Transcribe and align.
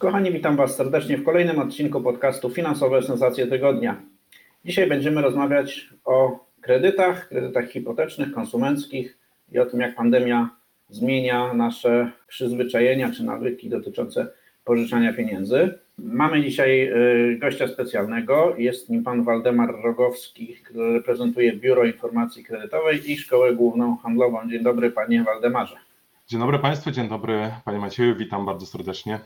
Kochani, 0.00 0.32
witam 0.32 0.56
Was 0.56 0.76
serdecznie 0.76 1.16
w 1.16 1.24
kolejnym 1.24 1.58
odcinku 1.58 2.00
podcastu 2.00 2.50
Finansowe 2.50 3.02
Sensacje 3.02 3.46
Tygodnia. 3.46 4.02
Dzisiaj 4.64 4.88
będziemy 4.88 5.22
rozmawiać 5.22 5.88
o 6.04 6.44
kredytach, 6.60 7.28
kredytach 7.28 7.68
hipotecznych, 7.70 8.32
konsumenckich 8.32 9.18
i 9.52 9.58
o 9.58 9.66
tym, 9.66 9.80
jak 9.80 9.94
pandemia 9.94 10.50
zmienia 10.88 11.54
nasze 11.54 12.12
przyzwyczajenia 12.28 13.10
czy 13.12 13.24
nawyki 13.24 13.68
dotyczące 13.68 14.28
pożyczania 14.64 15.12
pieniędzy. 15.12 15.78
Mamy 15.98 16.42
dzisiaj 16.42 16.88
y, 17.34 17.38
gościa 17.38 17.68
specjalnego. 17.68 18.54
Jest 18.58 18.90
nim 18.90 19.04
pan 19.04 19.24
Waldemar 19.24 19.74
Rogowski, 19.82 20.56
który 20.64 20.92
reprezentuje 20.92 21.52
Biuro 21.52 21.84
Informacji 21.84 22.44
Kredytowej 22.44 23.10
i 23.12 23.16
Szkołę 23.16 23.54
Główną 23.54 23.96
Handlową. 23.96 24.50
Dzień 24.50 24.62
dobry, 24.62 24.90
panie 24.90 25.24
Waldemarze. 25.24 25.76
Dzień 26.26 26.40
dobry 26.40 26.58
Państwu, 26.58 26.90
dzień 26.90 27.08
dobry 27.08 27.50
Panie 27.64 27.78
Macieju, 27.78 28.16
witam 28.16 28.46
bardzo 28.46 28.66
serdecznie. 28.66 29.20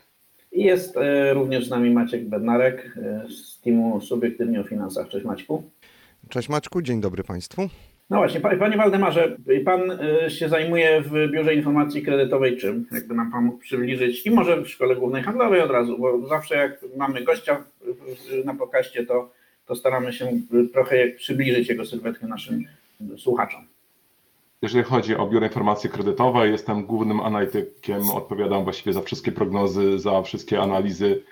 Jest 0.54 0.96
e, 0.96 1.34
również 1.34 1.66
z 1.66 1.70
nami 1.70 1.90
Maciek 1.90 2.28
Bednarek 2.28 2.96
e, 2.96 3.28
z 3.28 3.60
teamu 3.60 4.00
Subiektywnie 4.00 4.60
o 4.60 4.64
Finansach. 4.64 5.08
Cześć 5.08 5.24
Maćku. 5.24 5.62
Cześć 6.28 6.48
Maćku, 6.48 6.82
dzień 6.82 7.00
dobry 7.00 7.24
Państwu. 7.24 7.68
No 8.10 8.16
właśnie, 8.16 8.40
Panie 8.40 8.76
Waldemarze, 8.76 9.36
Pan 9.64 9.90
e, 9.90 10.30
się 10.30 10.48
zajmuje 10.48 11.02
w 11.02 11.30
Biurze 11.32 11.54
Informacji 11.54 12.02
Kredytowej 12.02 12.56
czym? 12.56 12.86
Jakby 12.92 13.14
nam 13.14 13.32
Pan 13.32 13.44
mógł 13.44 13.58
przybliżyć 13.58 14.26
i 14.26 14.30
może 14.30 14.62
w 14.62 14.68
Szkole 14.68 14.96
Głównej 14.96 15.22
Handlowej 15.22 15.60
od 15.60 15.70
razu, 15.70 15.98
bo 15.98 16.26
zawsze 16.26 16.54
jak 16.54 16.80
mamy 16.96 17.24
gościa 17.24 17.64
na 18.44 18.54
pokaście, 18.54 19.06
to, 19.06 19.32
to 19.66 19.74
staramy 19.74 20.12
się 20.12 20.28
trochę 20.72 21.08
przybliżyć 21.08 21.68
jego 21.68 21.84
sylwetkę 21.84 22.26
naszym 22.26 22.64
słuchaczom. 23.16 23.73
Jeżeli 24.62 24.84
chodzi 24.84 25.16
o 25.16 25.26
Biuro 25.26 25.46
Informacji 25.46 25.90
Kredytowej, 25.90 26.52
jestem 26.52 26.86
głównym 26.86 27.20
analitykiem, 27.20 28.10
odpowiadam 28.10 28.64
właściwie 28.64 28.92
za 28.92 29.02
wszystkie 29.02 29.32
prognozy, 29.32 29.98
za 29.98 30.22
wszystkie 30.22 30.60
analizy 30.62 31.22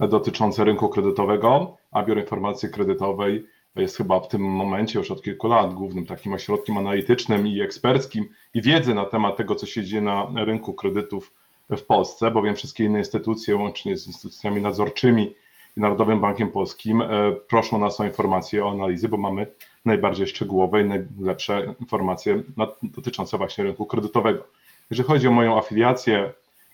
dotyczące 0.00 0.64
rynku 0.64 0.88
kredytowego, 0.88 1.76
a 1.90 2.02
Biuro 2.02 2.20
Informacji 2.20 2.68
Kredytowej 2.68 3.46
jest 3.76 3.96
chyba 3.96 4.20
w 4.20 4.28
tym 4.28 4.42
momencie 4.42 4.98
już 4.98 5.10
od 5.10 5.22
kilku 5.22 5.48
lat 5.48 5.74
głównym 5.74 6.06
takim 6.06 6.32
ośrodkiem 6.32 6.78
analitycznym 6.78 7.46
i 7.46 7.60
eksperckim 7.60 8.28
i 8.54 8.62
wiedzy 8.62 8.94
na 8.94 9.04
temat 9.04 9.36
tego, 9.36 9.54
co 9.54 9.66
się 9.66 9.84
dzieje 9.84 10.02
na 10.02 10.44
rynku 10.44 10.74
kredytów 10.74 11.34
w 11.70 11.82
Polsce, 11.82 12.30
bowiem 12.30 12.56
wszystkie 12.56 12.84
inne 12.84 12.98
instytucje, 12.98 13.56
łącznie 13.56 13.96
z 13.96 14.06
instytucjami 14.06 14.60
nadzorczymi 14.60 15.34
i 15.76 15.80
Narodowym 15.80 16.20
Bankiem 16.20 16.50
Polskim, 16.50 17.02
e, 17.02 17.32
proszą 17.48 17.78
nas 17.78 18.00
o 18.00 18.04
informacje, 18.04 18.64
o 18.64 18.70
analizy, 18.70 19.08
bo 19.08 19.16
mamy 19.16 19.46
najbardziej 19.84 20.26
szczegółowe 20.26 20.82
i 20.82 20.84
najlepsze 20.84 21.74
informacje 21.80 22.42
dotyczące 22.82 23.38
właśnie 23.38 23.64
rynku 23.64 23.86
kredytowego. 23.86 24.44
Jeżeli 24.90 25.08
chodzi 25.08 25.28
o 25.28 25.32
moją 25.32 25.58
afiliację 25.58 26.32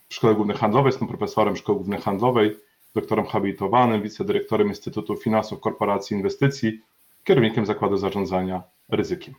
w 0.08 0.14
Szkole 0.14 0.34
Głównej 0.34 0.56
Handlowej, 0.56 0.88
jestem 0.88 1.08
profesorem 1.08 1.56
Szkoły 1.56 1.78
Głównej 1.78 2.00
Handlowej, 2.00 2.56
doktorem 2.94 3.26
habilitowanym, 3.26 4.02
wicedyrektorem 4.02 4.68
Instytutu 4.68 5.16
Finansów 5.16 5.60
Korporacji 5.60 6.16
Inwestycji, 6.16 6.80
kierownikiem 7.24 7.66
Zakładu 7.66 7.96
Zarządzania 7.96 8.62
Ryzykiem. 8.88 9.34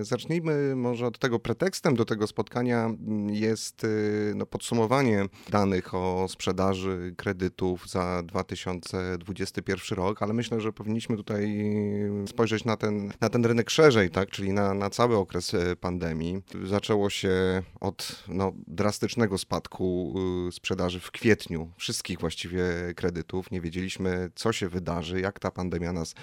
Zacznijmy 0.00 0.76
może 0.76 1.06
od 1.06 1.18
tego 1.18 1.38
pretekstem 1.38 1.96
do 1.96 2.04
tego 2.04 2.26
spotkania 2.26 2.84
mm, 2.84 3.30
jest 3.30 3.84
y, 3.84 4.32
no, 4.36 4.46
podsumowanie 4.46 5.26
danych 5.50 5.94
o 5.94 6.26
sprzedaży 6.28 7.14
kredytów 7.16 7.88
za 7.88 8.22
2021 8.22 9.98
rok, 9.98 10.22
ale 10.22 10.32
myślę, 10.32 10.60
że 10.60 10.72
powinniśmy 10.72 11.16
tutaj 11.16 11.60
spojrzeć 12.28 12.64
na 12.64 12.76
ten, 12.76 13.12
na 13.20 13.28
ten 13.28 13.44
rynek 13.44 13.70
szerzej, 13.70 14.10
tak? 14.10 14.30
czyli 14.30 14.52
na, 14.52 14.74
na 14.74 14.90
cały 14.90 15.16
okres 15.16 15.54
e, 15.54 15.76
pandemii. 15.76 16.42
Zaczęło 16.64 17.10
się 17.10 17.62
od 17.80 18.24
no, 18.28 18.52
drastycznego 18.66 19.38
spadku 19.38 20.14
y, 20.48 20.52
sprzedaży 20.52 21.00
w 21.00 21.10
kwietniu 21.10 21.72
wszystkich 21.76 22.18
właściwie 22.20 22.64
kredytów. 22.96 23.50
Nie 23.50 23.60
wiedzieliśmy, 23.60 24.30
co 24.34 24.52
się 24.52 24.68
wydarzy, 24.68 25.20
jak 25.20 25.38
ta 25.38 25.50
pandemia 25.50 25.92
nas 25.92 26.14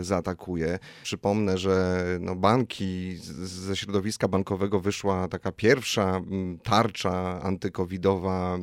zaatakuje. 0.00 0.78
Przypomnę, 1.02 1.58
że 1.58 2.04
no, 2.20 2.36
banki 2.36 2.89
ze 3.42 3.76
środowiska 3.76 4.28
bankowego 4.28 4.80
wyszła 4.80 5.28
taka 5.28 5.52
pierwsza 5.52 6.20
tarcza 6.62 7.42
antykowidowa 7.42 8.58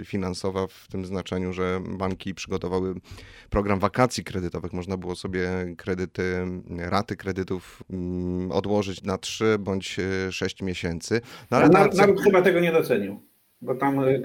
y, 0.00 0.04
finansowa 0.04 0.66
w 0.66 0.86
tym 0.90 1.06
znaczeniu, 1.06 1.52
że 1.52 1.80
banki 1.98 2.34
przygotowały 2.34 2.94
program 3.50 3.78
wakacji 3.78 4.24
kredytowych. 4.24 4.72
Można 4.72 4.96
było 4.96 5.16
sobie 5.16 5.48
kredyty, 5.76 6.46
raty 6.78 7.16
kredytów 7.16 7.82
odłożyć 8.50 9.02
na 9.02 9.18
3 9.18 9.56
bądź 9.58 9.96
6 10.30 10.62
miesięcy. 10.62 11.20
No, 11.50 11.56
ale 11.56 11.68
naród, 11.68 11.94
naród 11.94 12.20
chyba 12.20 12.42
tego 12.42 12.60
nie 12.60 12.72
docenił. 12.72 13.27
Bo 13.62 13.74
tam 13.74 14.04
y, 14.04 14.22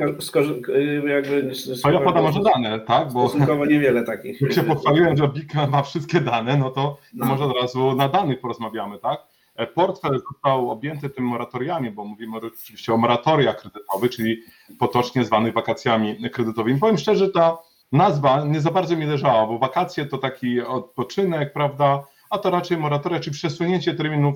y, 0.70 1.10
jakby. 1.10 1.52
A 1.84 1.92
ja 1.92 2.00
podam 2.00 2.24
może 2.24 2.40
dane, 2.42 2.80
tak? 2.80 3.14
Bo 3.14 3.30
stosunkowo 3.30 3.66
niewiele 3.66 4.04
takich. 4.14 4.42
Jak 4.42 4.54
się 4.54 4.64
pochwaliłem, 4.64 5.18
że 5.18 5.28
BIK 5.28 5.54
ma 5.70 5.84
wszystkie 5.84 6.22
dane, 6.22 6.58
no 6.58 6.70
to, 6.70 6.98
no. 7.14 7.26
może 7.26 7.44
od 7.44 7.58
razu 7.62 7.96
na 7.96 8.10
danych 8.10 8.40
porozmawiamy, 8.40 9.00
tak? 9.00 9.20
E, 9.56 9.68
portfel 9.68 10.22
został 10.32 10.70
objęty 10.70 11.10
tym 11.10 11.26
moratoriami, 11.26 11.92
bo 11.92 12.06
mówimy 12.06 12.38
oczywiście 12.38 12.94
o 12.94 12.98
moratoriach 12.98 13.62
kredytowych, 13.62 14.12
czyli 14.12 14.38
potocznie 14.80 15.26
zwanych 15.26 15.54
wakacjami 15.54 16.30
kredytowymi. 16.30 16.80
Powiem 16.80 16.98
szczerze, 16.98 17.30
ta 17.30 17.58
nazwa 17.92 18.46
nie 18.46 18.62
za 18.62 18.72
bardzo 18.72 18.98
mi 18.98 19.06
leżała, 19.06 19.48
bo 19.48 19.60
wakacje 19.60 20.06
to 20.06 20.18
taki 20.18 20.62
odpoczynek, 20.62 21.54
prawda, 21.54 22.04
a 22.30 22.38
to 22.38 22.50
raczej 22.50 22.78
moratoria, 22.78 23.20
czyli 23.20 23.36
przesunięcie 23.36 23.94
terminów 23.94 24.36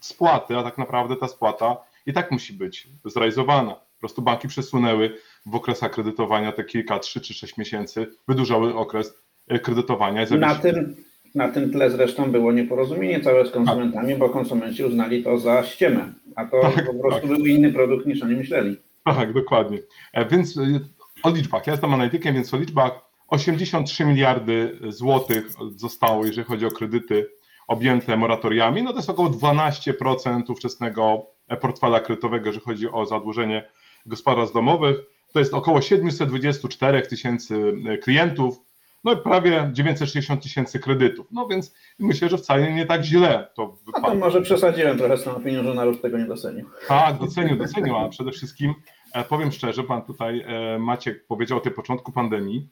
spłaty, 0.00 0.56
a 0.56 0.62
tak 0.62 0.78
naprawdę 0.78 1.16
ta 1.16 1.28
spłata 1.28 1.76
i 2.06 2.12
tak 2.12 2.30
musi 2.30 2.52
być 2.52 2.88
zrealizowana. 3.04 3.85
Po 3.96 4.00
prostu 4.00 4.22
banki 4.22 4.48
przesunęły 4.48 5.16
w 5.46 5.54
okresach 5.54 5.90
kredytowania 5.90 6.52
te 6.52 6.64
kilka, 6.64 6.98
trzy 6.98 7.20
czy 7.20 7.34
sześć 7.34 7.56
miesięcy, 7.56 8.06
wydłużały 8.28 8.74
okres 8.74 9.14
kredytowania. 9.62 10.26
Na 10.30 10.54
tym, 10.54 10.96
na 11.34 11.48
tym 11.48 11.72
tle 11.72 11.90
zresztą 11.90 12.32
było 12.32 12.52
nieporozumienie 12.52 13.20
całe 13.20 13.46
z 13.46 13.50
konsumentami, 13.50 14.08
tak. 14.08 14.18
bo 14.18 14.28
konsumenci 14.28 14.84
uznali 14.84 15.24
to 15.24 15.38
za 15.38 15.64
ściemę, 15.64 16.12
a 16.36 16.44
to 16.44 16.60
tak, 16.60 16.86
po 16.86 16.94
prostu 16.94 17.28
tak. 17.28 17.36
był 17.36 17.46
inny 17.46 17.72
produkt 17.72 18.06
niż 18.06 18.22
oni 18.22 18.34
myśleli. 18.34 18.76
Tak, 19.04 19.32
dokładnie. 19.32 19.78
E, 20.12 20.28
więc 20.28 20.56
e, 20.56 20.80
o 21.22 21.30
liczbach, 21.30 21.66
ja 21.66 21.72
jestem 21.72 21.94
analitykiem, 21.94 22.34
więc 22.34 22.54
o 22.54 22.56
liczbach 22.56 22.92
83 23.28 24.04
miliardy 24.04 24.78
złotych 24.88 25.46
zostało, 25.76 26.26
jeżeli 26.26 26.46
chodzi 26.46 26.66
o 26.66 26.70
kredyty 26.70 27.26
objęte 27.68 28.16
moratoriami, 28.16 28.82
no 28.82 28.90
to 28.90 28.98
jest 28.98 29.10
około 29.10 29.28
12% 29.28 30.42
ówczesnego 30.48 31.26
portfela 31.60 32.00
kredytowego, 32.00 32.46
jeżeli 32.46 32.64
chodzi 32.64 32.88
o 32.90 33.06
zadłużenie 33.06 33.68
gospodarstw 34.06 34.54
domowych. 34.54 34.96
To 35.32 35.38
jest 35.38 35.54
około 35.54 35.80
724 35.80 37.02
tysięcy 37.02 37.72
klientów, 38.02 38.66
no 39.06 39.12
i 39.12 39.16
prawie 39.16 39.70
960 39.72 40.42
tysięcy 40.42 40.78
kredytów. 40.78 41.26
No 41.30 41.46
więc 41.46 41.74
myślę, 41.98 42.28
że 42.28 42.38
wcale 42.38 42.72
nie 42.72 42.86
tak 42.86 43.02
źle 43.04 43.48
to 43.54 43.76
wypada. 43.86 44.14
Może 44.14 44.42
przesadziłem 44.42 44.98
trochę 44.98 45.16
z 45.16 45.24
tą 45.24 45.36
opinią, 45.36 45.62
że 45.62 45.74
naród 45.74 46.02
tego 46.02 46.18
nie 46.18 46.24
docenił. 46.24 46.66
Tak, 46.88 47.18
docenił, 47.18 47.56
docenił, 47.56 47.96
a 47.96 48.08
przede 48.08 48.32
wszystkim 48.32 48.74
e, 49.12 49.24
powiem 49.24 49.52
szczerze, 49.52 49.82
pan 49.82 50.02
tutaj 50.02 50.44
e, 50.46 50.78
Maciek 50.78 51.26
powiedział 51.26 51.58
o 51.58 51.60
tej 51.60 51.72
początku 51.72 52.12
pandemii. 52.12 52.68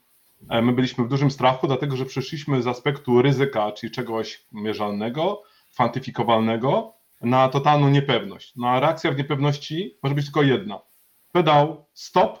E, 0.49 0.61
my 0.61 0.73
byliśmy 0.73 1.03
w 1.03 1.07
dużym 1.07 1.31
strachu, 1.31 1.67
dlatego 1.67 1.95
że 1.95 2.05
przeszliśmy 2.05 2.61
z 2.61 2.67
aspektu 2.67 3.21
ryzyka, 3.21 3.71
czyli 3.71 3.91
czegoś 3.91 4.45
mierzalnego, 4.51 5.41
kwantyfikowalnego, 5.73 6.93
na 7.21 7.49
totalną 7.49 7.89
niepewność. 7.89 8.53
No 8.55 8.69
a 8.69 8.79
reakcja 8.79 9.11
w 9.11 9.17
niepewności 9.17 9.97
może 10.03 10.15
być 10.15 10.25
tylko 10.25 10.43
jedna. 10.43 10.79
Pedał 11.35 11.85
stop, 11.93 12.39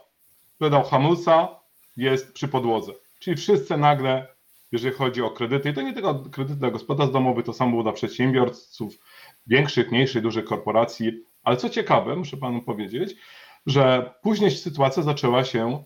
pedał 0.57 0.83
hamulca 0.83 1.59
jest 1.97 2.33
przy 2.33 2.47
podłodze. 2.47 2.91
Czyli 3.19 3.37
wszyscy 3.37 3.77
nagle, 3.77 4.27
jeżeli 4.71 4.95
chodzi 4.95 5.21
o 5.21 5.31
kredyty, 5.31 5.69
i 5.69 5.73
to 5.73 5.81
nie 5.81 5.93
tylko 5.93 6.15
kredyty 6.15 6.59
dla 6.59 6.71
gospodarstw 6.71 7.13
domowych, 7.13 7.45
to 7.45 7.53
samo 7.53 7.71
było 7.71 7.83
dla 7.83 7.91
przedsiębiorców, 7.91 8.97
większych, 9.47 9.91
mniejszych, 9.91 10.21
dużych 10.21 10.45
korporacji, 10.45 11.23
ale 11.43 11.57
co 11.57 11.69
ciekawe, 11.69 12.15
muszę 12.15 12.37
panu 12.37 12.61
powiedzieć, 12.61 13.15
że 13.65 14.13
później 14.21 14.51
sytuacja 14.51 15.03
zaczęła 15.03 15.43
się 15.43 15.83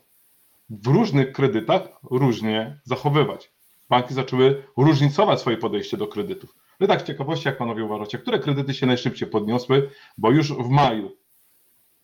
w 0.68 0.86
różnych 0.86 1.32
kredytach 1.32 1.88
różnie 2.10 2.80
zachowywać. 2.84 3.52
Banki 3.88 4.14
zaczęły 4.14 4.64
różnicować 4.76 5.40
swoje 5.40 5.56
podejście 5.56 5.96
do 5.96 6.06
kredytów. 6.06 6.54
No 6.80 6.86
tak 6.86 7.00
z 7.00 7.04
ciekawości, 7.04 7.48
jak 7.48 7.58
panowie 7.58 7.84
uważacie, 7.84 8.18
które 8.18 8.38
kredyty 8.38 8.74
się 8.74 8.86
najszybciej 8.86 9.28
podniosły, 9.28 9.90
bo 10.18 10.30
już 10.30 10.52
w 10.52 10.68
maju 10.68 11.19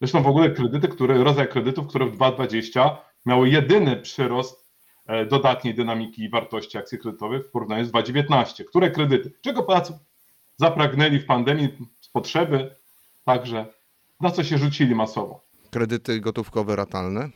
Zresztą 0.00 0.22
w 0.22 0.26
ogóle 0.26 0.50
kredyty, 0.50 0.88
które, 0.88 1.24
rodzaj 1.24 1.48
kredytów, 1.48 1.86
które 1.86 2.06
w 2.06 2.12
2020 2.12 2.98
miały 3.26 3.48
jedyny 3.48 3.96
przyrost 3.96 4.70
e, 5.06 5.26
dodatniej 5.26 5.74
dynamiki 5.74 6.28
wartości 6.28 6.78
akcji 6.78 6.98
kredytowych 6.98 7.46
w 7.46 7.50
porównaniu 7.50 7.84
z 7.84 7.90
2019. 7.90 8.64
Które 8.64 8.90
kredyty? 8.90 9.32
Czego 9.40 9.62
Polacy 9.62 9.98
zapragnęli 10.56 11.18
w 11.18 11.26
pandemii 11.26 11.68
z 12.00 12.08
potrzeby? 12.08 12.76
Także 13.24 13.66
na 14.20 14.30
co 14.30 14.44
się 14.44 14.58
rzucili 14.58 14.94
masowo? 14.94 15.46
Kredyty 15.70 16.20
gotówkowe 16.20 16.76
ratalne. 16.76 17.30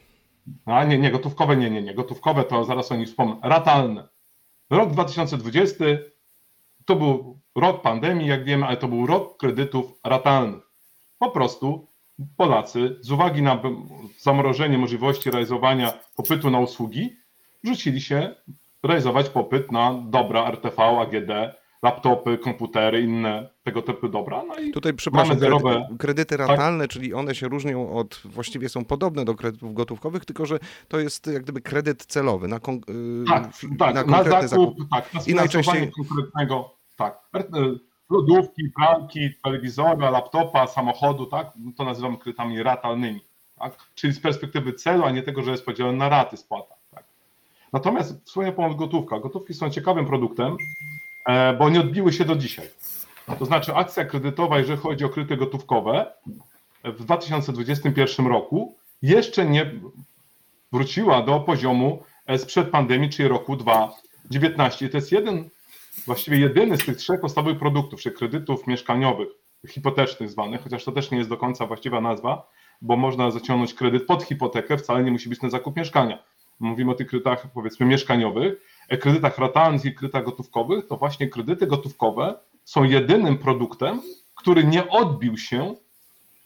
A 0.66 0.84
nie, 0.84 0.98
nie, 0.98 1.10
gotówkowe, 1.10 1.56
nie, 1.56 1.70
nie, 1.70 1.82
nie. 1.82 1.94
Gotówkowe 1.94 2.44
to 2.44 2.64
zaraz 2.64 2.92
o 2.92 2.96
nich 2.96 3.08
wspomnę. 3.08 3.36
Ratalne. 3.42 4.08
Rok 4.70 4.92
2020 4.92 5.84
to 6.84 6.96
był 6.96 7.38
rok 7.56 7.82
pandemii, 7.82 8.26
jak 8.26 8.44
wiemy, 8.44 8.66
ale 8.66 8.76
to 8.76 8.88
był 8.88 9.06
rok 9.06 9.36
kredytów 9.36 10.00
ratalnych. 10.04 10.62
Po 11.18 11.30
prostu 11.30 11.89
Polacy 12.36 12.96
z 13.00 13.10
uwagi 13.10 13.42
na 13.42 13.62
zamrożenie 14.18 14.78
możliwości 14.78 15.30
realizowania 15.30 15.92
popytu 16.16 16.50
na 16.50 16.58
usługi 16.60 17.16
rzucili 17.64 18.00
się 18.00 18.34
realizować 18.82 19.28
popyt 19.28 19.72
na 19.72 20.02
dobra 20.06 20.44
RTV, 20.48 20.82
AGD, 20.82 21.30
laptopy, 21.82 22.38
komputery, 22.38 23.00
inne 23.00 23.50
tego 23.62 23.82
typu 23.82 24.08
dobra. 24.08 24.42
No 24.48 24.54
i 24.58 24.70
Tutaj, 24.72 24.94
przepraszam, 24.94 25.28
Mamy 25.28 25.40
zerowe- 25.40 25.72
kredyty, 25.72 25.98
kredyty 25.98 26.36
ratalne, 26.36 26.88
czyli 26.88 27.14
one 27.14 27.34
się 27.34 27.48
różnią 27.48 27.92
od, 27.92 28.20
właściwie 28.24 28.68
są 28.68 28.84
podobne 28.84 29.24
do 29.24 29.34
kredytów 29.34 29.74
gotówkowych, 29.74 30.24
tylko 30.24 30.46
że 30.46 30.58
to 30.88 30.98
jest 31.00 31.26
jak 31.26 31.42
gdyby 31.42 31.60
kredyt 31.60 32.06
celowy 32.06 32.48
na, 32.48 32.58
kon, 32.60 32.74
yy, 32.74 33.24
Tak, 33.28 33.48
tak, 33.78 33.94
na 33.94 34.04
na, 34.04 34.24
zakup, 34.24 34.48
zakup. 34.48 34.74
tak, 34.90 35.14
na 35.14 35.20
I 35.26 35.34
najczęściej- 35.34 35.90
konkretnego, 35.92 36.74
tak, 36.96 37.18
lodówki, 38.10 38.70
pralki, 38.76 39.30
telewizora, 39.44 40.10
laptopa, 40.10 40.66
samochodu, 40.66 41.26
tak, 41.26 41.52
to 41.76 41.84
nazywamy 41.84 42.18
kredytami 42.18 42.62
ratalnymi, 42.62 43.20
tak, 43.58 43.76
czyli 43.94 44.12
z 44.12 44.20
perspektywy 44.20 44.72
celu, 44.72 45.04
a 45.04 45.10
nie 45.10 45.22
tego, 45.22 45.42
że 45.42 45.50
jest 45.50 45.64
podzielony 45.64 45.98
na 45.98 46.08
raty 46.08 46.36
spłata, 46.36 46.74
tak. 46.94 47.04
Natomiast 47.72 48.24
wspomniał 48.24 48.52
Pan 48.52 48.70
o 48.70 48.74
gotówkach. 48.74 49.20
Gotówki 49.20 49.54
są 49.54 49.70
ciekawym 49.70 50.06
produktem, 50.06 50.56
e, 51.26 51.52
bo 51.52 51.70
nie 51.70 51.80
odbiły 51.80 52.12
się 52.12 52.24
do 52.24 52.36
dzisiaj. 52.36 52.68
To 53.38 53.44
znaczy 53.44 53.74
akcja 53.74 54.04
kredytowa, 54.04 54.58
jeżeli 54.58 54.78
chodzi 54.78 55.04
o 55.04 55.08
kredyty 55.08 55.36
gotówkowe, 55.36 56.12
w 56.84 57.04
2021 57.04 58.26
roku 58.26 58.74
jeszcze 59.02 59.46
nie 59.46 59.70
wróciła 60.72 61.22
do 61.22 61.40
poziomu 61.40 62.02
e, 62.26 62.38
sprzed 62.38 62.70
pandemii, 62.70 63.10
czyli 63.10 63.28
roku 63.28 63.56
2019. 63.56 64.86
I 64.86 64.90
to 64.90 64.96
jest 64.96 65.12
jeden, 65.12 65.50
właściwie 66.06 66.38
jedyny 66.38 66.76
z 66.76 66.84
tych 66.84 66.96
trzech 66.96 67.20
podstawowych 67.20 67.58
produktów, 67.58 68.00
czy 68.00 68.10
kredytów 68.10 68.66
mieszkaniowych, 68.66 69.28
hipotecznych 69.68 70.30
zwanych, 70.30 70.62
chociaż 70.62 70.84
to 70.84 70.92
też 70.92 71.10
nie 71.10 71.18
jest 71.18 71.30
do 71.30 71.36
końca 71.36 71.66
właściwa 71.66 72.00
nazwa, 72.00 72.50
bo 72.82 72.96
można 72.96 73.30
zaciągnąć 73.30 73.74
kredyt 73.74 74.06
pod 74.06 74.22
hipotekę, 74.22 74.78
wcale 74.78 75.04
nie 75.04 75.10
musi 75.10 75.28
być 75.28 75.42
na 75.42 75.50
zakup 75.50 75.76
mieszkania. 75.76 76.22
Mówimy 76.60 76.90
o 76.90 76.94
tych 76.94 77.06
kredytach 77.06 77.52
powiedzmy 77.52 77.86
mieszkaniowych, 77.86 78.54
e, 78.88 78.96
kredytach 78.96 79.38
ratalnych 79.38 79.84
i 79.84 79.94
kredytach 79.94 80.24
gotówkowych, 80.24 80.86
to 80.86 80.96
właśnie 80.96 81.28
kredyty 81.28 81.66
gotówkowe 81.66 82.38
są 82.64 82.84
jedynym 82.84 83.38
produktem, 83.38 84.02
który 84.34 84.64
nie 84.64 84.88
odbił 84.88 85.36
się 85.36 85.74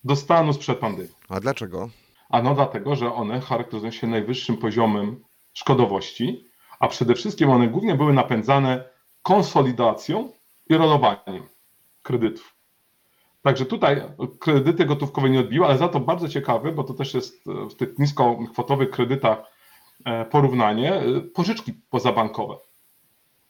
do 0.05 0.17
stanu 0.17 0.53
sprzed 0.53 0.79
pandemii. 0.79 1.13
A 1.29 1.41
dlaczego? 1.41 1.91
Ano 2.31 2.55
dlatego, 2.55 2.97
że 2.97 3.15
one 3.15 3.41
charakteryzują 3.41 3.93
się 3.93 4.07
najwyższym 4.07 4.57
poziomem 4.57 5.25
szkodowości, 5.53 6.49
a 6.81 6.89
przede 6.89 7.15
wszystkim 7.15 7.51
one 7.51 7.69
głównie 7.69 7.95
były 7.95 8.13
napędzane 8.13 8.85
konsolidacją 9.25 10.29
i 10.69 10.75
rolowaniem 10.75 11.43
kredytów. 12.03 12.55
Także 13.43 13.67
tutaj 13.67 14.03
kredyty 14.41 14.85
gotówkowe 14.85 15.31
nie 15.31 15.41
odbiły, 15.41 15.67
ale 15.67 15.79
za 15.79 15.89
to 15.89 16.01
bardzo 16.01 16.29
ciekawe, 16.29 16.73
bo 16.73 16.85
to 16.85 16.95
też 16.95 17.15
jest 17.15 17.49
e, 17.49 17.69
w 17.69 17.75
tych 17.75 17.99
niskokwotowych 17.99 18.91
kredytach 18.91 19.39
e, 20.05 20.25
porównanie, 20.25 20.95
e, 20.95 21.21
pożyczki 21.21 21.73
pozabankowe. 21.91 22.55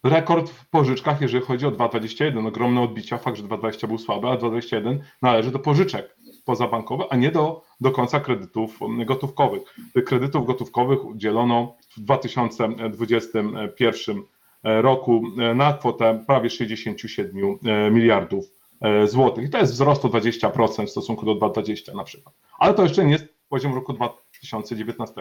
Rekord 0.04 0.50
w 0.50 0.70
pożyczkach, 0.70 1.20
jeżeli 1.20 1.44
chodzi 1.44 1.66
o 1.66 1.70
2,21. 1.70 2.48
Ogromne 2.48 2.80
odbicia, 2.80 3.18
fakt, 3.18 3.36
że 3.36 3.42
2,20 3.42 3.86
był 3.86 3.98
słaby, 3.98 4.28
a 4.28 4.36
2,21 4.36 4.98
należy 5.22 5.50
do 5.50 5.58
pożyczek 5.58 6.16
pozabankowych, 6.44 7.06
a 7.10 7.16
nie 7.16 7.30
do, 7.30 7.62
do 7.80 7.90
końca 7.90 8.20
kredytów 8.20 8.82
mm, 8.82 9.06
gotówkowych. 9.06 9.62
Kredytów 10.06 10.46
gotówkowych 10.46 11.04
udzielono 11.04 11.76
w 11.96 12.00
2021 12.00 14.22
roku 14.64 15.22
e, 15.38 15.54
na 15.54 15.72
kwotę 15.72 16.24
prawie 16.26 16.50
67 16.50 17.58
e, 17.66 17.90
miliardów 17.90 18.44
e, 18.80 19.06
złotych. 19.06 19.44
I 19.44 19.50
to 19.50 19.58
jest 19.58 19.72
wzrost 19.72 20.04
o 20.04 20.08
20% 20.08 20.86
w 20.86 20.90
stosunku 20.90 21.26
do 21.26 21.34
2020 21.34 21.94
na 21.94 22.04
przykład. 22.04 22.34
Ale 22.58 22.74
to 22.74 22.82
jeszcze 22.82 23.04
nie 23.04 23.12
jest 23.12 23.26
poziom 23.48 23.74
roku 23.74 23.92
2019. 23.92 25.14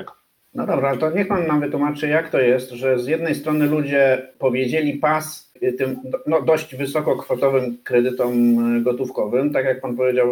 No 0.53 0.67
dobra, 0.67 0.89
ale 0.89 0.97
to 0.97 1.11
niech 1.11 1.27
pan 1.27 1.47
nam 1.47 1.59
wytłumaczy, 1.59 2.07
jak 2.07 2.29
to 2.29 2.39
jest, 2.39 2.71
że 2.71 2.99
z 2.99 3.07
jednej 3.07 3.35
strony 3.35 3.65
ludzie 3.65 4.27
powiedzieli 4.39 4.93
pas 4.93 5.53
y, 5.63 5.73
tym 5.73 5.99
no, 6.27 6.41
dość 6.41 6.75
wysokokwotowym 6.75 7.77
kredytom 7.83 8.33
gotówkowym, 8.83 9.53
tak 9.53 9.65
jak 9.65 9.81
pan 9.81 9.95
powiedział, 9.95 10.27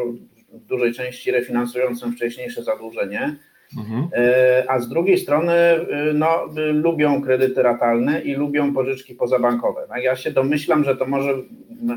w 0.53 0.65
dużej 0.65 0.93
części 0.93 1.31
refinansującym 1.31 2.11
wcześniejsze 2.13 2.63
zadłużenie, 2.63 3.35
Mhm. 3.77 4.03
y, 4.03 4.69
a 4.69 4.79
z 4.79 4.89
drugiej 4.89 5.17
strony 5.17 5.53
y, 5.53 6.13
no, 6.13 6.45
lubią 6.73 7.21
kredyty 7.21 7.63
ratalne 7.63 8.21
i 8.21 8.33
lubią 8.33 8.73
pożyczki 8.73 9.15
pozabankowe. 9.15 9.85
Tak? 9.87 10.03
Ja 10.03 10.15
się 10.15 10.31
domyślam, 10.31 10.83
że 10.83 10.95
to 10.97 11.05
może, 11.05 11.33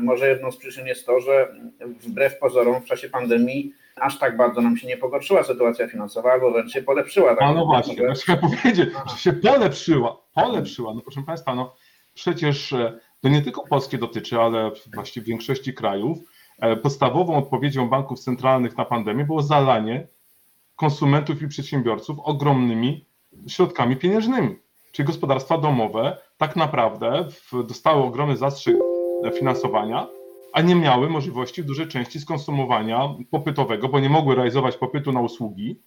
może 0.01 0.29
jedną 0.29 0.51
z 0.51 0.57
przyczyn 0.57 0.87
jest 0.87 1.05
to, 1.05 1.19
że 1.19 1.47
wbrew 1.99 2.39
pozorom 2.39 2.81
w 2.81 2.85
czasie 2.85 3.09
pandemii 3.09 3.73
aż 3.95 4.19
tak 4.19 4.37
bardzo 4.37 4.61
nam 4.61 4.77
się 4.77 4.87
nie 4.87 4.97
pogorszyła 4.97 5.43
sytuacja 5.43 5.87
finansowa, 5.87 6.31
albo 6.31 6.51
wręcz 6.51 6.71
się 6.71 6.81
polepszyła. 6.81 7.35
Tak 7.35 7.41
A 7.41 7.53
no 7.53 7.65
właśnie, 7.65 7.93
Może- 7.93 8.07
no 8.07 8.13
chciałem 8.15 8.41
powiedzieć, 8.41 8.89
że 9.11 9.17
się 9.17 9.33
polepszyła, 9.33 10.17
polepszyła. 10.33 10.93
No 10.93 11.01
proszę 11.01 11.21
Państwa, 11.25 11.55
no 11.55 11.75
przecież 12.13 12.73
e, 12.73 12.99
to 13.21 13.29
nie 13.29 13.41
tylko 13.41 13.67
Polskie 13.67 13.97
dotyczy, 13.97 14.39
ale 14.39 14.71
właściwie 14.93 15.23
w 15.23 15.27
większości 15.27 15.73
krajów 15.73 16.17
e, 16.59 16.75
podstawową 16.75 17.35
odpowiedzią 17.35 17.89
banków 17.89 18.19
centralnych 18.19 18.77
na 18.77 18.85
pandemię 18.85 19.25
było 19.25 19.41
zalanie 19.41 20.07
konsumentów 20.75 21.41
i 21.41 21.47
przedsiębiorców 21.47 22.19
ogromnymi 22.19 23.05
środkami 23.47 23.95
pieniężnymi. 23.97 24.55
Czyli 24.91 25.05
gospodarstwa 25.05 25.57
domowe 25.57 26.17
tak 26.37 26.55
naprawdę 26.55 27.27
dostały 27.67 28.03
ogromny 28.03 28.37
zastrzyk 28.37 28.83
finansowania, 29.33 30.07
a 30.51 30.61
nie 30.61 30.75
miały 30.75 31.09
możliwości 31.09 31.63
w 31.63 31.65
dużej 31.65 31.87
części 31.87 32.19
skonsumowania 32.19 33.09
popytowego, 33.31 33.89
bo 33.89 33.99
nie 33.99 34.09
mogły 34.09 34.35
realizować 34.35 34.77
popytu 34.77 35.11
na 35.11 35.21
usługi. 35.21 35.81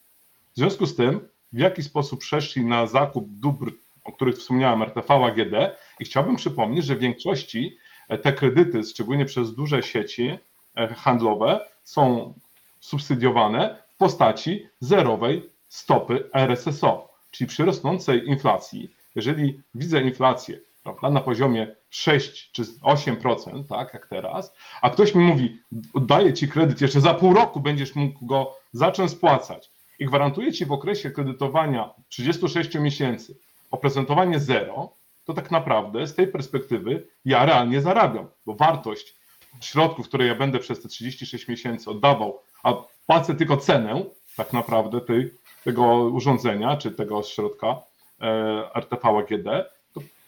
W 0.54 0.56
związku 0.56 0.86
z 0.86 0.96
tym, 0.96 1.28
w 1.52 1.58
jaki 1.58 1.82
sposób 1.82 2.20
przeszli 2.20 2.64
na 2.64 2.86
zakup 2.86 3.28
dóbr, 3.28 3.72
o 4.04 4.12
których 4.12 4.36
wspomniałem, 4.36 4.82
RTV, 4.82 5.14
AGD 5.14 5.54
i 6.00 6.04
chciałbym 6.04 6.36
przypomnieć, 6.36 6.84
że 6.84 6.96
w 6.96 6.98
większości 6.98 7.76
e, 8.08 8.18
te 8.18 8.32
kredyty, 8.32 8.82
szczególnie 8.84 9.24
przez 9.24 9.54
duże 9.54 9.82
sieci 9.82 10.38
e, 10.74 10.94
handlowe, 10.94 11.60
są 11.84 12.34
subsydiowane 12.80 13.82
postaci 13.98 14.68
zerowej 14.80 15.50
stopy 15.68 16.30
RSSO, 16.34 17.08
czyli 17.30 17.48
przy 17.48 17.64
rosnącej 17.64 18.28
inflacji, 18.28 18.90
jeżeli 19.14 19.62
widzę 19.74 20.02
inflację 20.02 20.60
prawda, 20.82 21.10
na 21.10 21.20
poziomie 21.20 21.74
6 21.90 22.50
czy 22.52 22.62
8%, 22.62 23.64
tak 23.68 23.94
jak 23.94 24.06
teraz, 24.06 24.54
a 24.82 24.90
ktoś 24.90 25.14
mi 25.14 25.24
mówi, 25.24 25.60
daję 25.94 26.32
ci 26.32 26.48
kredyt, 26.48 26.80
jeszcze 26.80 27.00
za 27.00 27.14
pół 27.14 27.34
roku 27.34 27.60
będziesz 27.60 27.94
mógł 27.94 28.26
go 28.26 28.56
zacząć 28.72 29.10
spłacać 29.10 29.70
i 29.98 30.06
gwarantuję 30.06 30.52
ci 30.52 30.66
w 30.66 30.72
okresie 30.72 31.10
kredytowania 31.10 31.94
36 32.08 32.74
miesięcy 32.74 33.38
oprocentowanie 33.70 34.40
zero, 34.40 34.92
to 35.24 35.34
tak 35.34 35.50
naprawdę 35.50 36.06
z 36.06 36.14
tej 36.14 36.26
perspektywy 36.26 37.06
ja 37.24 37.46
realnie 37.46 37.80
zarabiam, 37.80 38.28
bo 38.46 38.54
wartość 38.54 39.16
środków, 39.60 40.08
które 40.08 40.26
ja 40.26 40.34
będę 40.34 40.58
przez 40.58 40.82
te 40.82 40.88
36 40.88 41.48
miesięcy 41.48 41.90
oddawał, 41.90 42.40
a 42.62 42.74
płacę 43.08 43.34
tylko 43.34 43.56
cenę 43.56 44.04
tak 44.36 44.52
naprawdę 44.52 45.00
tej, 45.00 45.30
tego 45.64 45.84
urządzenia 45.96 46.76
czy 46.76 46.90
tego 46.90 47.22
środka 47.22 47.76
e, 48.20 48.74
RTV 48.74 49.08
AGD, 49.08 49.48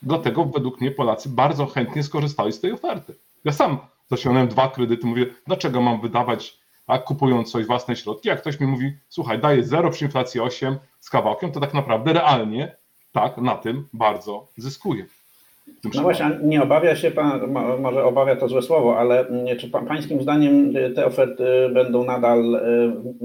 dlatego 0.02 0.44
według 0.44 0.80
mnie 0.80 0.90
Polacy 0.90 1.28
bardzo 1.28 1.66
chętnie 1.66 2.02
skorzystali 2.02 2.52
z 2.52 2.60
tej 2.60 2.72
oferty. 2.72 3.14
Ja 3.44 3.52
sam 3.52 3.78
zaciągnąłem 4.10 4.48
dwa 4.48 4.68
kredyty, 4.68 5.06
mówię, 5.06 5.26
dlaczego 5.46 5.82
mam 5.82 6.00
wydawać, 6.00 6.58
tak, 6.86 7.04
kupując 7.04 7.52
coś 7.52 7.66
własne 7.66 7.96
środki, 7.96 8.28
jak 8.28 8.40
ktoś 8.40 8.60
mi 8.60 8.66
mówi, 8.66 8.92
słuchaj, 9.08 9.38
daję 9.38 9.64
0 9.64 9.90
przy 9.90 10.04
inflacji 10.04 10.40
8 10.40 10.78
z 11.00 11.10
kawałkiem, 11.10 11.52
to 11.52 11.60
tak 11.60 11.74
naprawdę 11.74 12.12
realnie 12.12 12.76
tak 13.12 13.36
na 13.36 13.56
tym 13.56 13.88
bardzo 13.92 14.48
zyskuje. 14.56 15.06
No 15.94 16.02
właśnie, 16.02 16.30
nie 16.42 16.62
obawia 16.62 16.96
się 16.96 17.10
pan, 17.10 17.52
mo- 17.52 17.76
może 17.76 18.04
obawia 18.04 18.36
to 18.36 18.48
złe 18.48 18.62
słowo, 18.62 18.98
ale 18.98 19.26
mm, 19.28 19.58
czy 19.58 19.70
pa- 19.70 19.82
pańskim 19.82 20.22
zdaniem 20.22 20.76
y, 20.76 20.90
te 20.90 21.06
oferty 21.06 21.44
będą 21.74 22.04
nadal 22.04 22.54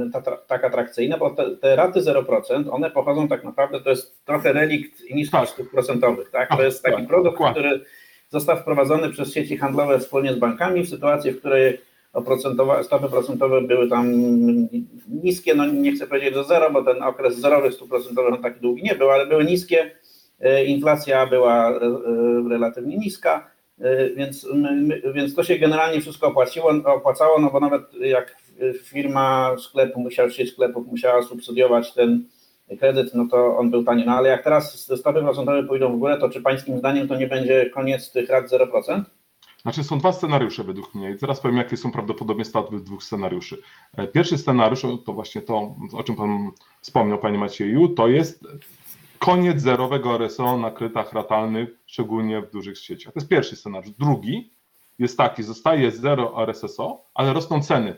y, 0.08 0.12
ta- 0.14 0.22
ta- 0.22 0.38
tak 0.38 0.64
atrakcyjne? 0.64 1.18
Bo 1.18 1.30
te, 1.30 1.56
te 1.56 1.76
raty 1.76 2.00
0%, 2.02 2.70
one 2.72 2.92
pochodzą 2.92 3.28
tak 3.28 3.44
naprawdę, 3.44 3.82
to 3.82 3.90
jest 3.90 4.26
trochę 4.26 4.54
relikt 4.54 5.02
niskich 5.14 5.32
Tak. 5.40 5.50
stóp 5.50 5.72
procentowych, 5.72 6.30
tak? 6.32 6.50
To 6.50 6.56
Tak, 6.56 6.66
jest 6.66 6.84
taki 6.84 6.98
tak, 6.98 7.08
produkt, 7.08 7.40
który 7.52 7.82
został 8.30 8.58
wprowadzony 8.58 9.10
przez 9.10 9.34
sieci 9.34 9.58
handlowe 9.58 10.00
wspólnie 10.00 10.34
z 10.34 10.40
bankami 10.40 10.82
w 10.84 10.90
sytuacji, 10.90 11.32
w 11.32 11.40
której 11.40 11.78
oprocentowa- 12.14 12.84
stopy 12.84 13.10
procentowe 13.10 13.62
były 13.62 13.90
tam 13.90 14.12
niskie, 15.24 15.56
no 15.56 15.66
nie 15.66 15.92
chcę 15.92 16.08
powiedzieć 16.08 16.34
do 16.34 16.44
zero, 16.44 16.72
bo 16.72 16.84
ten 16.84 17.04
okres 17.04 17.38
zerowych 17.40 17.74
stóp 17.74 17.90
procentowych 17.90 18.34
on 18.34 18.42
taki 18.42 18.62
długi 18.62 18.84
nie 18.84 18.96
był, 18.96 19.10
ale 19.12 19.26
były 19.26 19.46
niskie, 19.46 19.92
inflacja 20.66 21.28
była 21.28 21.70
e, 21.70 21.76
e, 21.76 22.50
relatywnie 22.50 22.98
niska, 22.98 23.50
e, 23.80 24.10
więc, 24.10 24.48
więc 25.14 25.36
to 25.36 25.44
się 25.44 25.60
generalnie 25.60 26.02
wszystko 26.02 26.28
opłaciło, 26.28 26.74
opłacało, 26.86 27.40
no 27.40 27.52
bo 27.52 27.60
nawet 27.60 27.94
jak 27.94 28.36
firma 28.84 29.56
sklepu 29.58 30.00
musiała, 30.00 30.30
sieć 30.30 30.52
sklepów 30.52 30.88
musiała 30.88 31.24
subsydiować 31.24 31.94
ten 31.94 32.26
kredyt, 32.80 33.14
no 33.14 33.28
to 33.32 33.58
on 33.58 33.72
był 33.72 33.84
tani. 33.84 34.06
No 34.06 34.12
ale 34.12 34.30
jak 34.30 34.44
teraz 34.44 34.92
stopy 34.98 35.22
procentowe 35.22 35.64
pójdą 35.64 35.96
w 35.96 36.00
górę, 36.00 36.18
to 36.18 36.30
czy 36.30 36.42
pańskim 36.42 36.78
zdaniem 36.78 37.08
to 37.08 37.16
nie 37.16 37.28
będzie 37.28 37.70
koniec 37.70 38.12
tych 38.12 38.30
rat 38.30 38.46
0%? 38.52 39.02
Znaczy 39.62 39.84
są 39.84 40.00
dwa 40.00 40.14
scenariusze 40.14 40.64
według 40.64 40.96
mnie 40.96 41.12
i 41.12 41.18
teraz 41.18 41.40
powiem 41.40 41.58
jakie 41.58 41.78
są 41.78 41.92
prawdopodobieństwa 41.92 42.64
tych 42.64 42.84
dwóch 42.84 43.04
scenariuszy. 43.04 43.58
E, 43.98 44.08
Pierwszy 44.08 44.38
scenariusz 44.38 44.82
to 45.06 45.14
właśnie 45.14 45.42
to, 45.42 45.76
o 45.94 46.04
czym 46.04 46.16
Pan 46.16 46.52
wspomniał 46.82 47.18
Panie 47.18 47.38
Macieju, 47.38 47.88
to 47.88 48.08
jest 48.08 48.48
koniec 49.20 49.62
zerowego 49.62 50.16
RSO 50.16 50.58
na 50.58 50.72
kredytach 50.72 51.14
ratalnych, 51.14 51.70
szczególnie 51.86 52.42
w 52.42 52.52
dużych 52.52 52.78
sieciach. 52.78 53.14
To 53.14 53.20
jest 53.20 53.30
pierwszy 53.30 53.56
scenariusz. 53.56 53.96
Drugi 54.00 54.54
jest 55.00 55.18
taki, 55.18 55.44
zostaje 55.44 55.92
zero 55.92 56.44
RSSO, 56.44 57.06
ale 57.14 57.34
rosną 57.34 57.62
ceny 57.62 57.98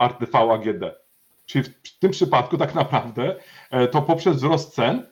RTV 0.00 0.38
AGD. 0.38 0.84
Czyli 1.46 1.64
w 1.64 1.98
tym 1.98 2.10
przypadku 2.10 2.58
tak 2.58 2.74
naprawdę 2.74 3.36
e, 3.70 3.88
to 3.88 4.02
poprzez 4.02 4.36
wzrost 4.36 4.74
cen 4.74 5.06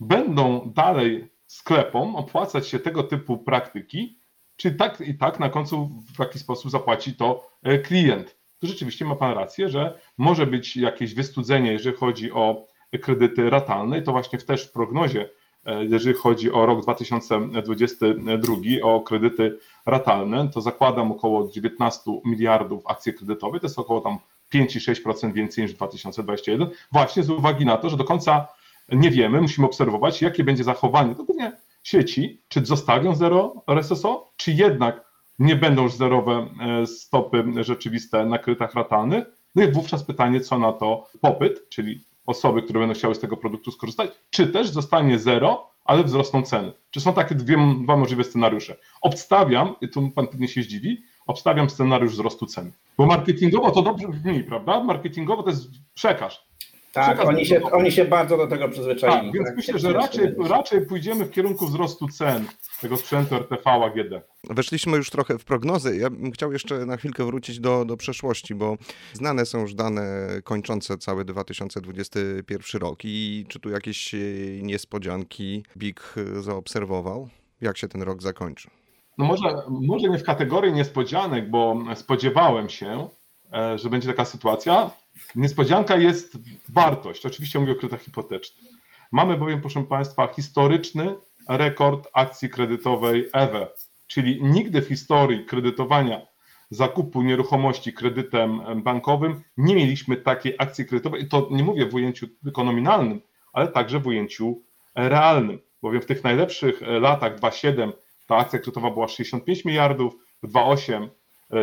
będą 0.00 0.72
dalej 0.74 1.28
sklepom 1.46 2.16
opłacać 2.16 2.68
się 2.68 2.78
tego 2.78 3.02
typu 3.02 3.38
praktyki, 3.38 4.18
czy 4.56 4.72
tak 4.72 5.00
i 5.00 5.14
tak 5.14 5.40
na 5.40 5.48
końcu 5.48 6.02
w 6.14 6.18
jakiś 6.18 6.42
sposób 6.42 6.70
zapłaci 6.70 7.14
to 7.14 7.50
e, 7.62 7.78
klient. 7.78 8.36
Tu 8.58 8.66
rzeczywiście 8.66 9.04
ma 9.04 9.16
Pan 9.16 9.34
rację, 9.34 9.68
że 9.68 9.98
może 10.18 10.46
być 10.46 10.76
jakieś 10.76 11.14
wystudzenie, 11.14 11.72
jeżeli 11.72 11.96
chodzi 11.96 12.32
o 12.32 12.66
kredyty 12.98 13.50
ratalne 13.50 13.98
i 13.98 14.02
to 14.02 14.12
właśnie 14.12 14.38
też 14.38 14.66
w 14.66 14.72
prognozie, 14.72 15.28
e, 15.64 15.84
jeżeli 15.84 16.14
chodzi 16.14 16.52
o 16.52 16.66
rok 16.66 16.82
2022, 16.82 18.56
o 18.82 19.00
kredyty 19.00 19.58
ratalne, 19.86 20.48
to 20.48 20.60
zakładam 20.60 21.12
około 21.12 21.50
19 21.50 22.20
miliardów 22.24 22.86
akcji 22.86 23.14
kredytowych, 23.14 23.60
to 23.60 23.66
jest 23.66 23.78
około 23.78 24.00
tam 24.00 24.18
5-6% 24.54 25.32
więcej 25.32 25.64
niż 25.64 25.74
2021, 25.74 26.68
właśnie 26.92 27.22
z 27.22 27.30
uwagi 27.30 27.64
na 27.64 27.76
to, 27.76 27.90
że 27.90 27.96
do 27.96 28.04
końca 28.04 28.48
nie 28.88 29.10
wiemy, 29.10 29.40
musimy 29.40 29.66
obserwować, 29.66 30.22
jakie 30.22 30.44
będzie 30.44 30.64
zachowanie, 30.64 31.14
to 31.14 31.24
głównie 31.24 31.52
sieci, 31.82 32.42
czy 32.48 32.64
zostawią 32.64 33.14
zero 33.14 33.62
RSSO, 33.66 34.32
czy 34.36 34.52
jednak 34.52 35.12
nie 35.38 35.56
będą 35.56 35.82
już 35.82 35.92
zerowe 35.92 36.46
e, 36.60 36.86
stopy 36.86 37.44
rzeczywiste 37.60 38.26
na 38.26 38.38
kredytach 38.38 38.74
ratalnych. 38.74 39.24
No 39.54 39.62
i 39.62 39.72
wówczas 39.72 40.04
pytanie, 40.04 40.40
co 40.40 40.58
na 40.58 40.72
to 40.72 41.08
popyt, 41.20 41.68
czyli 41.68 42.04
osoby, 42.26 42.62
które 42.62 42.80
będą 42.80 42.94
chciały 42.94 43.14
z 43.14 43.20
tego 43.20 43.36
produktu 43.36 43.70
skorzystać, 43.70 44.10
czy 44.30 44.46
też 44.46 44.68
zostanie 44.68 45.18
zero, 45.18 45.70
ale 45.84 46.04
wzrosną 46.04 46.42
ceny. 46.42 46.72
Czy 46.90 47.00
są 47.00 47.12
takie 47.12 47.34
dwie, 47.34 47.56
dwa 47.82 47.96
możliwe 47.96 48.24
scenariusze? 48.24 48.76
Obstawiam, 49.00 49.74
i 49.80 49.88
tu 49.88 50.10
pan 50.10 50.26
pewnie 50.26 50.48
się 50.48 50.62
zdziwi, 50.62 51.02
obstawiam 51.26 51.70
scenariusz 51.70 52.12
wzrostu 52.12 52.46
cen. 52.46 52.72
Bo 52.98 53.06
marketingowo 53.06 53.70
to 53.70 53.82
dobrze 53.82 54.08
brzmi, 54.08 54.44
prawda? 54.44 54.84
Marketingowo 54.84 55.42
to 55.42 55.50
jest 55.50 55.70
przekaż. 55.94 56.46
Tak, 56.92 57.04
Przekaz 57.06 57.26
oni 57.28 57.46
się, 57.46 57.62
oni 57.62 57.92
się 57.92 58.04
bardzo 58.04 58.36
do 58.36 58.46
tego 58.46 58.68
przyzwyczaili. 58.68 59.16
Tak, 59.26 59.32
więc 59.32 59.46
Tak, 59.46 59.56
myślę, 59.56 59.72
się 59.74 59.78
że 59.78 59.92
raczej, 59.92 60.08
przyzwyczaili. 60.08 60.48
raczej 60.50 60.86
pójdziemy 60.86 61.24
w 61.24 61.30
kierunku 61.30 61.66
wzrostu 61.66 62.08
cen 62.08 62.44
tego 62.80 62.96
sprzętu 62.96 63.34
RTV 63.34 63.70
AGD. 63.70 64.24
Weszliśmy 64.50 64.96
już 64.96 65.10
trochę 65.10 65.38
w 65.38 65.44
prognozy. 65.44 65.96
Ja 65.96 66.10
bym 66.10 66.32
chciał 66.32 66.52
jeszcze 66.52 66.86
na 66.86 66.96
chwilkę 66.96 67.24
wrócić 67.24 67.60
do, 67.60 67.84
do 67.84 67.96
przeszłości, 67.96 68.54
bo 68.54 68.76
znane 69.12 69.46
są 69.46 69.60
już 69.60 69.74
dane 69.74 70.28
kończące 70.44 70.98
cały 70.98 71.24
2021 71.24 72.80
rok 72.80 72.98
i 73.04 73.46
czy 73.48 73.60
tu 73.60 73.70
jakieś 73.70 74.14
e, 74.14 74.18
niespodzianki 74.62 75.64
BIG 75.76 76.14
zaobserwował? 76.40 77.28
Jak 77.60 77.78
się 77.78 77.88
ten 77.88 78.02
rok 78.02 78.22
zakończy? 78.22 78.70
No 79.18 79.24
może, 79.24 79.44
może 79.68 80.08
nie 80.08 80.18
w 80.18 80.24
kategorii 80.24 80.72
niespodzianek, 80.72 81.50
bo 81.50 81.76
spodziewałem 81.94 82.68
się, 82.68 83.08
e, 83.52 83.78
że 83.78 83.90
będzie 83.90 84.08
taka 84.08 84.24
sytuacja. 84.24 84.90
Niespodzianka 85.36 85.96
jest 85.96 86.38
wartość. 86.68 87.26
Oczywiście 87.26 87.58
mówię 87.58 87.72
o 87.72 87.74
kredytach 87.74 88.02
hipotecznych. 88.02 88.72
Mamy 89.12 89.36
bowiem, 89.36 89.60
proszę 89.60 89.84
Państwa, 89.84 90.26
historyczny 90.26 91.14
rekord 91.48 92.08
akcji 92.12 92.48
kredytowej 92.48 93.28
EWE, 93.32 93.66
czyli 94.06 94.42
nigdy 94.42 94.82
w 94.82 94.88
historii 94.88 95.44
kredytowania 95.44 96.26
zakupu 96.70 97.22
nieruchomości 97.22 97.92
kredytem 97.92 98.60
bankowym 98.82 99.42
nie 99.56 99.74
mieliśmy 99.74 100.16
takiej 100.16 100.54
akcji 100.58 100.86
kredytowej 100.86 101.22
i 101.22 101.28
to 101.28 101.48
nie 101.50 101.62
mówię 101.62 101.86
w 101.86 101.94
ujęciu 101.94 102.26
tylko 102.44 102.64
nominalnym, 102.64 103.20
ale 103.52 103.68
także 103.68 104.00
w 104.00 104.06
ujęciu 104.06 104.62
realnym, 104.94 105.58
bowiem 105.82 106.02
w 106.02 106.06
tych 106.06 106.24
najlepszych 106.24 106.80
latach 106.80 107.36
2,7 107.38 107.92
ta 108.26 108.36
akcja 108.36 108.58
kredytowa 108.58 108.90
była 108.90 109.08
65 109.08 109.64
miliardów, 109.64 110.16
w 110.42 110.52
2,8 110.52 111.04
e, 111.04 111.08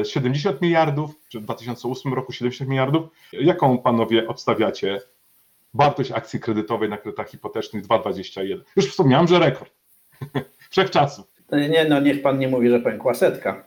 70 0.04 0.62
miliardów, 0.62 1.12
czy 1.30 1.40
w 1.40 1.44
2008 1.44 2.14
roku 2.14 2.32
70 2.32 2.70
miliardów. 2.70 3.10
Jaką 3.34 3.78
panowie 3.78 4.28
obstawiacie 4.28 5.02
wartość 5.74 6.12
akcji 6.12 6.40
kredytowej 6.40 6.90
na 6.90 6.98
kredytach 6.98 7.30
hipotecznych 7.30 7.88
2,21? 7.88 8.60
Już 8.76 8.92
wspomniałem, 8.92 9.28
że 9.28 9.40
rekord. 9.40 9.72
Wszechczasów. 10.72 11.28
Nie, 11.52 11.86
no 11.90 12.00
niech 12.00 12.22
pan 12.22 12.40
nie 12.40 12.48
mówi, 12.48 12.70
że 12.70 12.80
pękła 12.80 13.14
setka. 13.14 13.66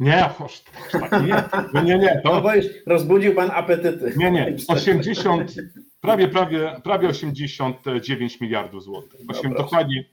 Nie, 0.00 0.24
aż 0.24 0.62
tak 0.92 1.12
nie. 1.12 1.44
Nie, 1.74 1.82
nie, 1.82 1.98
nie. 1.98 2.20
No 2.24 2.30
To, 2.30 2.40
bo 2.40 2.54
już 2.54 2.66
rozbudził 2.86 3.34
pan 3.34 3.50
apetyty. 3.50 4.12
nie, 4.16 4.30
nie. 4.30 4.56
80, 4.68 5.54
prawie, 6.00 6.28
prawie, 6.28 6.80
prawie 6.84 7.08
89 7.08 8.40
miliardów 8.40 8.82
złotych. 8.82 9.20
Dokładnie 9.56 10.04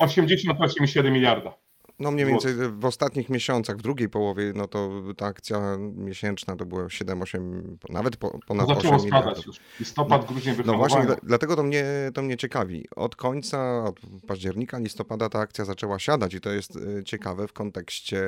88,7 0.00 1.10
miliarda. 1.10 1.54
No 2.02 2.10
mniej 2.10 2.26
więcej 2.26 2.54
w 2.78 2.84
ostatnich 2.84 3.28
miesiącach, 3.28 3.76
w 3.76 3.82
drugiej 3.82 4.08
połowie, 4.08 4.52
no 4.54 4.68
to 4.68 4.90
ta 5.16 5.26
akcja 5.26 5.76
miesięczna 5.78 6.56
to 6.56 6.66
było 6.66 6.82
7-8, 6.82 7.62
nawet 7.88 8.16
po, 8.16 8.38
ponad 8.46 8.66
To 8.66 8.72
8 8.72 8.82
zaczęło 8.82 8.98
spadać 8.98 9.22
miliardów. 9.22 9.46
już. 9.46 9.56
Listopad, 9.80 10.26
grudzień 10.26 10.54
No 10.64 10.76
właśnie, 10.76 11.06
dlatego 11.22 11.56
to 11.56 11.62
mnie, 11.62 11.84
to 12.14 12.22
mnie 12.22 12.36
ciekawi. 12.36 12.86
Od 12.96 13.16
końca, 13.16 13.84
od 13.84 14.00
października, 14.26 14.78
listopada 14.78 15.28
ta 15.28 15.38
akcja 15.38 15.64
zaczęła 15.64 15.98
siadać 15.98 16.34
i 16.34 16.40
to 16.40 16.50
jest 16.50 16.76
e, 16.76 17.04
ciekawe 17.04 17.48
w 17.48 17.52
kontekście 17.52 18.22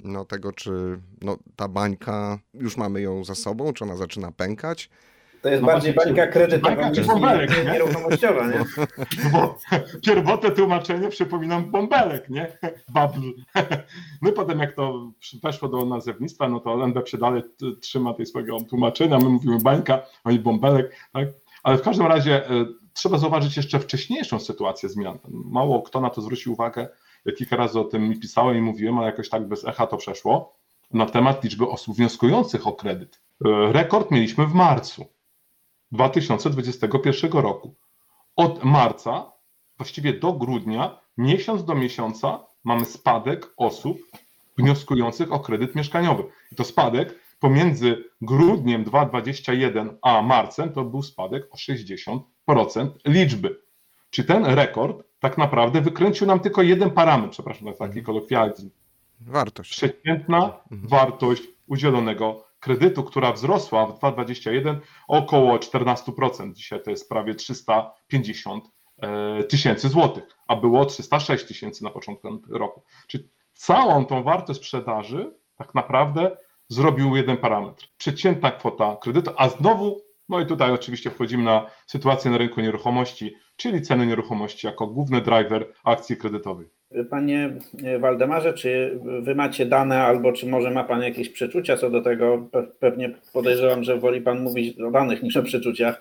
no, 0.00 0.24
tego, 0.24 0.52
czy 0.52 1.00
no, 1.22 1.38
ta 1.56 1.68
bańka, 1.68 2.38
już 2.54 2.76
mamy 2.76 3.00
ją 3.00 3.24
za 3.24 3.34
sobą, 3.34 3.72
czy 3.72 3.84
ona 3.84 3.96
zaczyna 3.96 4.32
pękać. 4.32 4.90
To 5.46 5.50
jest 5.50 5.62
No 5.62 5.66
bardziej 5.66 5.94
właśnie, 5.94 6.12
bańka 6.12 6.32
kredytowa 6.32 6.88
niż 6.88 7.06
bąbelek, 7.06 7.50
nie- 7.50 7.64
nie? 7.64 7.72
nieruchomościowa, 7.72 8.46
nie? 8.46 8.58
No 9.24 9.30
bo 9.32 9.58
pierwotne 10.02 10.50
tłumaczenie 10.50 11.08
przypominam 11.08 11.70
bąbelek, 11.70 12.30
nie? 12.30 12.58
Babl. 12.88 13.20
No 14.22 14.30
i 14.30 14.32
potem 14.32 14.58
jak 14.58 14.74
to 14.74 15.12
weszło 15.42 15.68
do 15.68 15.84
nazewnictwa, 15.84 16.48
no 16.48 16.60
to 16.60 17.06
się 17.06 17.18
dalej 17.18 17.42
trzyma 17.80 18.14
tej 18.14 18.26
swojego 18.26 18.60
tłumaczenia, 18.60 19.18
my 19.18 19.28
mówimy 19.28 19.58
bańka, 19.62 20.02
oni 20.24 20.38
bąbelek, 20.38 20.96
tak? 21.12 21.28
Ale 21.62 21.78
w 21.78 21.82
każdym 21.82 22.06
razie 22.06 22.50
e, 22.50 22.66
trzeba 22.92 23.18
zauważyć 23.18 23.56
jeszcze 23.56 23.78
wcześniejszą 23.80 24.38
sytuację 24.40 24.88
zmian. 24.88 25.18
Mało 25.28 25.82
kto 25.82 26.00
na 26.00 26.10
to 26.10 26.20
zwrócił 26.20 26.52
uwagę, 26.52 26.88
ja 27.24 27.32
kilka 27.32 27.56
razy 27.56 27.80
o 27.80 27.84
tym 27.84 28.08
mi 28.08 28.20
pisałem 28.20 28.56
i 28.56 28.60
mówiłem, 28.60 28.98
ale 28.98 29.06
jakoś 29.06 29.28
tak 29.28 29.48
bez 29.48 29.64
echa 29.64 29.86
to 29.86 29.96
przeszło, 29.96 30.56
na 30.92 31.06
temat 31.06 31.44
liczby 31.44 31.68
osób 31.68 31.96
wnioskujących 31.96 32.66
o 32.66 32.72
kredyt. 32.72 33.20
E, 33.44 33.72
Rekord 33.72 34.10
mieliśmy 34.10 34.46
w 34.46 34.54
marcu 34.54 35.15
2021 35.96 37.32
roku 37.32 37.74
od 38.36 38.64
marca, 38.64 39.32
właściwie 39.78 40.12
do 40.12 40.32
grudnia, 40.32 41.00
miesiąc 41.18 41.64
do 41.64 41.74
miesiąca 41.74 42.46
mamy 42.64 42.84
spadek 42.84 43.52
osób 43.56 43.98
wnioskujących 44.58 45.32
o 45.32 45.40
kredyt 45.40 45.74
mieszkaniowy. 45.74 46.22
I 46.52 46.56
to 46.56 46.64
spadek 46.64 47.20
pomiędzy 47.40 48.04
grudniem 48.20 48.84
2021 48.84 49.98
a 50.02 50.22
marcem 50.22 50.72
to 50.72 50.84
był 50.84 51.02
spadek 51.02 51.48
o 51.50 51.56
60% 51.56 52.20
liczby. 53.04 53.60
Czy 54.10 54.24
ten 54.24 54.44
rekord 54.44 55.02
tak 55.20 55.38
naprawdę 55.38 55.80
wykręcił 55.80 56.26
nam 56.26 56.40
tylko 56.40 56.62
jeden 56.62 56.90
parametr, 56.90 57.32
przepraszam 57.32 57.68
za 57.68 57.86
taki 57.86 58.02
kolokwializm, 58.02 58.70
Wartość. 59.20 59.70
przeciętna 59.70 60.52
wartość 60.70 61.42
udzielonego 61.66 62.45
kredytu, 62.66 63.04
która 63.04 63.32
wzrosła 63.32 63.86
w 63.86 63.98
2021 63.98 64.80
około 65.08 65.56
14%. 65.56 66.52
Dzisiaj 66.52 66.82
to 66.82 66.90
jest 66.90 67.08
prawie 67.08 67.34
350 67.34 68.64
e, 68.98 69.44
tysięcy 69.44 69.88
złotych, 69.88 70.24
a 70.48 70.56
było 70.56 70.84
306 70.84 71.44
tysięcy 71.44 71.84
na 71.84 71.90
początku 71.90 72.28
roku. 72.50 72.82
Czyli 73.06 73.28
całą 73.54 74.06
tą 74.06 74.22
wartość 74.22 74.60
sprzedaży 74.60 75.34
tak 75.56 75.74
naprawdę 75.74 76.36
zrobił 76.68 77.16
jeden 77.16 77.36
parametr. 77.36 77.88
Przeciętna 77.98 78.50
kwota 78.50 78.96
kredytu, 78.96 79.30
a 79.36 79.48
znowu, 79.48 80.00
no 80.28 80.40
i 80.40 80.46
tutaj 80.46 80.72
oczywiście 80.72 81.10
wchodzimy 81.10 81.42
na 81.42 81.66
sytuację 81.86 82.30
na 82.30 82.38
rynku 82.38 82.60
nieruchomości, 82.60 83.34
czyli 83.56 83.82
ceny 83.82 84.06
nieruchomości 84.06 84.66
jako 84.66 84.86
główny 84.86 85.20
driver 85.20 85.72
akcji 85.84 86.16
kredytowej. 86.16 86.75
Panie 87.10 87.50
Waldemarze, 88.00 88.52
czy 88.54 88.98
wy 89.22 89.34
macie 89.34 89.66
dane, 89.66 90.02
albo 90.02 90.32
czy 90.32 90.46
może 90.46 90.70
ma 90.70 90.84
pan 90.84 91.02
jakieś 91.02 91.28
przeczucia 91.28 91.76
co 91.76 91.90
do 91.90 92.02
tego? 92.02 92.48
Pe- 92.52 92.66
Pewnie 92.80 93.10
podejrzewam, 93.32 93.84
że 93.84 93.98
woli 93.98 94.20
pan 94.20 94.40
mówić 94.40 94.80
o 94.80 94.90
danych 94.90 95.22
niż 95.22 95.36
o 95.36 95.42
przeczuciach, 95.42 96.00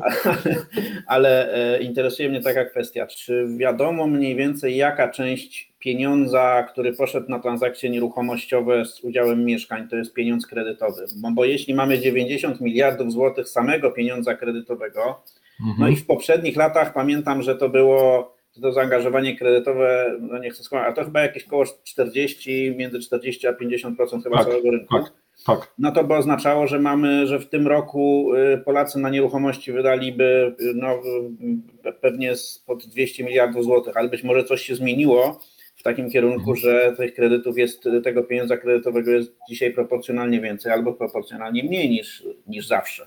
ale, 0.00 0.14
ale 1.06 1.54
e, 1.54 1.82
interesuje 1.82 2.28
mnie 2.28 2.40
taka 2.42 2.64
kwestia. 2.64 3.06
Czy 3.06 3.46
wiadomo 3.56 4.06
mniej 4.06 4.36
więcej, 4.36 4.76
jaka 4.76 5.08
część 5.08 5.72
pieniądza, 5.78 6.62
który 6.62 6.92
poszedł 6.92 7.30
na 7.30 7.38
transakcje 7.38 7.90
nieruchomościowe 7.90 8.84
z 8.84 9.04
udziałem 9.04 9.44
mieszkań, 9.44 9.88
to 9.88 9.96
jest 9.96 10.14
pieniądz 10.14 10.46
kredytowy? 10.46 11.06
Bo, 11.16 11.30
bo 11.30 11.44
jeśli 11.44 11.74
mamy 11.74 11.98
90 11.98 12.60
miliardów 12.60 13.12
złotych 13.12 13.48
samego 13.48 13.90
pieniądza 13.90 14.34
kredytowego, 14.34 15.22
no 15.78 15.88
i 15.88 15.96
w 15.96 16.06
poprzednich 16.06 16.56
latach 16.56 16.92
pamiętam, 16.92 17.42
że 17.42 17.56
to 17.56 17.68
było 17.68 18.34
to 18.62 18.72
zaangażowanie 18.72 19.36
kredytowe, 19.38 20.16
no 20.20 20.38
nie 20.38 20.50
chcę 20.50 20.62
skłamać, 20.62 20.88
a 20.88 20.92
to 20.92 21.04
chyba 21.04 21.20
jakieś 21.20 21.44
koło 21.44 21.64
40, 21.84 22.74
między 22.76 22.98
40 23.00 23.46
a 23.46 23.52
50% 23.52 24.22
chyba 24.22 24.36
Tak, 24.36 24.46
całego 24.46 24.70
rynku. 24.70 24.94
tak. 24.98 25.12
Tak, 25.46 25.72
No 25.78 25.92
to 25.92 26.04
by 26.04 26.14
oznaczało, 26.14 26.66
że 26.66 26.78
mamy, 26.78 27.26
że 27.26 27.38
w 27.38 27.48
tym 27.48 27.66
roku 27.66 28.34
y, 28.34 28.58
Polacy 28.58 28.98
na 28.98 29.10
nieruchomości 29.10 29.72
wydaliby 29.72 30.54
y, 30.60 30.72
no, 30.74 31.02
pewnie 32.00 32.32
pod 32.66 32.86
200 32.86 33.24
miliardów 33.24 33.64
złotych, 33.64 33.96
ale 33.96 34.08
być 34.08 34.22
może 34.24 34.44
coś 34.44 34.62
się 34.62 34.74
zmieniło 34.74 35.40
w 35.76 35.82
takim 35.82 36.10
kierunku, 36.10 36.54
że 36.54 36.94
tych 36.96 37.14
kredytów 37.14 37.58
jest, 37.58 37.84
tego 38.04 38.22
pieniądza 38.22 38.56
kredytowego 38.56 39.10
jest 39.10 39.32
dzisiaj 39.48 39.72
proporcjonalnie 39.72 40.40
więcej 40.40 40.72
albo 40.72 40.92
proporcjonalnie 40.92 41.64
mniej 41.64 41.90
niż, 41.90 42.24
niż 42.46 42.66
zawsze. 42.66 43.06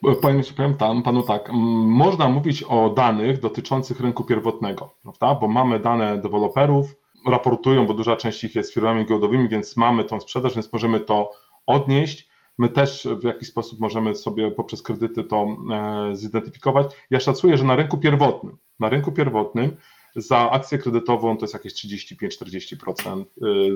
Powiem, 0.00 0.42
powiem 0.56 0.74
tam, 0.74 1.02
panu 1.02 1.22
tak, 1.22 1.50
można 1.86 2.28
mówić 2.28 2.62
o 2.62 2.90
danych 2.90 3.40
dotyczących 3.40 4.00
rynku 4.00 4.24
pierwotnego, 4.24 4.94
prawda? 5.02 5.34
bo 5.40 5.48
mamy 5.48 5.80
dane 5.80 6.18
deweloperów, 6.18 6.96
raportują, 7.26 7.86
bo 7.86 7.94
duża 7.94 8.16
część 8.16 8.44
ich 8.44 8.54
jest 8.54 8.74
firmami 8.74 9.06
giełdowymi, 9.06 9.48
więc 9.48 9.76
mamy 9.76 10.04
tą 10.04 10.20
sprzedaż, 10.20 10.54
więc 10.54 10.72
możemy 10.72 11.00
to 11.00 11.30
odnieść. 11.66 12.28
My 12.58 12.68
też 12.68 13.08
w 13.20 13.24
jakiś 13.24 13.48
sposób 13.48 13.80
możemy 13.80 14.14
sobie 14.14 14.50
poprzez 14.50 14.82
kredyty 14.82 15.24
to 15.24 15.46
e, 15.72 16.16
zidentyfikować. 16.16 16.86
Ja 17.10 17.20
szacuję, 17.20 17.56
że 17.56 17.64
na 17.64 17.76
rynku 17.76 17.98
pierwotnym, 17.98 18.56
na 18.80 18.88
rynku 18.88 19.12
pierwotnym 19.12 19.76
za 20.16 20.50
akcję 20.50 20.78
kredytową 20.78 21.36
to 21.36 21.44
jest 21.44 21.54
jakieś 21.54 21.72
35-40% 21.74 23.24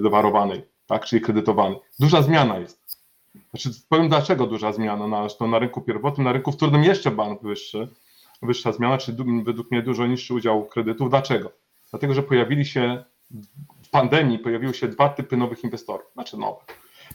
y, 0.07 0.11
warowanej, 0.11 0.63
tak, 0.87 1.05
czyli 1.05 1.23
kredytowanej. 1.23 1.79
Duża 1.99 2.23
zmiana 2.23 2.59
jest. 2.59 3.00
Znaczy, 3.51 3.71
powiem 3.89 4.09
dlaczego 4.09 4.47
duża 4.47 4.73
zmiana 4.73 5.07
na, 5.07 5.27
na 5.41 5.59
rynku 5.59 5.81
pierwotnym, 5.81 6.25
na 6.25 6.33
rynku 6.33 6.53
wtórnym 6.53 6.85
jeszcze 6.85 7.11
bank 7.11 7.43
wyższy, 7.43 7.89
wyższa 8.43 8.73
zmiana, 8.73 8.99
czyli 8.99 9.43
według 9.45 9.71
mnie 9.71 9.83
dużo 9.83 10.07
niższy 10.07 10.35
udział 10.35 10.65
kredytów. 10.65 11.11
Dlaczego? 11.11 11.53
Dlatego, 11.91 12.15
że 12.15 12.23
pojawili 12.23 12.65
się 12.65 13.05
w 13.83 13.91
pandemii 13.91 14.39
pojawiły 14.39 14.75
się 14.75 14.89
dwa 14.89 15.09
typy 15.09 15.37
nowych 15.37 15.65
inwestorów, 15.65 16.07
znaczy 16.13 16.37
nowe. 16.37 16.61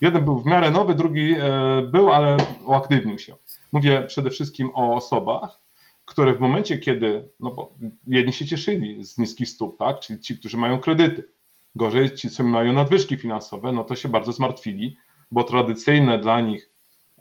Jeden 0.00 0.24
był 0.24 0.38
w 0.38 0.46
miarę 0.46 0.70
nowy, 0.70 0.94
drugi 0.94 1.34
e, 1.38 1.82
był, 1.82 2.12
ale 2.12 2.36
uaktywnił 2.64 3.18
się. 3.18 3.36
Mówię 3.72 4.02
przede 4.02 4.30
wszystkim 4.30 4.70
o 4.74 4.94
osobach, 4.94 5.60
które 6.04 6.34
w 6.34 6.40
momencie, 6.40 6.78
kiedy, 6.78 7.28
no 7.40 7.50
bo 7.50 7.74
jedni 8.06 8.32
się 8.32 8.46
cieszyli 8.46 9.04
z 9.04 9.18
niskich 9.18 9.48
stóp, 9.48 9.78
tak, 9.78 10.00
czyli 10.00 10.20
ci, 10.20 10.38
którzy 10.38 10.56
mają 10.56 10.78
kredyty, 10.78 11.28
gorzej 11.74 12.14
ci, 12.14 12.30
co 12.30 12.44
mają 12.44 12.72
nadwyżki 12.72 13.16
finansowe, 13.16 13.72
no 13.72 13.84
to 13.84 13.96
się 13.96 14.08
bardzo 14.08 14.32
zmartwili, 14.32 14.96
bo 15.30 15.44
tradycyjne 15.44 16.18
dla 16.18 16.40
nich 16.40 16.70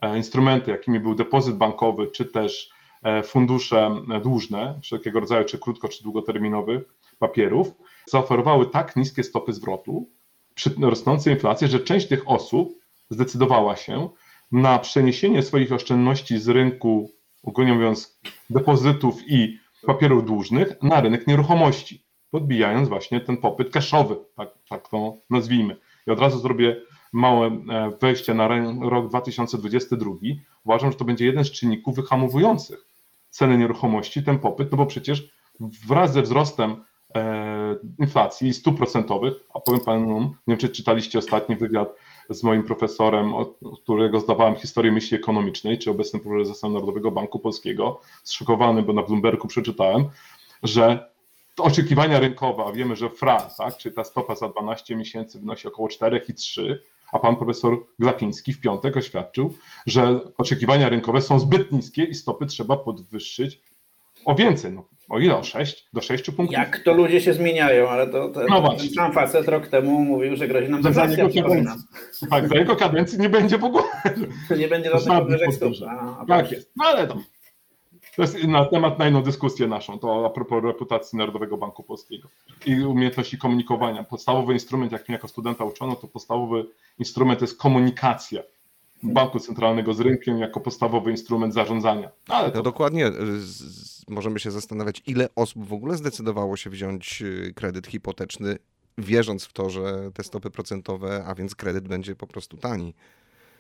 e, 0.02 0.18
instrumenty, 0.18 0.72
jakimi 0.72 1.00
był 1.00 1.16
depozyt 1.16 1.56
bankowy, 1.56 2.08
czy 2.08 2.26
też 2.26 2.70
e, 3.04 3.24
fundusze 3.24 4.02
e, 4.14 4.22
dłużne, 4.22 4.80
wszelkiego 4.84 5.20
rodzaju, 5.20 5.46
czy 5.46 5.60
krótko, 5.60 5.88
czy 5.88 6.04
długoterminowych 6.04 6.84
papierów, 7.20 7.72
zaoferowały 8.06 8.66
tak 8.66 8.96
niskie 8.96 9.24
stopy 9.24 9.54
zwrotu 9.54 10.10
przy 10.56 10.76
rosnącej 10.82 11.34
inflacji, 11.34 11.68
że 11.68 11.80
część 11.80 12.08
tych 12.08 12.30
osób 12.30 12.80
zdecydowała 13.10 13.76
się 13.76 14.10
na 14.52 14.80
przeniesienie 14.80 15.44
swoich 15.44 15.72
oszczędności 15.72 16.40
z 16.40 16.48
rynku, 16.48 17.12
ogólnie 17.44 17.74
mówiąc, 17.74 18.20
depozytów 18.50 19.16
i 19.28 19.60
papierów 19.86 20.26
dłużnych 20.26 20.84
na 20.84 21.02
rynek 21.02 21.28
nieruchomości, 21.28 22.04
podbijając 22.32 22.90
właśnie 22.90 23.22
ten 23.22 23.38
popyt 23.38 23.70
cashowy, 23.70 24.16
tak, 24.36 24.50
tak 24.70 24.90
to 24.90 25.18
nazwijmy. 25.30 25.78
I 26.08 26.12
od 26.12 26.20
razu 26.20 26.40
zrobię 26.40 26.82
małe 27.16 27.48
e, 27.48 27.92
wejście 28.02 28.34
na 28.34 28.48
rok 28.82 29.10
2022. 29.10 30.12
Uważam, 30.66 30.92
że 30.92 30.98
to 30.98 31.06
będzie 31.06 31.26
jeden 31.26 31.44
z 31.44 31.52
czynników 31.52 31.96
wyhamowujących 31.96 32.86
ceny 33.30 33.58
nieruchomości, 33.58 34.24
ten 34.24 34.40
popyt, 34.40 34.72
no 34.72 34.78
bo 34.78 34.86
przecież 34.86 35.30
wraz 35.88 36.14
ze 36.14 36.22
wzrostem 36.22 36.84
e, 37.16 37.76
inflacji 38.00 38.54
stóp 38.54 38.78
procentowych, 38.78 39.34
a 39.54 39.60
powiem 39.60 39.82
panu, 39.82 40.20
nie 40.20 40.36
wiem 40.48 40.58
czy 40.58 40.70
czytaliście 40.70 41.20
ostatni 41.20 41.56
wywiad 41.56 41.96
z 42.30 42.44
moim 42.44 42.64
profesorem, 42.64 43.34
od 43.34 43.60
którego 43.84 44.20
zdawałem 44.20 44.56
historię 44.56 44.92
myśli 44.92 45.18
ekonomicznej, 45.18 45.80
czy 45.80 45.92
obecnym 45.92 46.22
prezesem 46.22 46.74
Narodowego 46.74 47.12
Banku 47.12 47.40
Polskiego, 47.40 48.02
zszokowany, 48.24 48.84
bo 48.84 48.94
na 48.94 49.04
Bloombergu 49.04 49.48
przeczytałem, 49.48 50.06
że 50.64 51.10
oczekiwania 51.58 52.20
rynkowe, 52.20 52.64
a 52.66 52.72
wiemy, 52.72 52.96
że 52.96 53.10
FRA, 53.10 53.50
tak, 53.58 53.78
czyli 53.78 53.96
ta 53.96 54.04
stopa 54.04 54.36
za 54.36 54.50
12 54.50 54.96
miesięcy 54.96 55.40
wynosi 55.40 55.68
około 55.68 55.88
4,3, 55.88 56.76
a 57.14 57.20
pan 57.20 57.36
profesor 57.36 57.78
Glapiński 58.00 58.54
w 58.54 58.62
piątek 58.62 58.98
oświadczył, 58.98 59.54
że 59.86 60.20
oczekiwania 60.38 60.90
rynkowe 60.90 61.22
są 61.22 61.40
zbyt 61.40 61.72
niskie 61.72 62.04
i 62.04 62.16
stopy 62.16 62.46
trzeba 62.46 62.78
podwyższyć 62.78 63.62
o 64.26 64.36
więcej. 64.36 64.72
No, 64.72 64.88
o 65.10 65.20
ile? 65.20 65.38
O 65.38 65.44
6? 65.44 65.86
Do 65.94 66.02
6 66.02 66.24
punktów? 66.32 66.52
Jak 66.58 66.80
to 66.80 66.94
ludzie 66.94 67.22
się 67.22 67.34
zmieniają, 67.34 67.90
ale 67.90 68.08
to, 68.08 68.30
to 68.30 68.40
No 68.50 68.56
ten 68.56 68.62
właśnie. 68.62 68.90
sam 68.90 69.14
facet 69.14 69.48
rok 69.48 69.68
temu 69.68 70.00
mówił, 70.00 70.36
że 70.36 70.48
grozi 70.48 70.70
nam 70.70 70.82
deflacja, 70.82 71.30
przypominam. 71.30 71.78
tak, 72.30 72.48
za 72.50 72.56
jego 72.56 72.76
kadencji 72.76 73.20
nie 73.20 73.30
będzie 73.30 73.58
w 73.58 73.64
ogóle. 73.64 73.84
Nie 74.58 74.68
będzie 74.68 74.90
To 74.90 75.00
żadnych 75.00 75.18
podwyżek 75.20 75.54
stóp. 75.54 75.74
Tak 76.28 76.52
jest. 76.52 76.72
No 76.76 76.86
ale 76.86 77.08
to, 77.08 77.18
to 78.16 78.22
jest 78.22 78.44
na 78.44 78.66
temat 78.66 79.00
na 79.00 79.08
inną 79.08 79.22
dyskusję 79.22 79.68
naszą, 79.68 80.00
to 80.00 80.26
a 80.26 80.30
propos 80.30 80.64
reputacji 80.64 81.18
Narodowego 81.18 81.58
Banku 81.58 81.84
Polskiego 81.84 82.30
i 82.66 82.84
umiejętności 82.84 83.38
komunikowania. 83.38 84.04
Podstawowy 84.04 84.54
instrument, 84.54 84.92
jak 84.92 85.10
mnie 85.10 85.16
jako 85.16 85.28
studenta 85.28 85.64
uczono, 85.64 85.96
to 85.96 86.08
podstawowy 86.08 86.66
instrument 87.00 87.40
to 87.40 87.46
jest 87.46 87.58
komunikacja 87.58 88.42
banku 89.04 89.40
centralnego 89.40 89.94
z 89.94 90.00
rynkiem 90.00 90.40
jako 90.40 90.60
podstawowy 90.60 91.12
instrument 91.12 91.54
zarządzania. 91.54 92.12
No, 92.30 92.36
ale 92.36 92.48
No 92.48 92.54
to 92.54 92.62
dokładnie. 92.62 93.12
Możemy 94.08 94.40
się 94.40 94.52
zastanawiać, 94.52 95.02
ile 95.06 95.30
osób 95.36 95.68
w 95.68 95.74
ogóle 95.74 95.98
zdecydowało 95.98 96.58
się 96.58 96.70
wziąć 96.70 97.22
y, 97.22 97.54
kredyt 97.56 97.88
hipoteczny, 97.88 98.58
wierząc 98.98 99.46
w 99.46 99.54
to, 99.54 99.70
że 99.70 100.12
te 100.14 100.24
stopy 100.24 100.52
procentowe, 100.52 101.24
a 101.28 101.36
więc 101.36 101.56
kredyt 101.56 101.88
będzie 101.88 102.16
po 102.16 102.28
prostu 102.28 102.58
tani. 102.58 102.94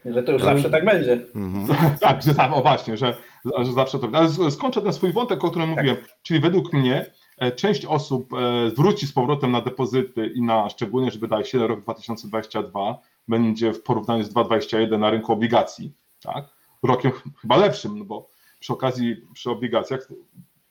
Że 0.05 0.23
to 0.23 0.31
już 0.31 0.43
zawsze 0.43 0.69
tak 0.69 0.85
będzie. 0.85 1.13
Mhm. 1.35 1.77
Tak, 1.99 2.23
że 2.23 2.35
tam, 2.35 2.53
o 2.53 2.61
właśnie, 2.61 2.97
że, 2.97 3.17
że 3.59 3.73
zawsze 3.73 3.99
to. 3.99 4.07
Ale 4.13 4.51
skończę 4.51 4.81
ten 4.81 4.93
swój 4.93 5.11
wątek, 5.13 5.43
o 5.43 5.49
którym 5.49 5.69
mówiłem. 5.69 5.97
Czyli 6.23 6.39
według 6.39 6.73
mnie 6.73 7.05
e, 7.37 7.51
część 7.51 7.85
osób 7.85 8.33
e, 8.33 8.69
wróci 8.69 9.07
z 9.07 9.13
powrotem 9.13 9.51
na 9.51 9.61
depozyty 9.61 10.27
i 10.35 10.41
na 10.41 10.69
szczególnie, 10.69 11.11
że 11.11 11.19
wydaje 11.19 11.45
się, 11.45 11.67
rok 11.67 11.81
2022 11.81 12.97
będzie 13.27 13.73
w 13.73 13.83
porównaniu 13.83 14.23
z 14.23 14.29
2021 14.29 15.01
na 15.01 15.09
rynku 15.09 15.33
obligacji, 15.33 15.91
tak? 16.21 16.45
Rokiem 16.83 17.11
ch- 17.11 17.23
chyba 17.41 17.57
lepszym, 17.57 17.99
no 17.99 18.05
bo 18.05 18.29
przy 18.59 18.73
okazji 18.73 19.15
przy 19.33 19.51
obligacjach 19.51 20.07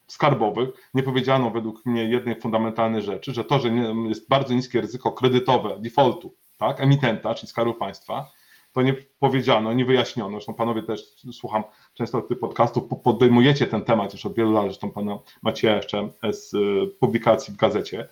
skarbowych 0.06 0.68
nie 0.94 1.02
powiedziano 1.02 1.50
według 1.50 1.86
mnie 1.86 2.04
jednej 2.04 2.40
fundamentalnej 2.40 3.02
rzeczy, 3.02 3.34
że 3.34 3.44
to, 3.44 3.58
że 3.58 3.68
jest 4.08 4.28
bardzo 4.28 4.54
niskie 4.54 4.80
ryzyko 4.80 5.12
kredytowe 5.12 5.78
defaultu, 5.78 6.34
tak, 6.58 6.80
emitenta, 6.80 7.34
czyli 7.34 7.48
Skarbu 7.50 7.74
Państwa, 7.74 8.30
to 8.74 8.82
nie 8.82 8.94
powiedziano, 9.18 9.72
nie 9.72 9.84
wyjaśniono. 9.84 10.30
Zresztą 10.30 10.54
panowie 10.54 10.82
też, 10.82 11.00
słucham 11.32 11.62
często 11.94 12.22
tych 12.22 12.38
podcastów, 12.38 12.88
po- 12.88 12.96
podejmujecie 12.96 13.66
ten 13.66 13.82
temat 13.82 14.12
już 14.12 14.26
od 14.26 14.34
wielu 14.34 14.52
lat, 14.52 14.64
zresztą 14.64 14.90
pana 14.90 15.18
Macieja 15.42 15.76
jeszcze 15.76 16.08
z 16.32 16.54
y, 16.54 16.86
publikacji 17.00 17.54
w 17.54 17.56
gazecie, 17.56 18.08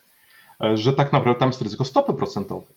e, 0.64 0.77
że 0.77 0.92
tak 0.92 1.12
naprawdę 1.12 1.40
tam 1.40 1.48
jest 1.48 1.62
ryzyko 1.62 1.85
stopy 1.85 2.14
procentowej. 2.14 2.75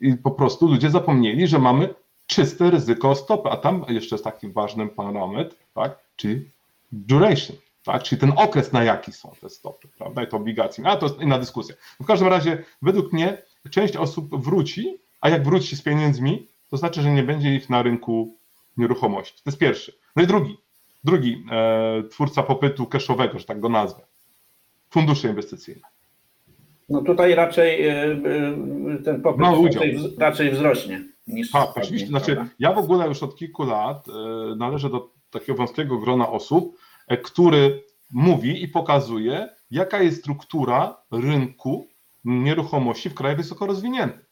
I 0.00 0.14
po 0.14 0.30
prostu 0.30 0.68
ludzie 0.68 0.90
zapomnieli, 0.90 1.46
że 1.46 1.58
mamy 1.58 1.94
czyste 2.26 2.70
ryzyko 2.70 3.14
stopy, 3.14 3.48
a 3.50 3.56
tam 3.56 3.84
jeszcze 3.88 4.14
jest 4.14 4.24
taki 4.24 4.48
ważny 4.48 4.88
parametr, 4.88 5.56
tak, 5.74 5.98
czyli 6.16 6.50
duration, 6.92 7.56
tak, 7.84 8.02
czyli 8.02 8.20
ten 8.20 8.32
okres, 8.36 8.72
na 8.72 8.84
jaki 8.84 9.12
są 9.12 9.32
te 9.40 9.48
stopy, 9.48 9.88
prawda, 9.98 10.22
i 10.22 10.28
to 10.28 10.36
obligacje. 10.36 10.86
A 10.86 10.96
to 10.96 11.06
jest 11.06 11.20
inna 11.20 11.38
dyskusja. 11.38 11.74
W 12.00 12.06
każdym 12.06 12.28
razie, 12.28 12.64
według 12.82 13.12
mnie, 13.12 13.42
część 13.70 13.96
osób 13.96 14.44
wróci, 14.44 14.98
a 15.20 15.28
jak 15.28 15.44
wróci 15.44 15.76
z 15.76 15.82
pieniędzmi, 15.82 16.48
to 16.70 16.76
znaczy, 16.76 17.02
że 17.02 17.10
nie 17.10 17.22
będzie 17.22 17.54
ich 17.54 17.70
na 17.70 17.82
rynku 17.82 18.36
nieruchomości. 18.76 19.42
To 19.44 19.50
jest 19.50 19.58
pierwszy. 19.58 19.92
No 20.16 20.22
i 20.22 20.26
drugi, 20.26 20.56
drugi 21.04 21.44
e, 21.50 22.02
twórca 22.10 22.42
popytu 22.42 22.86
cashowego, 22.86 23.38
że 23.38 23.44
tak 23.44 23.60
go 23.60 23.68
nazwę. 23.68 24.02
Fundusze 24.90 25.28
inwestycyjne. 25.28 25.82
No 26.88 27.02
tutaj 27.02 27.34
raczej 27.34 27.86
e, 27.86 27.92
e, 27.94 28.18
ten 29.04 29.22
popyt 29.22 29.46
udział. 29.46 29.82
raczej, 29.82 29.98
raczej 30.18 30.50
wzrośnie 30.50 31.04
niż 31.26 31.50
Tak, 31.50 31.62
spadnie, 31.62 31.82
oczywiście. 31.82 32.10
prawda? 32.10 32.34
Znaczy, 32.34 32.50
ja 32.58 32.72
w 32.72 32.78
ogóle 32.78 33.08
już 33.08 33.22
od 33.22 33.36
kilku 33.36 33.64
lat 33.64 34.06
e, 34.08 34.56
należę 34.56 34.90
do 34.90 35.10
takiego 35.30 35.54
wąskiego 35.54 35.98
grona 35.98 36.28
osób, 36.30 36.78
który 37.22 37.84
mówi 38.12 38.62
i 38.62 38.68
pokazuje, 38.68 39.48
jaka 39.70 40.02
jest 40.02 40.18
struktura 40.18 40.96
rynku 41.12 41.88
nieruchomości 42.24 43.10
w 43.10 43.14
krajach 43.14 43.36
wysoko 43.38 43.66
rozwiniętych. 43.66 44.25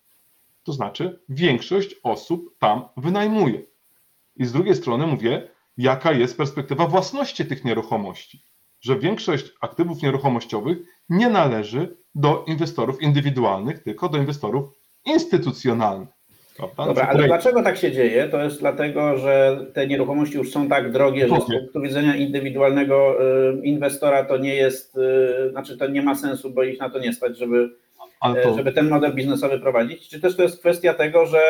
To 0.65 0.73
znaczy, 0.73 1.21
większość 1.29 1.95
osób 2.03 2.59
tam 2.59 2.83
wynajmuje. 2.97 3.63
I 4.37 4.45
z 4.45 4.53
drugiej 4.53 4.75
strony 4.75 5.07
mówię, 5.07 5.49
jaka 5.79 6.13
jest 6.13 6.37
perspektywa 6.37 6.87
własności 6.87 7.47
tych 7.47 7.65
nieruchomości. 7.65 8.43
Że 8.81 8.99
większość 8.99 9.53
aktywów 9.61 10.03
nieruchomościowych 10.03 10.79
nie 11.09 11.29
należy 11.29 11.97
do 12.15 12.45
inwestorów 12.49 13.03
indywidualnych, 13.03 13.83
tylko 13.83 14.09
do 14.09 14.19
inwestorów 14.19 14.65
instytucjonalnych. 15.07 16.09
Prawda? 16.57 16.87
Dobra, 16.87 17.07
ale 17.07 17.27
dlaczego 17.27 17.63
tak 17.63 17.77
się 17.77 17.93
dzieje? 17.93 18.29
To 18.29 18.45
jest 18.45 18.61
dlatego, 18.61 19.19
że 19.19 19.67
te 19.73 19.87
nieruchomości 19.87 20.37
już 20.37 20.53
są 20.53 20.69
tak 20.69 20.93
drogie, 20.93 21.29
że 21.29 21.41
z 21.41 21.45
punktu 21.45 21.81
widzenia 21.81 22.17
indywidualnego 22.17 23.17
inwestora 23.63 24.25
to 24.25 24.37
nie 24.39 24.55
jest, 24.55 24.97
y, 25.47 25.51
znaczy 25.51 25.79
to 25.79 25.87
nie 25.87 26.03
ma 26.03 26.15
sensu, 26.15 26.51
bo 26.51 26.63
ich 26.63 26.81
na 26.81 26.91
to 26.91 26.99
nie 26.99 27.13
stać, 27.13 27.39
żeby, 27.39 27.71
to, 28.43 28.55
żeby 28.57 28.73
ten 28.73 28.89
model 28.89 29.15
biznesowy 29.15 29.59
prowadzić. 29.61 30.09
Czy 30.09 30.21
też 30.21 30.37
to 30.37 30.43
jest 30.43 30.61
kwestia 30.61 30.95
tego, 30.95 31.27
że 31.27 31.41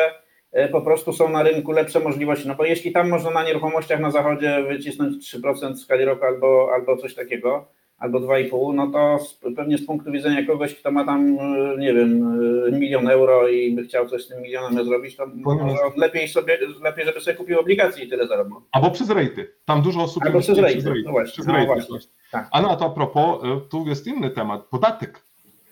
e, 0.51 0.67
po 0.67 0.81
prostu 0.81 1.13
są 1.13 1.29
na 1.29 1.43
rynku 1.43 1.71
lepsze 1.71 1.99
możliwości? 1.99 2.47
No 2.47 2.55
bo 2.55 2.65
jeśli 2.65 2.91
tam 2.91 3.09
można 3.09 3.31
na 3.31 3.43
nieruchomościach 3.43 3.99
na 3.99 4.11
zachodzie 4.11 4.63
wycisnąć 4.67 5.33
3% 5.35 5.73
w 5.73 5.79
skali 5.79 6.05
roku 6.05 6.25
albo, 6.25 6.69
albo 6.73 6.97
coś 6.97 7.15
takiego, 7.15 7.65
albo 7.97 8.19
2,5, 8.19 8.73
no 8.73 8.87
to 8.91 9.17
pewnie 9.55 9.77
z 9.77 9.85
punktu 9.85 10.11
widzenia 10.11 10.45
kogoś, 10.47 10.75
kto 10.75 10.91
ma 10.91 11.05
tam, 11.05 11.37
e, 11.39 11.77
nie 11.77 11.93
wiem, 11.93 12.39
e, 12.67 12.71
milion 12.79 13.07
euro 13.07 13.47
i 13.47 13.71
by 13.71 13.83
chciał 13.83 14.07
coś 14.07 14.23
z 14.23 14.27
tym 14.27 14.41
milionem 14.41 14.85
zrobić, 14.85 15.15
to 15.15 15.25
może 15.35 15.75
lepiej 15.97 16.27
sobie, 16.27 16.57
lepiej, 16.83 17.05
żeby 17.05 17.21
sobie 17.21 17.37
kupił 17.37 17.59
obligacje 17.59 18.05
i 18.05 18.09
tyle 18.09 18.27
zarobił. 18.27 18.61
albo 18.71 18.91
przez 18.91 19.09
rejty. 19.09 19.51
Tam 19.65 19.81
dużo 19.81 20.01
osób 20.01 20.23
Albo 20.25 20.39
przez 20.39 20.57
inwestuje 20.57 20.83
rejty, 20.93 21.03
no 21.05 21.11
właśnie. 21.11 21.33
Przez 21.33 21.47
No 21.47 21.53
rejty, 21.53 21.67
właśnie. 21.67 21.89
właśnie. 21.89 22.11
Tak. 22.31 22.47
A 22.51 22.61
na 22.61 22.75
to 22.75 22.85
a 22.85 22.89
propos, 22.89 23.41
tu 23.71 23.85
jest 23.87 24.07
inny 24.07 24.29
temat, 24.29 24.61
podatek 24.65 25.19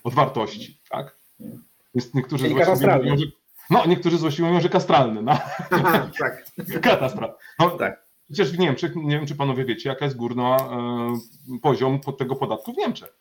od 0.03 0.13
wartości, 0.13 0.81
tak? 0.89 1.17
Jest 1.95 2.15
niektórzy 2.15 2.43
Czyli 2.43 2.55
złośliwi 2.55 2.87
mówią, 2.87 3.17
że, 3.17 3.25
no, 3.69 3.85
niektórzy 3.85 4.17
złośliwi 4.17 4.47
mówią, 4.49 4.61
że 4.61 4.69
kastralny, 4.69 5.21
no, 5.21 5.37
tak. 6.19 6.45
katastrofa. 6.81 7.35
No, 7.59 7.69
Tak. 7.69 8.03
Przecież 8.25 8.51
w 8.51 8.59
Niemczech, 8.59 8.95
nie 8.95 9.17
wiem 9.17 9.25
czy 9.25 9.35
panowie 9.35 9.65
wiecie, 9.65 9.89
jaka 9.89 10.05
jest 10.05 10.17
górna 10.17 10.57
e, 10.57 11.59
poziom 11.61 11.99
pod 11.99 12.17
tego 12.17 12.35
podatku 12.35 12.73
w 12.73 12.77
Niemczech. 12.77 13.17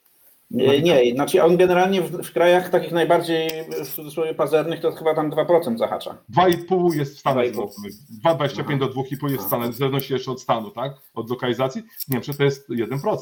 Nie, 0.51 0.83
nie, 0.83 1.12
znaczy 1.14 1.42
on 1.42 1.57
generalnie 1.57 2.03
w, 2.03 2.11
w 2.11 2.33
krajach 2.33 2.71
takich 2.71 2.92
najbardziej 2.92 3.51
w 3.85 3.88
cudzysłowie 3.88 4.35
pazernych 4.35 4.81
to 4.81 4.92
chyba 4.92 5.14
tam 5.14 5.31
2% 5.31 5.79
zahacza. 5.79 6.18
2,5 6.37 6.95
jest 6.95 7.16
w 7.16 7.18
Stanach 7.18 7.47
2,5. 7.47 7.51
Zjednoczonych, 7.53 7.92
2,25 8.25 8.79
do 8.79 8.88
2,5 8.88 9.31
jest 9.31 9.45
w 9.45 9.47
Stanach, 9.47 9.71
w 9.71 9.77
zależności 9.77 10.12
jeszcze 10.12 10.31
od 10.31 10.40
stanu, 10.40 10.71
tak? 10.71 10.92
Od 11.14 11.31
lokalizacji. 11.31 11.83
W 11.83 12.09
Niemczech 12.09 12.37
to 12.37 12.45
jest 12.45 12.68
1%. 12.68 13.16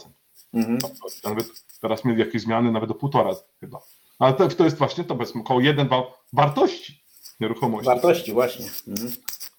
Mhm. 0.54 0.78
Nawet 1.24 1.46
teraz 1.80 2.04
mieli 2.04 2.20
jakieś 2.20 2.42
zmiany, 2.42 2.72
nawet 2.72 2.88
do 2.90 2.94
1,5 2.94 3.34
chyba. 3.60 3.80
Ale 4.18 4.32
to, 4.32 4.48
to 4.48 4.64
jest 4.64 4.78
właśnie 4.78 5.04
to, 5.04 5.14
powiedzmy, 5.14 5.40
około 5.40 5.60
1,2 5.60 6.02
wartości 6.32 7.02
nieruchomości. 7.40 7.86
Wartości, 7.86 8.32
właśnie. 8.32 8.66
Mhm. 8.88 9.10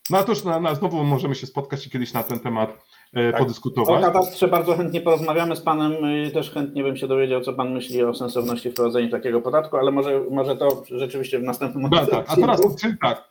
No 0.10 0.18
a 0.18 0.24
to 0.24 0.32
już 0.32 0.44
na, 0.44 0.60
na, 0.60 0.76
znowu 0.76 1.04
możemy 1.04 1.36
się 1.36 1.48
spotkać 1.48 1.88
i 1.88 1.90
kiedyś 1.90 2.14
na 2.14 2.24
ten 2.24 2.40
temat 2.40 2.70
e, 3.14 3.32
Tak. 3.32 3.42
O 3.42 3.44
podyskutować. 3.44 4.02
katastrze 4.04 4.48
bardzo 4.48 4.78
chętnie 4.78 5.02
porozmawiamy 5.02 5.56
z 5.56 5.62
panem. 5.62 6.06
y, 6.06 6.32
Też 6.32 6.52
chętnie 6.52 6.84
bym 6.84 6.98
się 6.98 7.08
dowiedział, 7.08 7.42
co 7.42 7.54
pan 7.54 7.74
myśli 7.74 8.04
o 8.04 8.14
sensowności 8.14 8.72
wprowadzenia 8.72 9.10
takiego 9.12 9.42
podatku, 9.42 9.78
ale 9.78 9.92
może, 9.92 10.22
może 10.32 10.58
to 10.58 10.84
rzeczywiście 10.90 11.40
w 11.40 11.44
następnym 11.44 11.90
No, 11.92 12.06
tak. 12.06 12.26
A 12.28 12.36
teraz, 12.36 12.60
odcinku. 12.60 12.78
czyli 12.82 12.98
tak, 13.02 13.24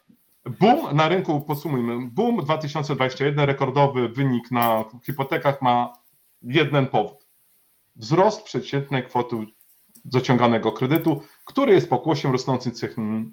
boom 0.61 0.97
na 0.97 1.09
rynku, 1.09 1.41
podsumujmy, 1.41 2.09
boom 2.13 2.37
2021, 2.45 3.41
rekordowy 3.47 4.09
wynik 4.09 4.51
na 4.51 4.85
hipotekach 5.07 5.63
ma 5.63 5.93
jeden 6.43 6.87
powód. 6.87 7.20
Wzrost 8.01 8.43
przeciętnej 8.43 9.03
kwoty 9.03 9.37
zaciąganego 10.05 10.73
kredytu, 10.73 11.23
który 11.45 11.73
jest 11.73 11.91
pokłosiem 11.91 12.33
rosnących 12.33 12.75
cen, 12.75 13.33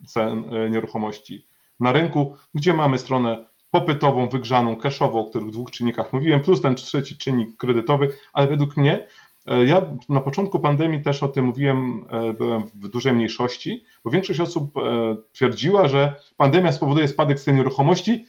e, 0.53 0.69
nieruchomości 0.69 1.47
na 1.79 1.91
rynku, 1.91 2.35
gdzie 2.53 2.73
mamy 2.73 2.97
stronę 2.97 3.45
popytową, 3.71 4.29
wygrzaną, 4.29 4.75
cashową, 4.75 5.19
o 5.19 5.29
których 5.29 5.49
dwóch 5.49 5.71
czynnikach 5.71 6.13
mówiłem, 6.13 6.41
plus 6.41 6.61
ten 6.61 6.75
trzeci 6.75 7.17
czynnik 7.17 7.57
kredytowy, 7.57 8.09
ale 8.33 8.47
według 8.47 8.77
mnie, 8.77 9.07
e, 9.45 9.65
ja 9.65 9.81
na 10.09 10.21
początku 10.21 10.59
pandemii 10.59 11.01
też 11.01 11.23
o 11.23 11.27
tym 11.27 11.45
mówiłem, 11.45 12.05
e, 12.09 12.33
byłem 12.33 12.63
w 12.67 12.87
dużej 12.87 13.13
mniejszości, 13.13 13.85
bo 14.03 14.11
większość 14.11 14.39
osób 14.39 14.73
twierdziła, 15.31 15.87
że 15.87 16.21
pandemia 16.37 16.71
spowoduje 16.71 17.07
spadek 17.07 17.39
cen 17.39 17.55
nieruchomości, 17.55 18.25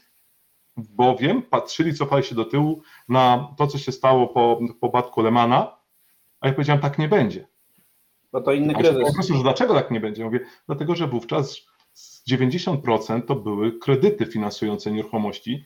bowiem 0.76 1.42
patrzyli, 1.42 1.94
cofali 1.94 2.24
się 2.24 2.34
do 2.34 2.44
tyłu 2.44 2.82
na 3.08 3.54
to, 3.56 3.66
co 3.66 3.78
się 3.78 3.92
stało 3.92 4.26
po, 4.26 4.60
po 4.80 4.86
upadku 4.86 5.22
Lemana, 5.22 5.77
a 6.40 6.46
ja 6.48 6.52
powiedziałem, 6.54 6.82
tak 6.82 6.98
nie 6.98 7.08
będzie. 7.08 7.48
Bo 8.32 8.40
to 8.40 8.52
inny 8.52 8.74
kryzys. 8.74 9.02
po 9.08 9.14
prostu, 9.14 9.34
że 9.34 9.42
dlaczego 9.42 9.74
tak 9.74 9.90
nie 9.90 10.00
będzie? 10.00 10.24
Mówię, 10.24 10.40
dlatego, 10.66 10.94
że 10.94 11.06
wówczas 11.06 11.60
z 11.92 12.30
90% 12.30 13.22
to 13.26 13.34
były 13.34 13.78
kredyty 13.78 14.26
finansujące 14.26 14.90
nieruchomości 14.90 15.64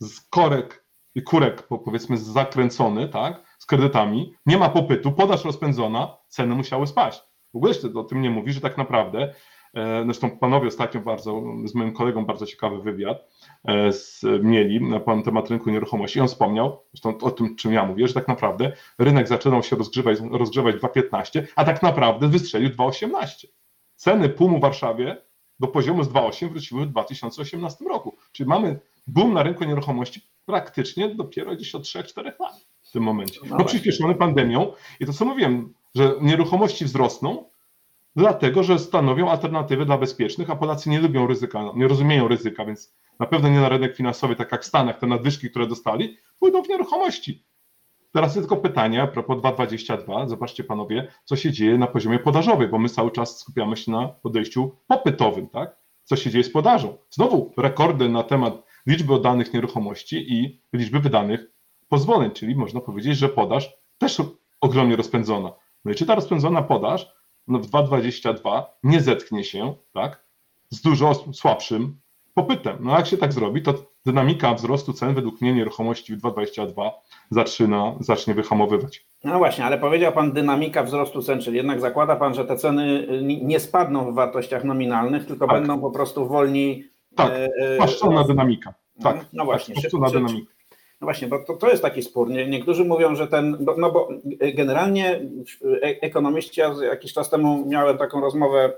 z 0.00 0.20
korek 0.20 0.82
kurek, 1.20 1.62
po- 1.62 1.78
powiedzmy, 1.78 2.16
zakręcony, 2.16 3.08
tak, 3.08 3.42
z 3.58 3.66
kredytami. 3.66 4.34
Nie 4.46 4.58
ma 4.58 4.68
popytu, 4.68 5.12
podaż 5.12 5.44
rozpędzona, 5.44 6.16
ceny 6.28 6.54
musiały 6.54 6.86
spaść. 6.86 7.20
W 7.52 7.56
ogóle 7.56 7.74
się 7.74 7.88
o 7.94 8.04
tym 8.04 8.20
nie 8.20 8.30
mówi, 8.30 8.52
że 8.52 8.60
tak 8.60 8.78
naprawdę, 8.78 9.34
zresztą 10.04 10.38
panowie 10.38 10.68
ostatnio 10.68 11.00
bardzo, 11.00 11.42
z 11.64 11.74
moim 11.74 11.92
kolegą 11.92 12.26
bardzo 12.26 12.46
ciekawy 12.46 12.82
wywiad 12.82 13.28
e, 13.64 13.92
z, 13.92 14.22
mieli 14.42 14.80
na 14.80 15.00
temat 15.24 15.50
rynku 15.50 15.70
nieruchomości. 15.70 16.18
I 16.18 16.22
on 16.22 16.28
wspomniał, 16.28 16.82
zresztą 16.92 17.18
o 17.18 17.30
tym, 17.30 17.56
czym 17.56 17.72
ja 17.72 17.86
mówię, 17.86 18.08
że 18.08 18.14
tak 18.14 18.28
naprawdę 18.28 18.72
rynek 18.98 19.28
zaczynał 19.28 19.62
się 19.62 19.76
rozgrzewać, 19.76 20.18
rozgrzewać 20.30 20.76
2,15, 20.76 21.42
a 21.56 21.64
tak 21.64 21.82
naprawdę 21.82 22.28
wystrzelił 22.28 22.70
2,18. 22.70 23.46
Ceny 23.96 24.28
PUM 24.28 24.58
w 24.58 24.60
Warszawie 24.60 25.22
do 25.60 25.68
poziomu 25.68 26.04
z 26.04 26.08
2,8 26.08 26.48
wróciły 26.48 26.86
w 26.86 26.90
2018 26.90 27.84
roku. 27.84 28.16
Czyli 28.32 28.48
mamy 28.48 28.80
boom 29.06 29.34
na 29.34 29.42
rynku 29.42 29.64
nieruchomości 29.64 30.20
praktycznie 30.46 31.14
dopiero 31.14 31.56
gdzieś 31.56 31.74
od 31.74 31.82
3-4 31.82 32.24
lat 32.24 32.66
w 32.82 32.90
tym 32.90 33.02
momencie. 33.02 33.40
No 33.50 33.64
przyspieszony 33.64 34.14
pandemią 34.14 34.72
i 35.00 35.06
to 35.06 35.12
co 35.12 35.24
mówiłem, 35.24 35.74
że 35.94 36.14
nieruchomości 36.20 36.84
wzrosną, 36.84 37.44
dlatego 38.16 38.62
że 38.62 38.78
stanowią 38.78 39.30
alternatywę 39.30 39.84
dla 39.84 39.98
bezpiecznych, 39.98 40.50
a 40.50 40.56
Polacy 40.56 40.90
nie 40.90 41.00
lubią 41.00 41.26
ryzyka, 41.26 41.64
nie 41.74 41.88
rozumieją 41.88 42.28
ryzyka, 42.28 42.64
więc 42.64 42.94
na 43.18 43.26
pewno 43.26 43.48
nie 43.48 43.60
na 43.60 43.68
rynek 43.68 43.96
finansowy, 43.96 44.36
tak 44.36 44.52
jak 44.52 44.62
w 44.62 44.66
Stanach, 44.66 44.98
te 44.98 45.06
nadwyżki, 45.06 45.50
które 45.50 45.66
dostali, 45.66 46.16
pójdą 46.38 46.62
w 46.62 46.68
nieruchomości. 46.68 47.44
Teraz 48.12 48.36
jest 48.36 48.48
tylko 48.48 48.62
pytanie 48.62 49.02
a 49.02 49.06
propos 49.06 49.38
2,22. 49.38 50.28
Zobaczcie 50.28 50.64
panowie, 50.64 51.12
co 51.24 51.36
się 51.36 51.52
dzieje 51.52 51.78
na 51.78 51.86
poziomie 51.86 52.18
podażowym, 52.18 52.70
bo 52.70 52.78
my 52.78 52.88
cały 52.88 53.10
czas 53.10 53.38
skupiamy 53.38 53.76
się 53.76 53.92
na 53.92 54.08
podejściu 54.08 54.76
popytowym, 54.86 55.48
tak? 55.48 55.76
Co 56.04 56.16
się 56.16 56.30
dzieje 56.30 56.44
z 56.44 56.52
podażą? 56.52 56.96
Znowu 57.10 57.52
rekordy 57.56 58.08
na 58.08 58.22
temat 58.22 58.62
liczby 58.86 59.14
oddanych 59.14 59.54
nieruchomości 59.54 60.32
i 60.32 60.60
liczby 60.72 61.00
wydanych 61.00 61.46
pozwoleń, 61.88 62.30
czyli 62.30 62.56
można 62.56 62.80
powiedzieć, 62.80 63.16
że 63.16 63.28
podaż 63.28 63.76
też 63.98 64.22
ogromnie 64.60 64.96
rozpędzona. 64.96 65.52
No 65.84 65.92
i 65.92 65.94
czy 65.94 66.06
ta 66.06 66.14
rozpędzona 66.14 66.62
podaż 66.62 67.12
no 67.48 67.58
w 67.58 67.66
2,22 67.70 68.62
nie 68.84 69.00
zetknie 69.00 69.44
się, 69.44 69.74
tak? 69.92 70.24
Z 70.70 70.80
dużo 70.82 71.14
słabszym 71.32 71.96
popytem. 72.34 72.76
No 72.80 72.96
jak 72.96 73.06
się 73.06 73.16
tak 73.16 73.32
zrobi, 73.32 73.62
to 73.62 73.74
dynamika 74.06 74.54
wzrostu 74.54 74.92
cen 74.92 75.14
według 75.14 75.40
mnie 75.40 75.52
nieruchomości 75.52 76.16
w 76.16 76.20
2,22 76.22 76.90
zaczyna, 77.30 77.94
zacznie 78.00 78.34
wyhamowywać. 78.34 79.06
No 79.24 79.38
właśnie, 79.38 79.64
ale 79.64 79.78
powiedział 79.78 80.12
Pan 80.12 80.32
dynamika 80.32 80.82
wzrostu 80.82 81.22
cen, 81.22 81.40
czyli 81.40 81.56
jednak 81.56 81.80
zakłada 81.80 82.16
Pan, 82.16 82.34
że 82.34 82.44
te 82.44 82.56
ceny 82.56 83.06
ni- 83.22 83.44
nie 83.44 83.60
spadną 83.60 84.12
w 84.12 84.14
wartościach 84.14 84.64
nominalnych, 84.64 85.26
tylko 85.26 85.46
Tak. 85.46 85.56
będą 85.56 85.80
po 85.80 85.90
prostu 85.90 86.28
wolniej. 86.28 86.88
Tak, 87.16 87.30
e, 87.32 87.48
e, 87.58 87.76
Płaszczona 87.76 88.24
dynamika. 88.24 88.74
Tak, 89.02 89.26
No 89.32 89.44
właśnie, 89.44 89.74
płaszczona 89.74 90.06
czy- 90.06 90.12
czy- 90.12 90.18
dynamika. 90.18 90.52
No 91.02 91.06
właśnie, 91.06 91.28
bo 91.28 91.38
to, 91.38 91.54
to 91.56 91.68
jest 91.70 91.82
taki 91.82 92.02
spór. 92.02 92.30
Nie? 92.30 92.46
Niektórzy 92.48 92.84
mówią, 92.84 93.14
że 93.16 93.28
ten, 93.28 93.56
bo, 93.60 93.74
no 93.78 93.92
bo 93.92 94.08
generalnie 94.54 95.20
e- 95.82 96.00
ekonomiści, 96.02 96.60
ja 96.60 96.74
jakiś 96.82 97.12
czas 97.12 97.30
temu 97.30 97.66
miałem 97.68 97.98
taką 97.98 98.20
rozmowę, 98.20 98.72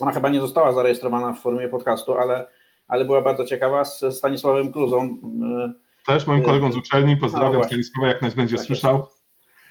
ona 0.00 0.12
chyba 0.12 0.28
nie 0.28 0.40
została 0.40 0.72
zarejestrowana 0.72 1.32
w 1.32 1.40
formie 1.40 1.68
podcastu, 1.68 2.14
ale, 2.14 2.46
ale 2.88 3.04
była 3.04 3.22
bardzo 3.22 3.44
ciekawa 3.44 3.84
z 3.84 4.04
Stanisławem 4.10 4.72
Kluzą. 4.72 5.18
E, 5.66 5.72
Też 6.06 6.26
moim 6.26 6.42
kolegą 6.42 6.72
z 6.72 6.76
uczelni, 6.76 7.14
No 7.14 7.20
pozdrawiam 7.20 7.52
właśnie. 7.52 7.68
Stanisława, 7.68 8.08
jak 8.08 8.22
nas 8.22 8.34
będzie 8.34 8.56
Tak 8.56 8.58
jest. 8.58 8.66
słyszał. 8.66 9.06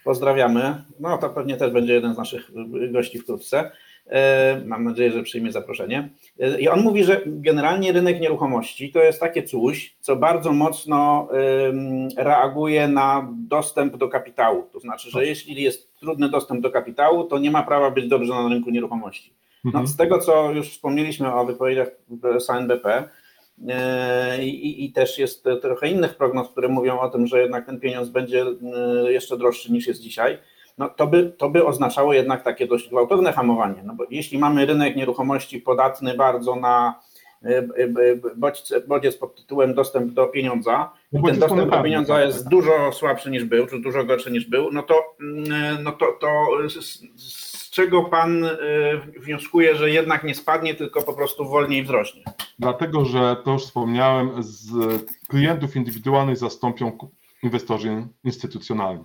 Pozdrawiamy. 0.03 0.83
No 0.99 1.17
to 1.17 1.29
pewnie 1.29 1.57
też 1.57 1.71
będzie 1.71 1.93
jeden 1.93 2.13
z 2.13 2.17
naszych 2.17 2.51
gości 2.91 3.19
wkrótce. 3.19 3.71
E, 4.09 4.61
Mam 4.65 4.83
nadzieję, 4.83 5.11
że 5.11 5.23
przyjmie 5.23 5.51
zaproszenie. 5.51 6.09
E, 6.39 6.61
I 6.61 6.67
on 6.69 6.81
mówi, 6.81 7.03
że 7.03 7.21
generalnie 7.25 7.91
rynek 7.91 8.21
nieruchomości 8.21 8.91
to 8.91 8.99
jest 9.03 9.19
takie 9.19 9.43
coś, 9.43 9.95
co 9.99 10.15
bardzo 10.15 10.51
mocno 10.51 11.27
reaguje 12.17 12.87
na 12.87 13.27
dostęp 13.49 13.97
do 13.97 14.07
kapitału. 14.09 14.63
To 14.73 14.79
znaczy, 14.79 15.09
że 15.11 15.25
jeśli 15.25 15.63
jest 15.63 15.99
trudny 15.99 16.29
dostęp 16.29 16.61
do 16.61 16.71
kapitału, 16.71 17.23
to 17.23 17.39
nie 17.39 17.51
ma 17.51 17.63
prawa 17.63 17.91
być 17.91 18.07
dobrze 18.07 18.33
na 18.33 18.49
rynku 18.49 18.69
nieruchomości. 18.69 19.33
No, 19.63 19.69
Mhm. 19.69 19.87
z 19.87 19.97
tego, 19.97 20.19
co 20.19 20.51
już 20.51 20.69
wspomnieliśmy 20.69 21.33
o 21.33 21.45
wypowiedziach 21.45 21.87
z 22.39 22.49
NBP, 22.49 23.03
E, 23.69 24.43
I, 24.45 24.85
I 24.85 24.91
też 24.91 25.19
jest 25.19 25.43
trochę 25.61 25.87
innych 25.89 26.15
prognoz, 26.15 26.49
które 26.49 26.67
mówią 26.67 26.99
o 26.99 27.09
tym, 27.09 27.27
że 27.27 27.41
jednak 27.41 27.65
ten 27.65 27.79
pieniądz 27.79 28.09
będzie 28.09 28.45
jeszcze 29.07 29.37
droższy 29.37 29.71
niż 29.71 29.87
jest 29.87 30.01
dzisiaj. 30.01 30.37
No 30.77 30.89
to 30.89 31.07
by, 31.07 31.33
to 31.37 31.49
by 31.49 31.65
oznaczało 31.65 32.13
jednak 32.13 32.43
takie 32.43 32.67
dość 32.67 32.89
gwałtowne 32.89 33.33
hamowanie. 33.33 33.83
No 33.83 33.93
bo 33.93 34.03
jeśli 34.09 34.39
mamy 34.39 34.65
rynek 34.65 34.95
nieruchomości 34.95 35.59
podatny 35.59 36.13
bardzo 36.13 36.55
na 36.55 36.99
e, 37.43 37.67
bodźce, 38.35 38.81
bodziec 38.81 39.17
pod 39.17 39.35
tytułem 39.35 39.73
dostęp 39.73 40.13
do 40.13 40.27
pieniądza, 40.27 40.91
No 41.11 41.19
i 41.19 41.23
ten 41.23 41.39
dostęp 41.39 41.71
do 41.71 41.83
pieniądza 41.83 42.13
tak, 42.13 42.25
jest 42.25 42.39
tak. 42.39 42.49
dużo 42.49 42.91
słabszy 42.91 43.31
niż 43.31 43.43
był, 43.43 43.67
czy 43.67 43.79
dużo 43.79 44.03
gorszy 44.03 44.31
niż 44.31 44.45
był, 44.49 44.71
no 44.71 44.83
to, 44.83 45.15
mm, 45.21 45.83
no 45.83 45.91
to, 45.91 46.05
to 46.21 46.29
z, 46.69 46.99
z 47.15 47.69
czego 47.69 48.03
pan 48.03 48.45
wnioskuje, 49.19 49.75
że 49.75 49.89
jednak 49.89 50.23
nie 50.23 50.35
spadnie, 50.35 50.75
tylko 50.75 51.01
po 51.01 51.13
prostu 51.13 51.45
wolniej 51.45 51.83
wzrośnie? 51.83 52.23
Dlatego, 52.59 53.05
że 53.05 53.35
to 53.45 53.51
już 53.51 53.63
wspomniałem, 53.63 54.29
z 54.39 54.71
klientów 55.27 55.75
indywidualnych 55.75 56.37
zastąpią 56.37 56.97
inwestorzy 57.43 58.07
instytucjonalni. 58.23 59.03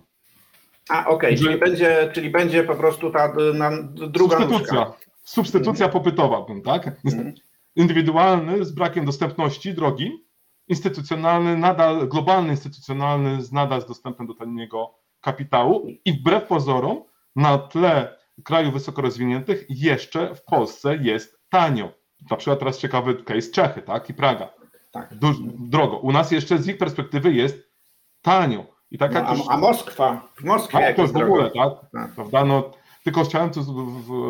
A 0.89 1.07
okej, 1.07 1.39
Że- 1.39 1.45
czyli, 1.45 1.59
będzie, 1.59 2.11
czyli 2.15 2.31
będzie 2.31 2.65
po 2.65 2.75
prostu 2.75 3.11
ta 3.11 3.27
y, 3.27 3.55
na, 3.55 3.71
druga 3.93 4.37
Substytucja. 4.39 4.75
nóżka. 4.75 4.93
Substytucja 5.25 5.89
popytowa, 5.89 6.43
bym, 6.43 6.63
tak? 6.63 6.87
Mhm. 7.05 7.35
Indywidualny 7.77 8.65
z 8.65 8.73
brakiem 8.73 9.05
dostępności 9.05 9.75
drogi, 9.75 10.27
instytucjonalny, 10.69 11.57
nadal 11.57 12.09
globalny 12.09 12.51
instytucjonalny 12.51 13.43
z 13.43 13.53
nadal 13.53 13.83
z 13.83 13.87
dostępem 13.87 14.27
do 14.27 14.35
taniego 14.35 14.95
kapitału 15.21 15.87
i 16.05 16.13
wbrew 16.13 16.47
pozorom 16.47 17.03
na 17.37 17.59
tle 17.59 18.19
krajów 18.45 18.75
wysoko 18.75 19.03
rozwiniętych 19.03 19.67
jeszcze 19.69 20.35
w 20.35 20.45
Polsce 20.45 20.97
jest 20.97 21.39
tanio. 21.49 21.93
Na 22.31 22.37
przykład 22.37 22.59
teraz 22.59 22.79
ciekawy 22.79 23.15
case 23.15 23.51
Czechy, 23.51 23.83
tak? 23.83 24.11
I 24.11 24.15
Praga. 24.15 24.49
Tak. 24.91 25.15
Duż, 25.15 25.37
drogo. 25.59 25.99
U 25.99 26.13
nas 26.13 26.31
jeszcze 26.31 26.59
z 26.59 26.69
ich 26.69 26.79
perspektywy 26.79 27.33
jest 27.33 27.71
tanio. 28.23 28.78
I 28.91 28.99
tak 28.99 29.15
No, 29.15 29.21
a, 29.21 29.55
a 29.55 29.57
Moskwa? 29.57 30.29
W 30.35 30.45
Moskwie 30.45 30.79
Tak, 30.79 30.97
to 30.97 31.03
jest 31.03 31.15
w 31.15 31.17
ogóle, 31.17 31.51
tak? 31.51 31.73
Tak. 31.93 32.15
Prawda? 32.15 32.45
No, 32.45 32.71
tylko 33.05 33.25
chciałem 33.25 33.51
tu 33.51 33.63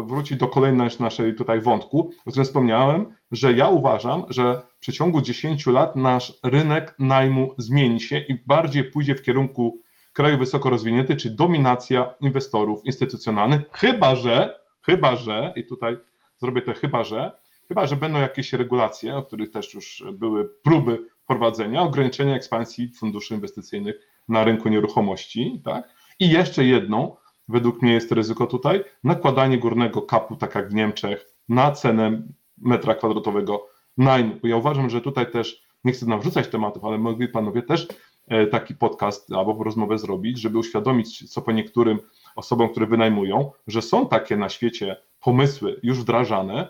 wrócić 0.06 0.38
do 0.38 0.48
kolejnej 0.48 0.88
naszej 1.00 1.34
tutaj 1.34 1.60
wątku, 1.60 2.10
o 2.26 2.30
którym 2.30 2.44
wspomniałem, 2.44 3.14
że 3.32 3.52
ja 3.52 3.68
uważam, 3.68 4.24
że 4.28 4.62
w 4.76 4.80
przeciągu 4.80 5.20
10 5.20 5.66
lat 5.66 5.96
nasz 5.96 6.38
rynek 6.42 6.94
najmu 6.98 7.54
zmieni 7.58 8.00
się 8.00 8.18
i 8.18 8.34
bardziej 8.46 8.84
pójdzie 8.84 9.14
w 9.14 9.22
kierunku 9.22 9.80
kraju 10.12 10.38
wysoko 10.38 10.70
rozwinięty, 10.70 11.16
czy 11.16 11.30
dominacja 11.30 12.14
inwestorów 12.20 12.84
instytucjonalnych, 12.84 13.60
chyba 13.72 14.16
że, 14.16 14.60
chyba 14.82 15.16
że, 15.16 15.52
i 15.56 15.66
tutaj 15.66 15.96
zrobię 16.36 16.62
to 16.62 16.74
chyba 16.74 17.04
że, 17.04 17.32
chyba 17.68 17.86
że 17.86 17.96
będą 17.96 18.18
jakieś 18.18 18.52
regulacje, 18.52 19.16
o 19.16 19.22
których 19.22 19.50
też 19.50 19.74
już 19.74 20.04
były 20.12 20.48
próby 20.62 20.98
wprowadzenia, 21.24 21.82
ograniczenia 21.82 22.36
ekspansji 22.36 22.88
funduszy 22.88 23.34
inwestycyjnych 23.34 23.94
na 24.28 24.44
rynku 24.44 24.68
nieruchomości, 24.68 25.62
tak? 25.64 25.94
I 26.20 26.30
jeszcze 26.30 26.64
jedną, 26.64 27.16
według 27.48 27.82
mnie 27.82 27.92
jest 27.92 28.12
ryzyko 28.12 28.46
tutaj, 28.46 28.84
nakładanie 29.04 29.58
górnego 29.58 30.02
kapu, 30.02 30.36
tak 30.36 30.54
jak 30.54 30.70
w 30.70 30.74
Niemczech, 30.74 31.26
na 31.48 31.72
cenę 31.72 32.22
metra 32.58 32.94
kwadratowego 32.94 33.66
najmu. 33.96 34.34
Ja 34.42 34.56
uważam, 34.56 34.90
że 34.90 35.00
tutaj 35.00 35.30
też, 35.30 35.62
nie 35.84 35.92
chcę 35.92 36.06
nawrzucać 36.06 36.48
tematów, 36.48 36.84
ale 36.84 36.98
mogli 36.98 37.28
panowie 37.28 37.62
też 37.62 37.88
e, 38.26 38.46
taki 38.46 38.74
podcast 38.74 39.32
albo 39.32 39.64
rozmowę 39.64 39.98
zrobić, 39.98 40.40
żeby 40.40 40.58
uświadomić 40.58 41.32
co 41.32 41.42
po 41.42 41.52
niektórym 41.52 41.98
osobom, 42.36 42.68
które 42.68 42.86
wynajmują, 42.86 43.50
że 43.66 43.82
są 43.82 44.08
takie 44.08 44.36
na 44.36 44.48
świecie 44.48 44.96
pomysły 45.20 45.80
już 45.82 45.98
wdrażane, 45.98 46.68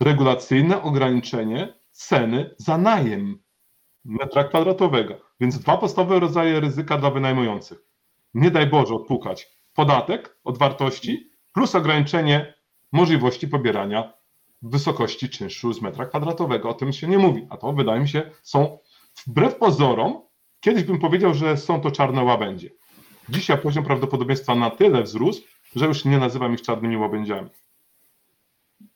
regulacyjne 0.00 0.82
ograniczenie 0.82 1.74
ceny 1.90 2.54
za 2.58 2.78
najem 2.78 3.43
metra 4.04 4.44
kwadratowego. 4.44 5.14
Więc 5.40 5.58
dwa 5.58 5.76
podstawowe 5.76 6.20
rodzaje 6.20 6.60
ryzyka 6.60 6.98
dla 6.98 7.10
wynajmujących. 7.10 7.78
Nie 8.34 8.50
daj 8.50 8.66
Boże 8.66 8.94
odpukać 8.94 9.48
podatek 9.74 10.38
od 10.44 10.58
wartości 10.58 11.30
plus 11.52 11.74
ograniczenie 11.74 12.54
możliwości 12.92 13.48
pobierania 13.48 14.12
wysokości 14.62 15.28
czynszu 15.28 15.72
z 15.72 15.82
metra 15.82 16.06
kwadratowego. 16.06 16.68
O 16.68 16.74
tym 16.74 16.92
się 16.92 17.08
nie 17.08 17.18
mówi, 17.18 17.46
a 17.50 17.56
to 17.56 17.72
wydaje 17.72 18.00
mi 18.00 18.08
się 18.08 18.30
są 18.42 18.78
wbrew 19.26 19.56
pozorom, 19.56 20.20
kiedyś 20.60 20.84
bym 20.84 20.98
powiedział, 20.98 21.34
że 21.34 21.56
są 21.56 21.80
to 21.80 21.90
czarne 21.90 22.22
łabędzie. 22.22 22.70
Dzisiaj 23.28 23.58
poziom 23.58 23.84
prawdopodobieństwa 23.84 24.54
na 24.54 24.70
tyle 24.70 25.02
wzrósł, 25.02 25.42
że 25.76 25.86
już 25.86 26.04
nie 26.04 26.18
nazywam 26.18 26.54
ich 26.54 26.62
czarnymi 26.62 26.96
łabędziami. 26.96 27.50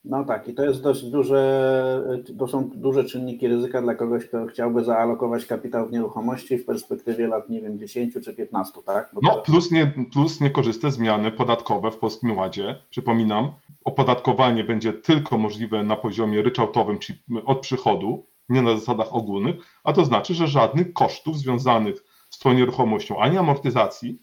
No 0.04 0.24
tak, 0.24 0.48
i 0.48 0.54
to 0.54 0.64
jest 0.64 0.82
dość 0.82 1.04
duże, 1.04 2.22
to 2.38 2.48
są 2.48 2.70
duże 2.74 3.04
czynniki 3.04 3.48
ryzyka 3.48 3.82
dla 3.82 3.94
kogoś, 3.94 4.24
kto 4.26 4.46
chciałby 4.46 4.84
zaalokować 4.84 5.46
kapitał 5.46 5.88
w 5.88 5.92
nieruchomości 5.92 6.58
w 6.58 6.66
perspektywie 6.66 7.26
lat, 7.26 7.48
nie 7.48 7.60
wiem, 7.60 7.78
10 7.78 8.14
czy 8.24 8.34
15, 8.34 8.82
tak? 8.86 9.10
Bo 9.14 9.20
No, 9.22 9.30
to- 9.34 9.42
plus, 9.42 9.70
nie, 9.70 9.92
plus 10.12 10.40
niekorzystne 10.40 10.90
zmiany 10.90 11.30
podatkowe 11.32 11.90
w 11.90 11.96
Polskim 11.96 12.36
Ładzie. 12.36 12.76
Przypominam, 12.90 13.52
opodatkowanie 13.84 14.64
będzie 14.64 14.92
tylko 14.92 15.38
możliwe 15.38 15.82
na 15.84 15.96
poziomie 15.96 16.42
ryczałtowym, 16.42 16.98
czyli 16.98 17.18
od 17.44 17.60
przychodu, 17.60 18.26
nie 18.48 18.62
na 18.62 18.76
zasadach 18.76 19.14
ogólnych, 19.14 19.56
a 19.84 19.92
to 19.92 20.04
znaczy, 20.04 20.34
że 20.34 20.46
żadnych 20.46 20.92
kosztów 20.92 21.38
związanych 21.38 22.04
z 22.30 22.38
tą 22.38 22.52
nieruchomością, 22.52 23.18
ani 23.18 23.38
amortyzacji, 23.38 24.22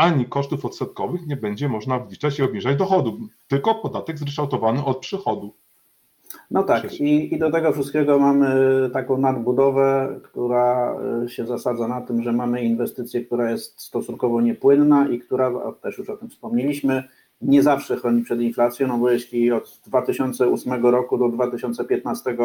ani 0.00 0.24
kosztów 0.24 0.64
odsetkowych 0.64 1.26
nie 1.26 1.36
będzie 1.36 1.68
można 1.68 1.98
wliczać 1.98 2.38
i 2.38 2.42
obniżać 2.42 2.76
dochodu, 2.76 3.18
tylko 3.48 3.74
podatek 3.74 4.18
zryczałtowany 4.18 4.84
od 4.84 4.98
przychodu. 4.98 5.54
No 6.50 6.62
tak, 6.62 7.00
i, 7.00 7.34
i 7.34 7.38
do 7.38 7.50
tego 7.50 7.72
wszystkiego 7.72 8.18
mamy 8.18 8.54
taką 8.92 9.18
nadbudowę, 9.18 10.20
która 10.22 10.96
y, 11.24 11.28
się 11.28 11.46
zasadza 11.46 11.88
na 11.88 12.00
tym, 12.00 12.22
że 12.22 12.32
mamy 12.32 12.64
inwestycję, 12.64 13.24
która 13.24 13.50
jest 13.50 13.80
stosunkowo 13.80 14.40
niepłynna 14.40 15.08
i 15.08 15.18
która, 15.18 15.52
też 15.82 15.98
już 15.98 16.10
o 16.10 16.16
tym 16.16 16.28
wspomnieliśmy, 16.28 17.04
nie 17.42 17.62
zawsze 17.62 17.96
chroni 17.96 18.22
przed 18.22 18.40
inflacją, 18.40 18.88
no 18.88 18.98
bo 18.98 19.10
jeśli 19.10 19.52
od 19.52 19.80
2008 19.86 20.86
roku 20.86 21.18
do 21.18 21.28
2015 21.28 22.36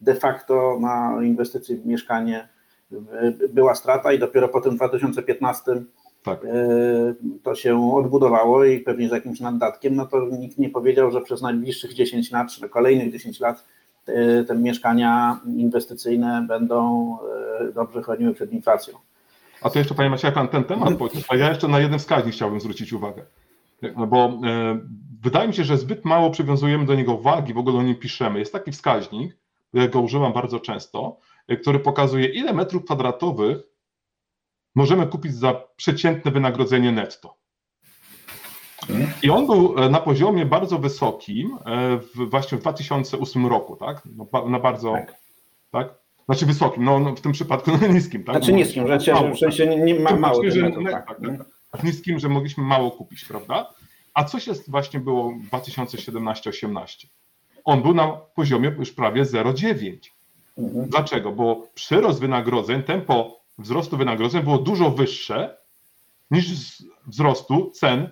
de 0.00 0.14
facto 0.14 0.78
na 0.80 1.24
inwestycji 1.24 1.76
w 1.76 1.86
mieszkanie 1.86 2.48
y, 2.92 3.48
była 3.48 3.74
strata 3.74 4.12
i 4.12 4.18
dopiero 4.18 4.48
po 4.48 4.60
tym 4.60 4.76
2015 4.76 5.84
Tak. 6.26 6.44
y, 6.44 7.16
to 7.42 7.54
się 7.54 7.94
odbudowało 7.94 8.64
i 8.64 8.80
pewnie 8.80 9.08
z 9.08 9.12
jakimś 9.12 9.40
naddatkiem, 9.40 9.96
no 9.96 10.06
to 10.06 10.28
nikt 10.38 10.58
nie 10.58 10.70
powiedział, 10.70 11.10
że 11.10 11.20
przez 11.20 11.42
najbliższych 11.42 11.94
10 11.94 12.30
lat, 12.30 12.52
czy 12.52 12.68
kolejnych 12.68 13.12
10 13.12 13.40
lat 13.40 13.64
y, 14.08 14.44
te 14.48 14.54
mieszkania 14.54 15.40
inwestycyjne 15.56 16.44
będą 16.48 17.16
y, 17.70 17.72
dobrze 17.72 18.02
chroniły 18.02 18.34
przed 18.34 18.52
inflacją. 18.52 18.98
A 19.62 19.70
to 19.70 19.78
jeszcze, 19.78 19.94
panie 19.94 20.32
pan 20.34 20.48
ten 20.48 20.64
temat 20.64 20.94
a 21.28 21.36
ja 21.36 21.48
jeszcze 21.48 21.68
na 21.68 21.80
jeden 21.80 21.98
wskaźnik 21.98 22.34
chciałbym 22.34 22.60
zwrócić 22.60 22.92
uwagę. 22.92 23.22
No 23.96 24.06
bo 24.06 24.40
e, 24.44 24.78
wydaje 25.22 25.48
mi 25.48 25.54
się, 25.54 25.64
że 25.64 25.78
zbyt 25.78 26.04
mało 26.04 26.30
przywiązujemy 26.30 26.86
do 26.86 26.94
niego 26.94 27.18
wagi, 27.18 27.54
w 27.54 27.58
ogóle 27.58 27.78
o 27.78 27.82
nim 27.82 27.94
piszemy. 27.94 28.38
Jest 28.38 28.52
taki 28.52 28.72
wskaźnik, 28.72 29.36
ja 29.72 29.88
go 29.88 30.00
używam 30.00 30.32
bardzo 30.32 30.60
często, 30.60 31.16
e, 31.48 31.56
który 31.56 31.78
pokazuje, 31.78 32.26
ile 32.26 32.52
metrów 32.52 32.84
kwadratowych 32.84 33.58
możemy 34.76 35.06
kupić 35.06 35.34
za 35.34 35.62
przeciętne 35.76 36.30
wynagrodzenie 36.30 36.92
netto. 36.92 37.36
I 39.22 39.30
on 39.30 39.46
był 39.46 39.78
e, 39.78 39.88
na 39.88 40.00
poziomie 40.00 40.46
bardzo 40.46 40.78
wysokim 40.78 41.58
e, 41.66 41.96
w, 41.98 42.30
właśnie 42.30 42.58
w 42.58 42.60
2008 42.60 43.46
roku, 43.46 43.76
tak? 43.76 44.02
No, 44.16 44.48
na 44.48 44.58
bardzo, 44.58 44.92
Tak. 44.92 45.14
tak? 45.70 45.94
Znaczy 46.26 46.46
wysokim, 46.46 46.84
no, 46.84 46.98
no 46.98 47.14
w 47.14 47.20
tym 47.20 47.32
przypadku 47.32 47.70
no, 47.80 47.88
niskim, 47.88 48.24
tak? 48.24 48.36
Znaczy 48.36 48.52
niskim, 48.52 48.86
że 48.86 49.12
mało, 49.12 49.34
w 49.34 49.38
sensie 49.38 49.66
nie, 49.66 49.76
nie 49.76 50.00
ma 50.00 50.10
tak. 50.10 50.20
mało 50.20 50.40
tych 50.40 50.52
że 50.52 50.70
tak. 50.70 50.92
tak, 50.92 51.06
tak, 51.06 51.18
tak. 51.72 51.84
niskim, 51.84 52.18
że 52.18 52.28
mogliśmy 52.28 52.64
mało 52.64 52.90
kupić, 52.90 53.24
prawda? 53.24 53.70
A 54.14 54.24
coś 54.24 54.46
jest 54.46 54.70
właśnie 54.70 55.00
było 55.00 55.30
w 55.30 55.50
2017-18? 55.50 57.06
On 57.64 57.82
był 57.82 57.94
na 57.94 58.08
poziomie 58.12 58.74
już 58.78 58.92
prawie 58.92 59.22
0,9. 59.22 59.96
Mhm. 60.58 60.88
Dlaczego? 60.88 61.32
Bo 61.32 61.68
przyrost 61.74 62.20
wynagrodzeń, 62.20 62.82
tempo 62.82 63.45
wzrostu 63.58 63.96
wynagrodzeń 63.96 64.42
było 64.42 64.58
dużo 64.58 64.90
wyższe 64.90 65.56
niż 66.30 66.44
wzrostu 67.06 67.70
cen 67.70 68.10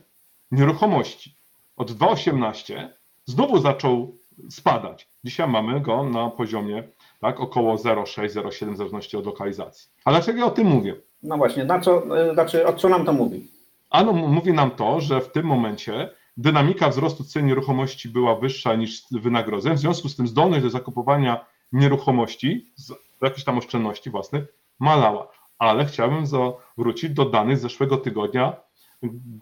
nieruchomości. 0.51 1.37
Od 1.77 1.91
2,18 1.91 2.89
znowu 3.25 3.59
zaczął 3.59 4.19
spadać. 4.51 5.09
Dzisiaj 5.25 5.49
mamy 5.49 5.81
go 5.81 6.05
na 6.05 6.31
poziomie 6.31 6.89
tak, 7.21 7.41
około 7.41 7.75
0,6-0,7 7.77 8.75
w 8.75 8.77
zależności 8.77 9.17
od 9.17 9.27
lokalizacji. 9.27 9.91
A 10.05 10.11
dlaczego 10.11 10.39
ja 10.39 10.47
o 10.47 10.51
tym 10.51 10.67
mówię? 10.67 10.95
No 11.23 11.37
właśnie, 11.37 11.65
na 11.65 11.81
co, 11.81 12.21
y, 12.31 12.35
znaczy 12.35 12.67
o 12.67 12.73
co 12.73 12.89
nam 12.89 13.05
to 13.05 13.13
mówi? 13.13 13.49
Ano 13.91 14.13
mówi 14.13 14.53
nam 14.53 14.71
to, 14.71 15.01
że 15.01 15.21
w 15.21 15.33
tym 15.33 15.47
momencie 15.47 16.11
dynamika 16.37 16.89
wzrostu 16.89 17.25
cen 17.25 17.47
nieruchomości 17.47 18.09
była 18.09 18.37
wyższa 18.37 18.75
niż 18.75 19.03
wynagrodzeń, 19.11 19.75
w 19.75 19.79
związku 19.79 20.09
z 20.09 20.17
tym 20.17 20.29
zdolność 20.29 20.63
do 20.63 20.71
zakupowania 20.71 21.47
nieruchomości 21.73 22.73
z 22.77 22.93
jakichś 23.23 23.45
tam 23.45 23.59
oszczędności 23.59 24.11
własnych 24.11 24.45
malała. 24.79 25.29
Ale 25.59 25.85
chciałbym 25.85 26.27
zawrócić 26.27 27.11
do 27.11 27.25
danych 27.25 27.59
z 27.59 27.61
zeszłego 27.61 27.97
tygodnia 27.97 28.57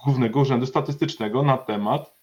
Głównego 0.04 0.40
Urzędu 0.40 0.66
Statystycznego 0.66 1.42
na 1.42 1.58
temat 1.58 2.16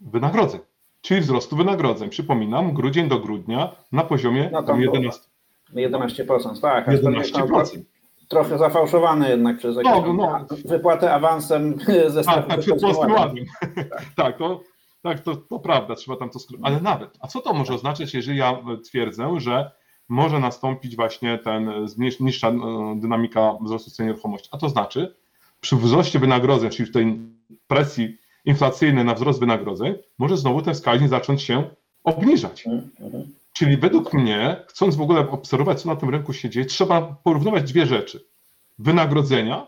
wynagrodzeń, 0.00 0.60
czyli 1.00 1.20
wzrostu 1.20 1.56
wynagrodzeń. 1.56 2.10
Przypominam, 2.10 2.72
grudzień 2.72 3.08
do 3.08 3.18
grudnia 3.18 3.72
na 3.92 4.04
poziomie 4.04 4.48
No 4.52 4.60
to 4.60 4.66
tam 4.66 4.80
było. 4.80 4.94
11, 4.94 5.22
11%, 5.74 6.60
tak. 6.60 6.88
aczkolwiek 6.88 7.30
to 7.32 7.40
11%. 7.40 7.82
Trochę 8.28 8.58
zafałszowane 8.58 9.30
jednak 9.30 9.58
przez 9.58 9.76
jakieś 9.76 9.92
No, 9.92 10.12
no. 10.12 10.46
wypłatę 10.64 11.14
awansem 11.14 11.78
ze 12.08 12.24
Tak, 12.24 12.46
tak, 12.48 12.60
przed 12.60 12.80
Polskim 12.80 13.12
ładnym. 13.12 13.44
Ładem. 13.62 13.84
tak, 14.16 14.38
to, 14.38 14.60
tak 15.02 15.20
to, 15.20 15.36
to 15.36 15.58
prawda, 15.58 15.94
trzeba 15.94 16.16
tam 16.16 16.30
to 16.30 16.38
skrócić. 16.38 16.66
Ale 16.66 16.80
nawet, 16.80 17.10
a 17.20 17.28
co 17.28 17.40
to 17.40 17.52
może 17.52 17.74
oznaczać, 17.74 18.14
jeżeli 18.14 18.38
ja 18.38 18.50
e, 18.50 18.78
twierdzę, 18.84 19.40
że 19.40 19.70
może 20.12 20.40
nastąpić 20.40 20.96
właśnie 20.96 21.38
ten 21.38 21.68
e, 21.68 21.86
niższa 22.20 22.48
e, 22.48 22.54
dynamika 22.96 23.54
wzrostu 23.60 23.90
cen 23.90 24.06
nieruchomości? 24.06 24.48
A 24.52 24.58
to 24.58 24.68
znaczy, 24.68 25.14
przy 25.60 25.76
wzroście 25.76 26.18
wynagrodzeń, 26.18 26.70
czyli 26.70 26.88
w 26.88 26.92
tej 26.92 27.18
presji 27.66 28.18
inflacyjnej 28.44 29.04
na 29.04 29.14
wzrost 29.14 29.40
wynagrodzeń, 29.40 29.94
może 30.18 30.36
znowu 30.36 30.62
ten 30.62 30.74
wskaźnik 30.74 31.10
zacząć 31.10 31.42
się 31.42 31.70
obniżać. 32.04 32.66
Mhm. 32.66 33.32
Czyli 33.52 33.76
według 33.76 34.12
mnie, 34.12 34.64
chcąc 34.68 34.96
w 34.96 35.00
ogóle 35.00 35.30
obserwować, 35.30 35.82
co 35.82 35.88
na 35.88 35.96
tym 35.96 36.10
rynku 36.10 36.32
się 36.32 36.50
dzieje, 36.50 36.66
trzeba 36.66 37.02
porównywać 37.24 37.72
dwie 37.72 37.86
rzeczy. 37.86 38.24
Wynagrodzenia 38.78 39.66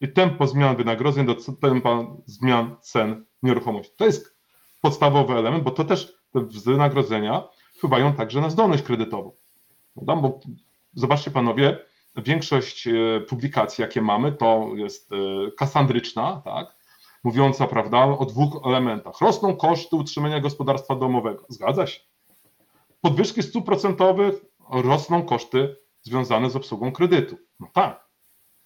i 0.00 0.08
tempo 0.08 0.46
zmian 0.46 0.76
wynagrodzeń 0.76 1.26
do 1.26 1.36
tempa 1.60 2.06
zmian 2.26 2.76
cen 2.80 3.24
nieruchomości. 3.42 3.92
To 3.96 4.04
jest 4.04 4.36
podstawowy 4.80 5.34
element, 5.34 5.64
bo 5.64 5.70
to 5.70 5.84
też 5.84 6.14
te 6.32 6.40
wynagrodzenia 6.40 7.44
wpływają 7.76 8.12
także 8.12 8.40
na 8.40 8.50
zdolność 8.50 8.82
kredytową. 8.82 9.32
Prawda? 9.94 10.16
Bo 10.16 10.40
zobaczcie 10.94 11.30
panowie, 11.30 11.78
większość 12.16 12.86
e, 12.86 13.20
publikacji, 13.20 13.82
jakie 13.82 14.02
mamy, 14.02 14.32
to 14.32 14.70
jest 14.74 15.12
e, 15.12 15.16
kasandryczna, 15.58 16.42
tak? 16.44 16.76
mówiąca 17.24 17.66
prawda, 17.66 18.04
o 18.04 18.26
dwóch 18.26 18.66
elementach. 18.66 19.20
Rosną 19.20 19.56
koszty 19.56 19.96
utrzymania 19.96 20.40
gospodarstwa 20.40 20.96
domowego. 20.96 21.46
Zgadza 21.48 21.86
się 21.86 22.00
podwyżki 23.00 23.42
stóp 23.42 23.66
procentowych, 23.66 24.34
rosną 24.70 25.22
koszty 25.22 25.76
związane 26.02 26.50
z 26.50 26.56
obsługą 26.56 26.92
kredytu. 26.92 27.36
No 27.60 27.66
tak. 27.72 28.08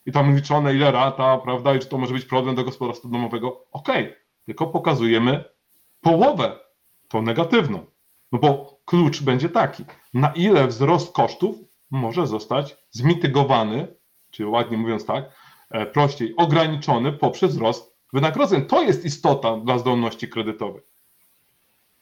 I 0.06 0.12
tam 0.12 0.36
liczone 0.36 0.74
ile 0.74 0.92
rata, 0.92 1.38
prawda, 1.38 1.74
i 1.74 1.78
czy 1.78 1.86
to 1.86 1.98
może 1.98 2.14
być 2.14 2.24
problem 2.24 2.54
do 2.54 2.64
gospodarstwa 2.64 3.08
domowego. 3.08 3.66
Okej, 3.72 4.14
tylko 4.44 4.66
pokazujemy 4.66 5.44
połowę, 6.00 6.58
tą 7.08 7.22
negatywną. 7.22 7.86
No 8.32 8.38
bo 8.38 8.78
klucz 8.84 9.22
będzie 9.22 9.48
taki, 9.48 9.84
na 10.14 10.28
ile 10.28 10.66
wzrost 10.66 11.12
kosztów 11.12 11.56
może 11.90 12.26
zostać 12.26 12.76
zmitygowany, 12.90 13.96
czyli 14.30 14.48
ładnie 14.48 14.76
mówiąc 14.76 15.06
tak, 15.06 15.24
e, 15.70 15.86
prościej, 15.86 16.34
ograniczony 16.36 17.12
poprzez 17.12 17.52
wzrost 17.52 17.96
wynagrodzeń. 18.12 18.66
To 18.66 18.82
jest 18.82 19.04
istota 19.04 19.56
dla 19.56 19.78
zdolności 19.78 20.28
kredytowej 20.28 20.82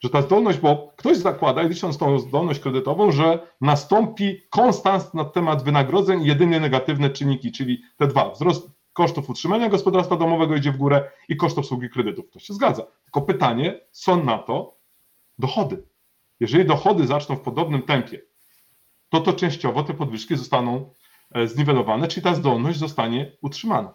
że 0.04 0.10
ta 0.10 0.22
zdolność, 0.22 0.58
bo 0.58 0.92
ktoś 0.96 1.16
zakłada, 1.16 1.62
licząc 1.62 1.98
tą 1.98 2.18
zdolność 2.18 2.60
kredytową, 2.60 3.12
że 3.12 3.46
nastąpi 3.60 4.40
konstans 4.50 5.14
na 5.14 5.24
temat 5.24 5.62
wynagrodzeń 5.62 6.24
jedynie 6.24 6.60
negatywne 6.60 7.10
czynniki, 7.10 7.52
czyli 7.52 7.82
te 7.96 8.06
dwa, 8.06 8.30
wzrost 8.30 8.70
kosztów 8.92 9.30
utrzymania 9.30 9.68
gospodarstwa 9.68 10.16
domowego 10.16 10.56
idzie 10.56 10.72
w 10.72 10.76
górę 10.76 11.10
i 11.28 11.36
koszt 11.36 11.58
obsługi 11.58 11.90
kredytów. 11.90 12.30
To 12.30 12.38
się 12.38 12.54
zgadza. 12.54 12.86
Tylko 13.04 13.22
pytanie, 13.22 13.80
są 13.92 14.24
na 14.24 14.38
to 14.38 14.76
dochody. 15.38 15.82
Jeżeli 16.40 16.64
dochody 16.64 17.06
zaczną 17.06 17.36
w 17.36 17.40
podobnym 17.40 17.82
tempie, 17.82 18.20
to 19.08 19.20
to 19.20 19.32
częściowo 19.32 19.82
te 19.82 19.94
podwyżki 19.94 20.36
zostaną 20.36 20.90
e, 21.34 21.46
zniwelowane, 21.46 22.08
czyli 22.08 22.24
ta 22.24 22.34
zdolność 22.34 22.78
zostanie 22.78 23.32
utrzymana. 23.42 23.94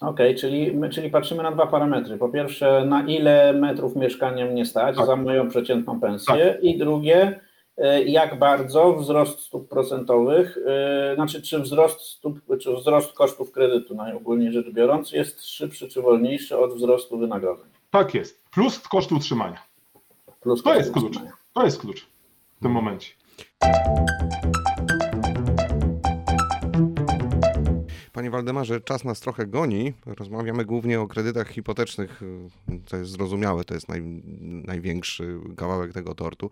Okej, 0.00 0.34
czyli, 0.36 0.76
my- 0.76 0.88
czyli 0.90 1.10
patrzymy 1.10 1.42
na 1.42 1.52
dwa 1.52 1.66
parametry. 1.66 2.16
Po 2.18 2.28
pierwsze, 2.28 2.84
na 2.86 3.06
ile 3.06 3.52
metrów 3.52 3.96
mieszkania 3.96 4.46
mnie 4.46 4.66
stać 4.66 4.96
Tak. 4.96 5.06
za 5.06 5.16
moją 5.16 5.48
przeciętną 5.48 6.00
pensję 6.00 6.58
i 6.62 6.78
drugie, 6.78 7.40
e, 7.76 8.02
jak 8.02 8.38
bardzo 8.38 8.94
wzrost 8.94 9.40
stóp 9.40 9.68
procentowych, 9.68 10.58
e, 10.66 11.14
znaczy 11.14 11.42
czy 11.42 11.58
wzrost 11.60 12.00
stóp, 12.00 12.38
czy 12.60 12.74
wzrost 12.76 13.12
kosztów 13.12 13.52
kredytu, 13.52 13.94
najogólniej 13.94 14.52
rzecz 14.52 14.70
biorąc, 14.70 15.12
jest 15.12 15.46
szybszy 15.46 15.88
czy 15.88 16.02
wolniejszy 16.02 16.58
od 16.58 16.74
wzrostu 16.74 17.18
wynagrodzeń. 17.18 17.66
Tak 17.90 18.14
jest. 18.14 18.42
Plus 18.50 18.78
koszty 18.80 19.14
utrzymania. 19.14 19.62
Plus 20.40 20.62
To 20.62 20.74
jest 20.74 20.92
klucz. 20.92 21.04
utrzymania. 21.04 21.32
To 21.54 21.64
jest 21.64 21.80
klucz 21.80 22.06
w 22.56 22.62
tym 22.62 22.72
momencie. 22.72 23.10
Panie 28.22 28.30
Waldemarze, 28.30 28.80
czas 28.80 29.04
nas 29.04 29.20
trochę 29.20 29.46
goni. 29.46 29.92
Rozmawiamy 30.06 30.64
głównie 30.64 31.00
o 31.00 31.06
kredytach 31.06 31.48
hipotecznych. 31.48 32.22
To 32.88 32.96
jest 32.96 33.10
zrozumiałe, 33.10 33.64
to 33.64 33.74
jest 33.74 33.88
naj, 33.88 34.02
największy 34.66 35.38
kawałek 35.56 35.92
tego 35.92 36.14
tortu. 36.14 36.50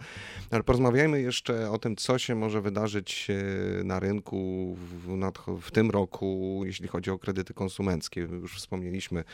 Ale 0.51 0.63
porozmawiajmy 0.63 1.21
jeszcze 1.21 1.71
o 1.71 1.79
tym, 1.79 1.97
co 1.97 2.19
się 2.19 2.35
może 2.35 2.61
wydarzyć 2.61 3.29
e, 3.31 3.85
na 3.85 4.01
rynku 4.01 4.77
w, 4.77 5.61
w 5.61 5.71
tym 5.71 5.91
roku, 5.91 6.63
jeśli 6.67 6.89
chodzi 6.89 7.11
o 7.11 7.19
kredyty 7.19 7.55
konsumenckie. 7.55 8.21
Już 8.21 8.57
wspomnieliśmy 8.57 9.25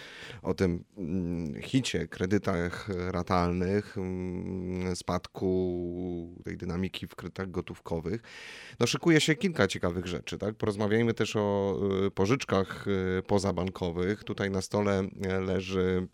o 0.42 0.54
tym 0.54 0.84
mm, 0.98 1.62
hicie, 1.62 2.08
kredytach 2.08 2.88
ratalnych, 3.10 3.98
mm, 3.98 4.96
spadku 4.96 6.36
tej 6.44 6.56
dynamiki 6.56 7.06
w 7.06 7.14
kredytach 7.14 7.50
gotówkowych. 7.50 8.22
No 8.80 8.86
szykuje 8.86 9.20
się 9.20 9.34
kilka 9.34 9.66
ciekawych 9.66 10.06
rzeczy, 10.06 10.38
tak? 10.38 10.54
Porozmawiajmy 10.54 11.14
też 11.14 11.36
o 11.36 11.76
y, 12.06 12.10
pożyczkach 12.26 12.86
y, 12.88 13.22
pozabankowych. 13.22 14.24
Tutaj 14.24 14.50
na 14.50 14.62
stole 14.62 15.02
y, 15.02 15.40
leży 15.40 16.08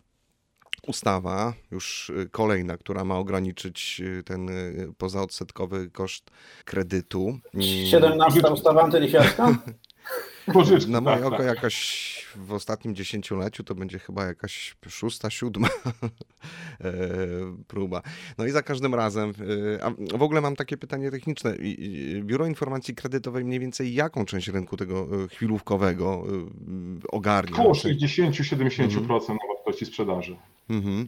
ustawa, 0.87 1.53
już 1.71 2.09
y, 2.09 2.29
kolejna, 2.31 2.77
która 2.77 3.05
ma 3.05 3.17
ograniczyć 3.17 4.01
ten 4.25 4.49
pozaodsetkowy 4.97 5.89
koszt 5.89 6.31
kredytu. 6.65 7.39
Mm, 7.53 7.65
17 7.85 8.41
ustawa 8.53 8.83
antylichwiarska? 8.83 9.57
Pożyczki, 10.53 10.91
Na 10.91 11.01
moje 11.01 11.15
tak, 11.17 11.25
oko 11.25 11.37
tak. 11.37 11.45
jakaś 11.45 12.13
w 12.35 12.53
ostatnim 12.53 12.95
dziesięcioleciu 12.95 13.63
to 13.63 13.75
będzie 13.75 13.99
chyba 13.99 14.25
jakaś 14.25 14.75
szósta, 14.89 15.29
siódma 15.29 15.67
e, 16.81 16.93
próba. 17.67 18.01
No 18.37 18.45
i 18.45 18.51
za 18.51 18.61
każdym 18.63 18.95
razem, 18.95 19.33
e, 19.79 19.83
a 19.83 20.17
w 20.17 20.21
ogóle 20.23 20.41
mam 20.41 20.55
takie 20.55 20.77
pytanie 20.77 21.11
techniczne. 21.11 21.55
Biuro 22.21 22.45
Informacji 22.47 22.95
Kredytowej 22.95 23.45
mniej 23.45 23.59
więcej 23.59 23.93
jaką 23.93 24.25
część 24.25 24.47
rynku 24.47 24.77
tego 24.77 25.07
e, 25.23 25.27
chwilówkowego 25.27 26.23
ogarnia? 27.11 27.53
Około 27.53 27.75
Czy- 27.75 27.95
60-70% 27.95 29.29
na 29.29 29.35
wartości 29.55 29.85
sprzedaży. 29.85 30.35
Mhm. 30.69 31.07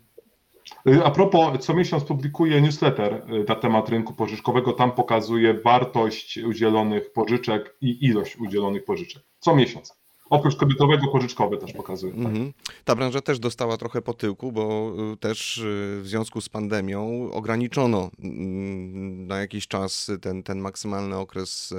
Y, 0.87 1.03
A 1.05 1.11
propos, 1.11 1.65
co 1.65 1.73
miesiąc 1.73 2.03
publikuję 2.03 2.61
newsletter 2.61 3.13
y, 3.13 3.45
na 3.49 3.55
temat 3.55 3.89
rynku 3.89 4.13
pożyczkowego. 4.13 4.73
Tam 4.73 4.91
pokazuję 4.91 5.53
wartość 5.53 6.37
udzielonych 6.37 7.13
pożyczek 7.13 7.75
i 7.81 8.05
ilość 8.05 8.37
udzielonych 8.37 8.85
pożyczek. 8.85 9.23
Co 9.39 9.55
miesiąc. 9.55 9.93
Oprócz 10.29 10.55
kredytowego, 10.55 11.07
pożyczkowe 11.07 11.57
też 11.57 11.73
pokazuję. 11.73 12.13
Tak. 12.13 12.25
Mhm. 12.25 12.53
Ta 12.83 12.95
branża 12.95 13.21
też 13.21 13.39
dostała 13.39 13.77
trochę 13.77 14.01
po 14.01 14.13
tyłku, 14.13 14.51
bo 14.51 14.93
y, 15.13 15.17
też 15.17 15.61
w 16.01 16.07
związku 16.07 16.41
z 16.41 16.49
pandemią 16.49 17.29
ograniczono 17.31 18.09
mm, 18.23 19.27
na 19.27 19.39
jakiś 19.39 19.67
czas 19.67 20.11
ten, 20.21 20.43
ten 20.43 20.59
maksymalny 20.59 21.17
okres, 21.17 21.73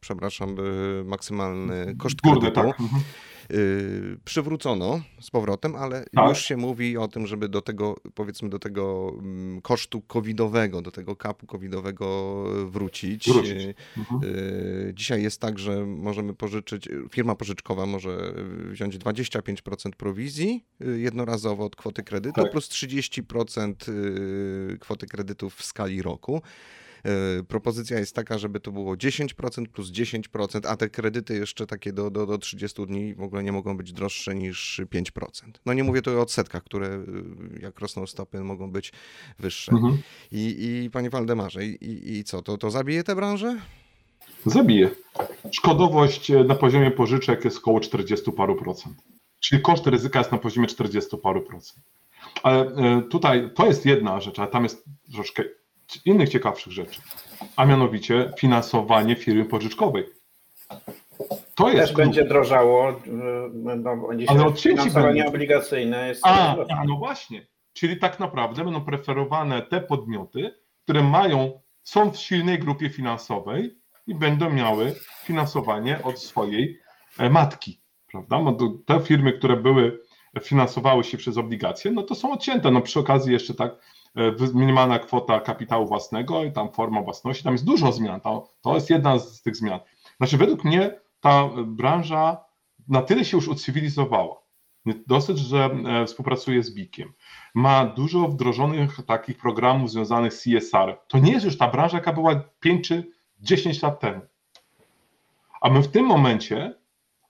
przepraszam, 0.00 0.56
maksymalny 1.04 1.96
koszt 1.98 2.20
Górny, 2.22 2.40
kredytu. 2.40 2.60
tak. 2.60 2.80
Mhm. 2.80 3.02
Y, 3.50 4.18
przywrócono 4.24 5.00
z 5.20 5.30
powrotem, 5.30 5.76
ale 5.76 6.04
Tak. 6.14 6.28
już 6.28 6.38
się 6.44 6.56
mówi 6.56 6.96
o 6.96 7.08
tym, 7.08 7.26
żeby 7.26 7.48
do 7.48 7.62
tego, 7.62 7.96
powiedzmy, 8.14 8.48
do 8.48 8.58
tego 8.58 9.12
mm, 9.18 9.60
kosztu 9.60 10.00
covidowego, 10.00 10.82
do 10.82 10.90
tego 10.90 11.16
kapu 11.16 11.46
covidowego 11.46 12.44
wrócić. 12.70 13.28
Wrócić. 13.28 13.50
Y, 13.62 13.74
Mhm. 13.96 14.20
y, 14.24 14.92
Dzisiaj 14.94 15.22
jest 15.22 15.40
tak, 15.40 15.58
że 15.58 15.86
możemy 15.86 16.34
pożyczyć, 16.34 16.88
firma 17.10 17.34
pożyczkowa 17.34 17.86
może 17.86 18.34
wziąć 18.70 18.98
25% 18.98 19.96
prowizji 19.96 20.64
jednorazowo 20.96 21.64
od 21.64 21.76
kwoty 21.76 22.02
kredytu, 22.02 22.42
Tak. 22.42 22.50
plus 22.52 22.68
30% 22.68 23.88
y, 23.88 24.78
kwoty 24.80 25.06
kredytu 25.06 25.50
w 25.50 25.62
skali 25.64 26.02
roku. 26.02 26.42
Y, 27.06 27.44
Propozycja 27.44 27.98
jest 27.98 28.14
taka, 28.14 28.38
żeby 28.38 28.60
to 28.60 28.72
było 28.72 28.94
10% 28.94 29.66
plus 29.66 29.90
10%, 29.90 30.66
a 30.68 30.76
te 30.76 30.88
kredyty 30.88 31.34
jeszcze 31.34 31.66
takie 31.66 31.92
do, 31.92 32.10
do, 32.10 32.26
do 32.26 32.38
30 32.38 32.86
dni 32.86 33.14
w 33.14 33.22
ogóle 33.22 33.42
nie 33.42 33.52
mogą 33.52 33.76
być 33.76 33.92
droższe 33.92 34.34
niż 34.34 34.80
5%. 34.94 35.30
No 35.66 35.72
nie 35.72 35.84
mówię 35.84 36.02
tu 36.02 36.18
o 36.18 36.20
odsetkach, 36.20 36.64
które 36.64 36.86
y, 36.86 37.60
jak 37.62 37.80
rosną 37.80 38.06
stopy 38.06 38.40
mogą 38.40 38.70
być 38.70 38.92
wyższe. 39.38 39.72
Mhm. 39.72 39.98
I, 40.32 40.80
I 40.84 40.90
panie 40.90 41.10
Waldemarze, 41.10 41.66
i, 41.66 41.84
i, 41.84 42.18
i 42.18 42.24
co, 42.24 42.42
to, 42.42 42.58
to 42.58 42.70
zabije 42.70 43.04
tę 43.04 43.16
branżę? 43.16 43.60
Zabije. 44.46 44.90
Szkodowość 45.52 46.30
e, 46.30 46.44
na 46.44 46.54
poziomie 46.54 46.90
pożyczek 46.90 47.44
jest 47.44 47.58
około 47.58 47.80
40 47.80 48.32
paru 48.32 48.56
procent. 48.56 48.96
Czyli 49.40 49.62
koszt 49.62 49.86
ryzyka 49.86 50.18
jest 50.18 50.32
na 50.32 50.38
poziomie 50.38 50.66
40 50.66 51.16
paru 51.16 51.42
procent. 51.42 51.84
Ale 52.42 52.60
e, 52.60 53.02
tutaj 53.02 53.50
to 53.54 53.66
jest 53.66 53.86
jedna 53.86 54.20
rzecz, 54.20 54.38
ale 54.38 54.48
tam 54.48 54.62
jest 54.62 54.84
troszkę 55.12 55.44
innych 56.04 56.28
ciekawszych 56.28 56.72
rzeczy. 56.72 57.00
A 57.56 57.64
mianowicie 57.64 58.32
finansowanie 58.38 59.16
firmy 59.16 59.44
pożyczkowej. 59.44 60.04
To 61.54 61.68
jest 61.68 61.80
Też 61.80 61.92
klucz. 61.92 61.98
będzie 61.98 62.24
drożało, 62.24 62.90
y, 62.90 62.94
no, 63.52 64.08
Ale 64.26 64.46
odcięci 64.46 64.78
finansowanie 64.78 65.14
będą. 65.14 65.28
obligacyjne 65.28 66.08
jest... 66.08 66.20
A, 66.26 66.56
a, 66.68 66.84
no 66.84 66.96
właśnie. 66.96 67.46
Czyli 67.72 67.96
tak 67.96 68.20
naprawdę 68.20 68.64
będą 68.64 68.80
preferowane 68.84 69.62
te 69.62 69.80
podmioty, 69.80 70.54
które 70.84 71.02
mają, 71.02 71.60
są 71.82 72.10
w 72.10 72.16
silnej 72.16 72.58
grupie 72.58 72.90
finansowej 72.90 73.78
i 74.06 74.14
będą 74.14 74.50
miały 74.50 74.94
finansowanie 75.24 76.02
od 76.02 76.18
swojej 76.22 76.80
e, 77.18 77.30
matki, 77.30 77.80
prawda? 78.06 78.38
Te 78.86 79.00
firmy, 79.00 79.32
które 79.32 79.56
były, 79.56 80.00
finansowały 80.42 81.04
się 81.04 81.18
przez 81.18 81.38
obligacje, 81.38 81.90
no 81.90 82.02
to 82.02 82.14
są 82.14 82.32
odcięte. 82.32 82.70
No 82.70 82.80
przy 82.80 83.00
okazji 83.00 83.32
jeszcze 83.32 83.54
tak 83.54 83.72
e, 83.72 83.76
minimalna 84.54 84.98
kwota 84.98 85.40
kapitału 85.40 85.86
własnego 85.86 86.44
i 86.44 86.52
tam 86.52 86.72
forma 86.72 87.02
własności, 87.02 87.44
tam 87.44 87.54
jest 87.54 87.64
dużo 87.64 87.92
zmian, 87.92 88.20
to, 88.20 88.48
to 88.60 88.74
jest 88.74 88.90
jedna 88.90 89.18
z 89.18 89.42
tych 89.42 89.56
zmian. 89.56 89.80
Znaczy 90.16 90.36
według 90.36 90.64
mnie 90.64 91.00
ta 91.20 91.42
e, 91.42 91.50
branża 91.66 92.44
na 92.88 93.02
tyle 93.02 93.24
się 93.24 93.36
już 93.36 93.48
ucywilizowała, 93.48 94.36
dosyć, 95.06 95.38
że 95.38 95.70
e, 95.86 96.06
współpracuje 96.06 96.62
z 96.62 96.74
BIK-iem, 96.74 97.12
ma 97.54 97.86
dużo 97.86 98.28
wdrożonych 98.28 98.96
takich 99.06 99.38
programów 99.38 99.90
związanych 99.90 100.34
z 100.34 100.42
CSR. 100.42 100.98
To 101.08 101.18
nie 101.18 101.32
jest 101.32 101.44
już 101.44 101.58
ta 101.58 101.68
branża, 101.68 101.96
jaka 101.96 102.12
była 102.12 102.40
5 102.60 102.88
czy 102.88 103.12
10 103.40 103.82
lat 103.82 104.00
temu. 104.00 104.20
A 105.60 105.70
my 105.70 105.82
w 105.82 105.88
tym 105.88 106.06
momencie 106.06 106.74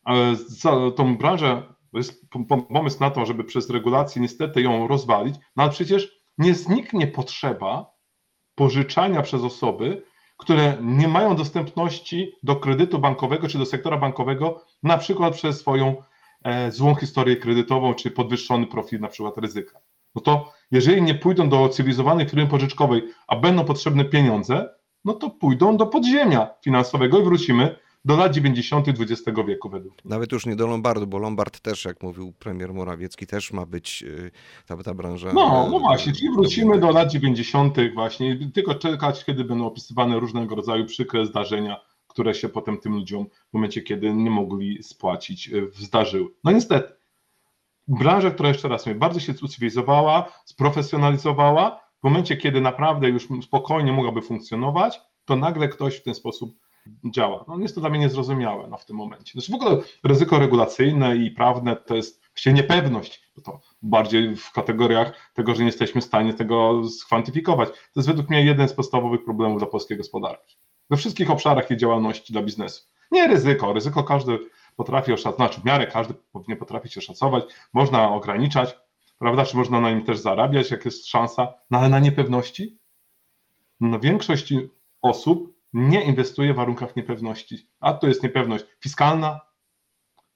e, 0.06 0.36
za 0.36 0.70
tą 0.96 1.16
branżę, 1.16 1.62
jest 1.92 2.26
pomysł 2.68 3.00
na 3.00 3.10
to, 3.10 3.26
żeby 3.26 3.44
przez 3.44 3.70
regulacje 3.70 4.22
niestety 4.22 4.62
ją 4.62 4.88
rozwalić, 4.88 5.36
no 5.56 5.62
ale 5.62 5.72
przecież 5.72 6.17
nie 6.38 6.54
zniknie 6.54 7.06
potrzeba 7.06 7.94
pożyczania 8.54 9.22
przez 9.22 9.42
osoby, 9.42 10.02
które 10.36 10.76
nie 10.80 11.08
mają 11.08 11.36
dostępności 11.36 12.32
do 12.42 12.56
kredytu 12.56 12.98
bankowego 12.98 13.48
czy 13.48 13.58
do 13.58 13.66
sektora 13.66 13.96
bankowego, 13.96 14.64
na 14.82 14.98
przykład 14.98 15.34
przez 15.34 15.60
swoją 15.60 16.02
e, 16.44 16.72
złą 16.72 16.94
historię 16.94 17.36
kredytową 17.36 17.94
czy 17.94 18.10
podwyższony 18.10 18.66
profil 18.66 19.00
na 19.00 19.08
przykład 19.08 19.38
ryzyka. 19.38 19.78
No 20.14 20.20
to 20.20 20.52
jeżeli 20.70 21.02
nie 21.02 21.14
pójdą 21.14 21.48
do 21.48 21.68
cywilizowanej 21.68 22.28
firmy 22.28 22.46
pożyczkowej, 22.46 23.02
a 23.26 23.36
będą 23.36 23.64
potrzebne 23.64 24.04
pieniądze, 24.04 24.68
no 25.04 25.14
to 25.14 25.30
pójdą 25.30 25.76
do 25.76 25.86
podziemia 25.86 26.48
finansowego 26.64 27.18
i 27.18 27.24
wrócimy 27.24 27.76
do 28.04 28.16
lat 28.16 28.34
90. 28.34 28.88
XX 28.88 29.22
wieku 29.46 29.68
według 29.70 30.04
mnie. 30.04 30.10
Nawet 30.10 30.32
już 30.32 30.46
nie 30.46 30.56
do 30.56 30.66
Lombardu, 30.66 31.06
bo 31.06 31.18
Lombard 31.18 31.60
też, 31.60 31.84
jak 31.84 32.02
mówił 32.02 32.32
premier 32.32 32.74
Morawiecki, 32.74 33.26
też 33.26 33.52
ma 33.52 33.66
być 33.66 34.02
y, 34.02 34.30
ta, 34.66 34.76
ta 34.76 34.94
branża. 34.94 35.32
No, 35.32 35.66
e, 35.66 35.70
no 35.70 35.78
właśnie, 35.80 36.12
czyli 36.12 36.30
wrócimy 36.30 36.78
do 36.78 36.90
lat 36.90 37.10
90. 37.10 37.76
właśnie, 37.94 38.50
tylko 38.54 38.74
czekać, 38.74 39.24
kiedy 39.24 39.44
będą 39.44 39.66
opisywane 39.66 40.20
różnego 40.20 40.54
rodzaju 40.54 40.86
przykre 40.86 41.26
zdarzenia, 41.26 41.80
które 42.08 42.34
się 42.34 42.48
potem 42.48 42.78
tym 42.78 42.94
ludziom 42.94 43.26
w 43.50 43.52
momencie, 43.52 43.82
kiedy 43.82 44.14
nie 44.14 44.30
mogli 44.30 44.82
spłacić, 44.82 45.48
y, 45.48 45.70
zdarzyły. 45.74 46.28
No 46.44 46.52
niestety, 46.52 46.92
branża, 47.88 48.30
która 48.30 48.48
jeszcze 48.48 48.68
raz 48.68 48.86
mówię, 48.86 48.98
bardzo 48.98 49.20
się 49.20 49.34
ucywilizowała, 49.42 50.32
sprofesjonalizowała, 50.44 51.80
w 52.00 52.04
momencie, 52.04 52.36
kiedy 52.36 52.60
naprawdę 52.60 53.08
już 53.08 53.28
spokojnie 53.42 53.92
mogłaby 53.92 54.22
funkcjonować, 54.22 55.00
to 55.24 55.36
nagle 55.36 55.68
ktoś 55.68 55.96
w 55.96 56.02
ten 56.02 56.14
sposób 56.14 56.54
działa. 57.04 57.44
No 57.48 57.58
jest 57.58 57.74
to 57.74 57.80
dla 57.80 57.90
mnie 57.90 57.98
niezrozumiałe 57.98 58.68
no, 58.68 58.76
w 58.76 58.84
tym 58.84 58.96
momencie. 58.96 59.32
Znaczy 59.32 59.52
w 59.52 59.54
ogóle 59.54 59.82
ryzyko 60.04 60.38
regulacyjne 60.38 61.16
i 61.16 61.30
prawne 61.30 61.76
to 61.76 61.96
jest 61.96 62.22
właściwie 62.26 62.54
niepewność, 62.54 63.30
bo 63.36 63.42
to 63.42 63.60
bardziej 63.82 64.36
w 64.36 64.52
kategoriach 64.52 65.32
tego, 65.34 65.54
że 65.54 65.60
nie 65.60 65.66
jesteśmy 65.66 66.00
w 66.00 66.04
stanie 66.04 66.34
tego 66.34 66.88
skwantyfikować. 66.88 67.68
To 67.68 67.76
jest 67.96 68.08
według 68.08 68.30
mnie 68.30 68.44
jeden 68.44 68.68
z 68.68 68.72
podstawowych 68.72 69.24
problemów 69.24 69.58
dla 69.58 69.66
polskiej 69.66 69.96
gospodarki. 69.96 70.56
We 70.90 70.96
wszystkich 70.96 71.30
obszarach 71.30 71.70
jej 71.70 71.78
działalności 71.78 72.32
dla 72.32 72.42
biznesu. 72.42 72.84
Nie 73.10 73.26
ryzyko, 73.26 73.72
ryzyko 73.72 74.04
każdy 74.04 74.38
potrafi 74.76 75.12
oszacować, 75.12 75.36
znaczy 75.36 75.60
w 75.60 75.64
miarę 75.64 75.86
każdy 75.86 76.14
powinien 76.14 76.58
potrafić 76.58 76.98
oszacować, 76.98 77.44
można 77.72 78.10
ograniczać, 78.10 78.76
prawda, 79.18 79.44
czy 79.44 79.56
można 79.56 79.80
na 79.80 79.90
nim 79.90 80.04
też 80.04 80.18
zarabiać, 80.18 80.70
jak 80.70 80.84
jest 80.84 81.06
szansa, 81.06 81.54
no 81.70 81.78
ale 81.78 81.88
na 81.88 81.98
niepewności? 81.98 82.78
No 83.80 84.00
większość 84.00 84.54
osób 85.02 85.57
nie 85.72 86.04
inwestuje 86.04 86.52
w 86.52 86.56
warunkach 86.56 86.96
niepewności, 86.96 87.68
a 87.80 87.92
to 87.92 88.06
jest 88.06 88.22
niepewność 88.22 88.64
fiskalna, 88.82 89.40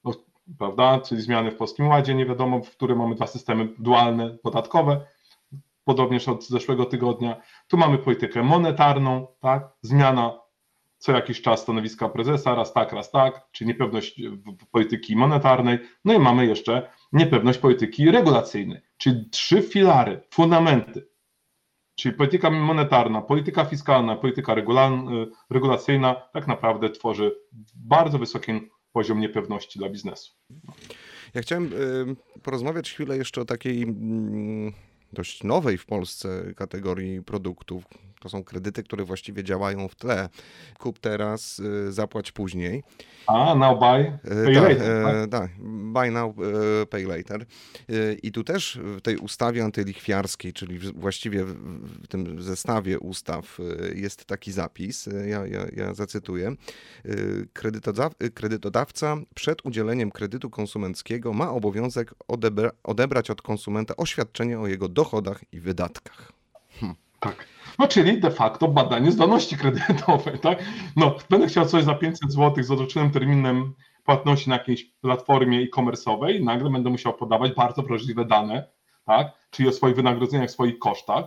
no, 0.05 0.13
prawda, 0.59 1.01
czyli 1.01 1.23
zmiany 1.23 1.51
w 1.51 1.57
Polskim 1.57 1.89
Ładzie, 1.89 2.15
nie 2.15 2.27
wiadomo, 2.27 2.63
w 2.63 2.71
którym 2.71 2.99
mamy 2.99 3.15
dwa 3.15 3.27
systemy 3.27 3.69
dualne, 3.79 4.39
podatkowe, 4.43 5.07
podobnież 5.85 6.29
od 6.29 6.47
zeszłego 6.47 6.85
tygodnia. 6.85 7.43
Tu 7.69 7.77
mamy 7.77 7.99
politykę 7.99 8.43
monetarną, 8.43 9.27
tak, 9.41 9.69
zmiana 9.83 10.43
co 10.99 11.13
jakiś 11.13 11.43
czas 11.43 11.61
stanowiska 11.61 12.09
prezesa, 12.09 12.55
raz 12.55 12.73
tak, 12.73 12.93
raz 12.93 13.11
tak, 13.11 13.49
czyli 13.53 13.69
niepewność 13.69 14.23
polityki 14.71 15.17
monetarnej, 15.17 15.79
no 16.05 16.15
i 16.15 16.19
mamy 16.19 16.47
jeszcze 16.47 16.91
niepewność 17.13 17.59
polityki 17.59 18.11
regulacyjnej, 18.11 18.81
czyli 18.97 19.31
trzy 19.31 19.63
filary, 19.63 20.21
fundamenty, 20.31 21.09
czyli 21.95 22.15
polityka 22.15 22.51
monetarna, 22.51 23.23
polityka 23.23 23.65
fiskalna, 23.65 24.17
polityka 24.17 24.55
regula- 24.55 25.27
regulacyjna 25.51 26.15
tak 26.33 26.47
naprawdę 26.47 26.91
tworzy 26.91 27.33
bardzo 27.75 28.19
wysoki 28.19 28.53
poziom 28.93 29.21
niepewności 29.21 29.79
dla 29.79 29.89
biznesu. 29.89 30.33
Ja 31.35 31.43
chciałem 31.43 31.73
y, 31.73 32.41
porozmawiać 32.43 32.93
chwilę 32.93 33.17
jeszcze 33.17 33.41
o 33.41 33.45
takiej 33.45 33.83
mm, 33.83 34.73
dość 35.13 35.45
nowej 35.45 35.79
w 35.79 35.87
Polsce 35.87 36.55
kategorii 36.57 37.23
produktów. 37.23 37.85
To 38.23 38.29
są 38.29 38.45
kredyty, 38.45 38.83
które 38.83 39.05
właściwie 39.05 39.45
działają 39.45 39.89
w 39.89 39.95
tle. 39.95 40.29
Kup 40.79 40.99
teraz, 40.99 41.59
y, 41.59 41.93
zapłać 41.93 42.33
później. 42.33 42.83
A, 43.27 43.55
now 43.55 43.79
buy, 43.79 44.19
E, 44.25 44.45
pay 44.45 44.55
tak, 44.55 44.63
later, 44.63 45.05
tak? 45.05 45.15
e, 45.17 45.29
tak, 45.29 45.51
buy 45.93 46.11
now, 46.11 46.35
pay 46.91 47.05
later. 47.07 47.45
I 48.23 48.33
tu 48.33 48.45
też 48.45 48.79
w 48.83 49.01
tej 49.01 49.17
ustawie 49.17 49.65
antylichwiarskiej, 49.65 50.53
czyli 50.53 50.79
właściwie 50.79 51.45
w- 51.45 52.09
tym 52.09 52.43
zestawie 52.43 52.99
ustaw 52.99 53.59
jest 53.95 54.25
taki 54.25 54.53
zapis, 54.53 55.09
ja, 55.27 55.47
ja, 55.47 55.67
ja 55.77 55.95
zacytuję. 55.95 56.53
Kredytodaw, 57.53 58.13
kredytodawca 58.35 59.17
przed 59.35 59.67
udzieleniem 59.67 60.11
kredytu 60.11 60.51
konsumenckiego 60.51 61.33
ma 61.33 61.51
obowiązek 61.51 62.15
odebra, 62.29 62.71
odebrać 62.85 63.31
od 63.31 63.43
konsumenta 63.43 63.97
oświadczenie 63.97 64.61
o 64.61 64.67
jego 64.67 64.89
dochodach 64.89 65.45
i 65.53 65.61
wydatkach. 65.61 66.33
Tak. 67.23 67.47
No 67.79 67.89
czyli 67.89 68.21
de 68.21 68.31
facto 68.31 68.69
badanie 68.69 69.13
zdolności 69.13 69.57
kredytowej, 69.57 70.39
tak? 70.39 70.65
No, 70.97 71.15
będę 71.31 71.47
chciał 71.47 71.67
coś 71.67 71.85
za 71.85 71.95
500 71.95 72.33
zł 72.33 72.65
z 72.65 72.71
odroczonym 72.71 73.11
terminem 73.11 73.75
płatności 74.05 74.51
na 74.51 74.57
jakiejś 74.57 74.85
platformie 74.85 75.59
e-commerce'owej 75.59 76.45
nagle 76.45 76.71
będę 76.71 76.91
musiał 76.91 77.15
podawać 77.15 77.53
bardzo 77.55 77.83
wrażliwe 77.83 78.25
dane, 78.25 78.69
tak? 79.05 79.33
Czyli 79.51 79.69
o 79.69 79.73
swoich 79.73 79.97
wynagrodzeniach, 79.97 80.51
swoich 80.51 80.79
kosztach. 80.79 81.25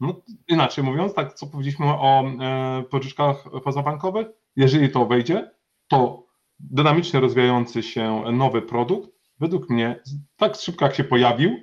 No, 0.00 0.22
inaczej 0.48 0.84
mówiąc, 0.84 1.14
tak 1.14 1.34
co 1.34 1.46
powiedzieliśmy 1.46 1.86
o 1.86 2.24
e, 2.24 2.82
pożyczkach 2.90 3.44
pozabankowych, 3.64 4.26
jeżeli 4.56 4.90
to 4.90 5.06
wejdzie, 5.06 5.50
to 5.88 6.26
dynamicznie 6.60 7.20
rozwijający 7.20 7.82
się 7.82 8.22
nowy 8.32 8.62
produkt, 8.62 9.10
według 9.40 9.70
mnie, 9.70 10.00
tak 10.36 10.56
szybko 10.56 10.84
jak 10.84 10.94
się 10.94 11.04
pojawił, 11.04 11.56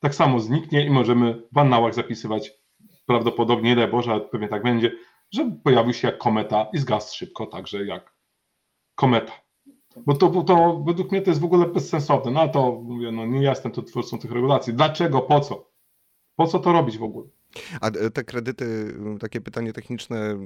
tak 0.00 0.14
samo 0.14 0.40
zniknie 0.40 0.86
i 0.86 0.90
możemy 0.90 1.42
w 1.52 1.58
annałach 1.58 1.94
zapisywać 1.94 2.59
prawdopodobnie, 3.10 3.72
ile 3.72 3.88
Boże, 3.88 4.10
ale 4.12 4.20
pewnie 4.20 4.48
tak 4.48 4.62
będzie, 4.62 4.92
że 5.30 5.50
pojawił 5.64 5.92
się 5.92 6.08
jak 6.08 6.18
kometa 6.18 6.66
i 6.72 6.78
zgasł 6.78 7.16
szybko, 7.16 7.46
także 7.46 7.84
jak 7.84 8.12
kometa. 8.94 9.32
Bo 9.96 10.14
to, 10.14 10.42
to 10.44 10.82
według 10.86 11.12
mnie 11.12 11.22
to 11.22 11.30
jest 11.30 11.40
w 11.40 11.44
ogóle 11.44 11.66
bezsensowne. 11.66 12.30
No 12.30 12.40
ale 12.40 12.50
to 12.50 12.72
mówię, 12.72 13.12
no 13.12 13.26
nie 13.26 13.42
jestem 13.42 13.72
tu 13.72 13.82
twórcą 13.82 14.18
tych 14.18 14.32
regulacji. 14.32 14.74
Dlaczego? 14.74 15.20
Po 15.20 15.40
co? 15.40 15.70
Po 16.36 16.46
co 16.46 16.58
to 16.58 16.72
robić 16.72 16.98
w 16.98 17.02
ogóle? 17.02 17.28
A 17.80 17.90
te 17.90 18.24
kredyty, 18.24 18.94
takie 19.20 19.40
pytanie 19.40 19.72
techniczne, 19.72 20.38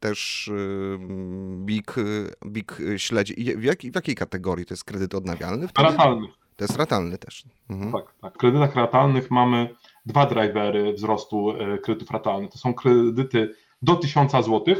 też 0.00 0.50
m, 0.98 1.66
BIK, 1.66 1.98
y, 1.98 2.30
BIK 2.46 2.80
y, 2.80 2.98
śledzi. 2.98 3.34
W, 3.56 3.64
jak, 3.64 3.80
w 3.80 3.94
jakiej 3.94 4.14
kategorii 4.14 4.66
to 4.66 4.74
jest 4.74 4.84
kredyt 4.84 5.14
odnawialny? 5.14 5.68
Wtedy? 5.68 5.88
Ratalnych. 5.88 6.30
To 6.56 6.64
jest 6.64 6.76
ratalny 6.76 7.18
też. 7.18 7.44
Mhm. 7.70 7.92
Tak, 7.92 8.14
tak. 8.20 8.34
W 8.34 8.36
kredytach 8.36 8.74
ratalnych 8.74 9.30
mamy 9.30 9.74
dwa 10.10 10.26
drivery 10.26 10.92
wzrostu 10.92 11.50
e, 11.50 11.78
kredytów 11.78 12.10
ratalnych. 12.10 12.50
To 12.50 12.58
są 12.58 12.74
kredyty 12.74 13.54
do 13.82 13.96
1000 13.96 14.32
zł. 14.32 14.74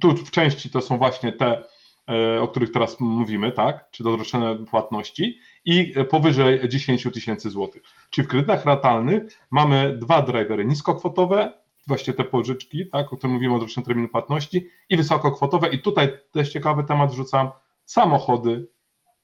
Tu 0.00 0.16
w 0.16 0.30
części 0.30 0.70
to 0.70 0.80
są 0.80 0.98
właśnie 0.98 1.32
te, 1.32 1.64
e, 2.08 2.40
o 2.40 2.48
których 2.48 2.72
teraz 2.72 3.00
mówimy, 3.00 3.52
tak? 3.52 3.90
Czy 3.90 4.04
doroczone 4.04 4.56
płatności 4.56 5.38
i 5.64 5.92
e, 5.96 6.04
powyżej 6.04 6.68
10 6.68 7.08
tysięcy 7.14 7.50
złotych. 7.50 7.82
Czyli 8.10 8.26
w 8.26 8.30
kredytach 8.30 8.64
ratalnych 8.64 9.22
mamy 9.50 9.96
dwa 9.98 10.22
drivery 10.22 10.64
niskokwotowe, 10.64 11.52
właśnie 11.86 12.12
te 12.12 12.24
pożyczki, 12.24 12.86
tak, 12.86 13.12
o 13.12 13.16
których 13.16 13.34
mówimy 13.34 13.54
o 13.54 13.58
dorocznym 13.58 13.84
terminie 13.84 14.08
płatności 14.08 14.68
i 14.88 14.96
wysokokwotowe. 14.96 15.68
I 15.68 15.78
tutaj 15.82 16.08
też 16.32 16.52
ciekawy 16.52 16.84
temat 16.84 17.10
wrzucam, 17.10 17.50
samochody 17.84 18.68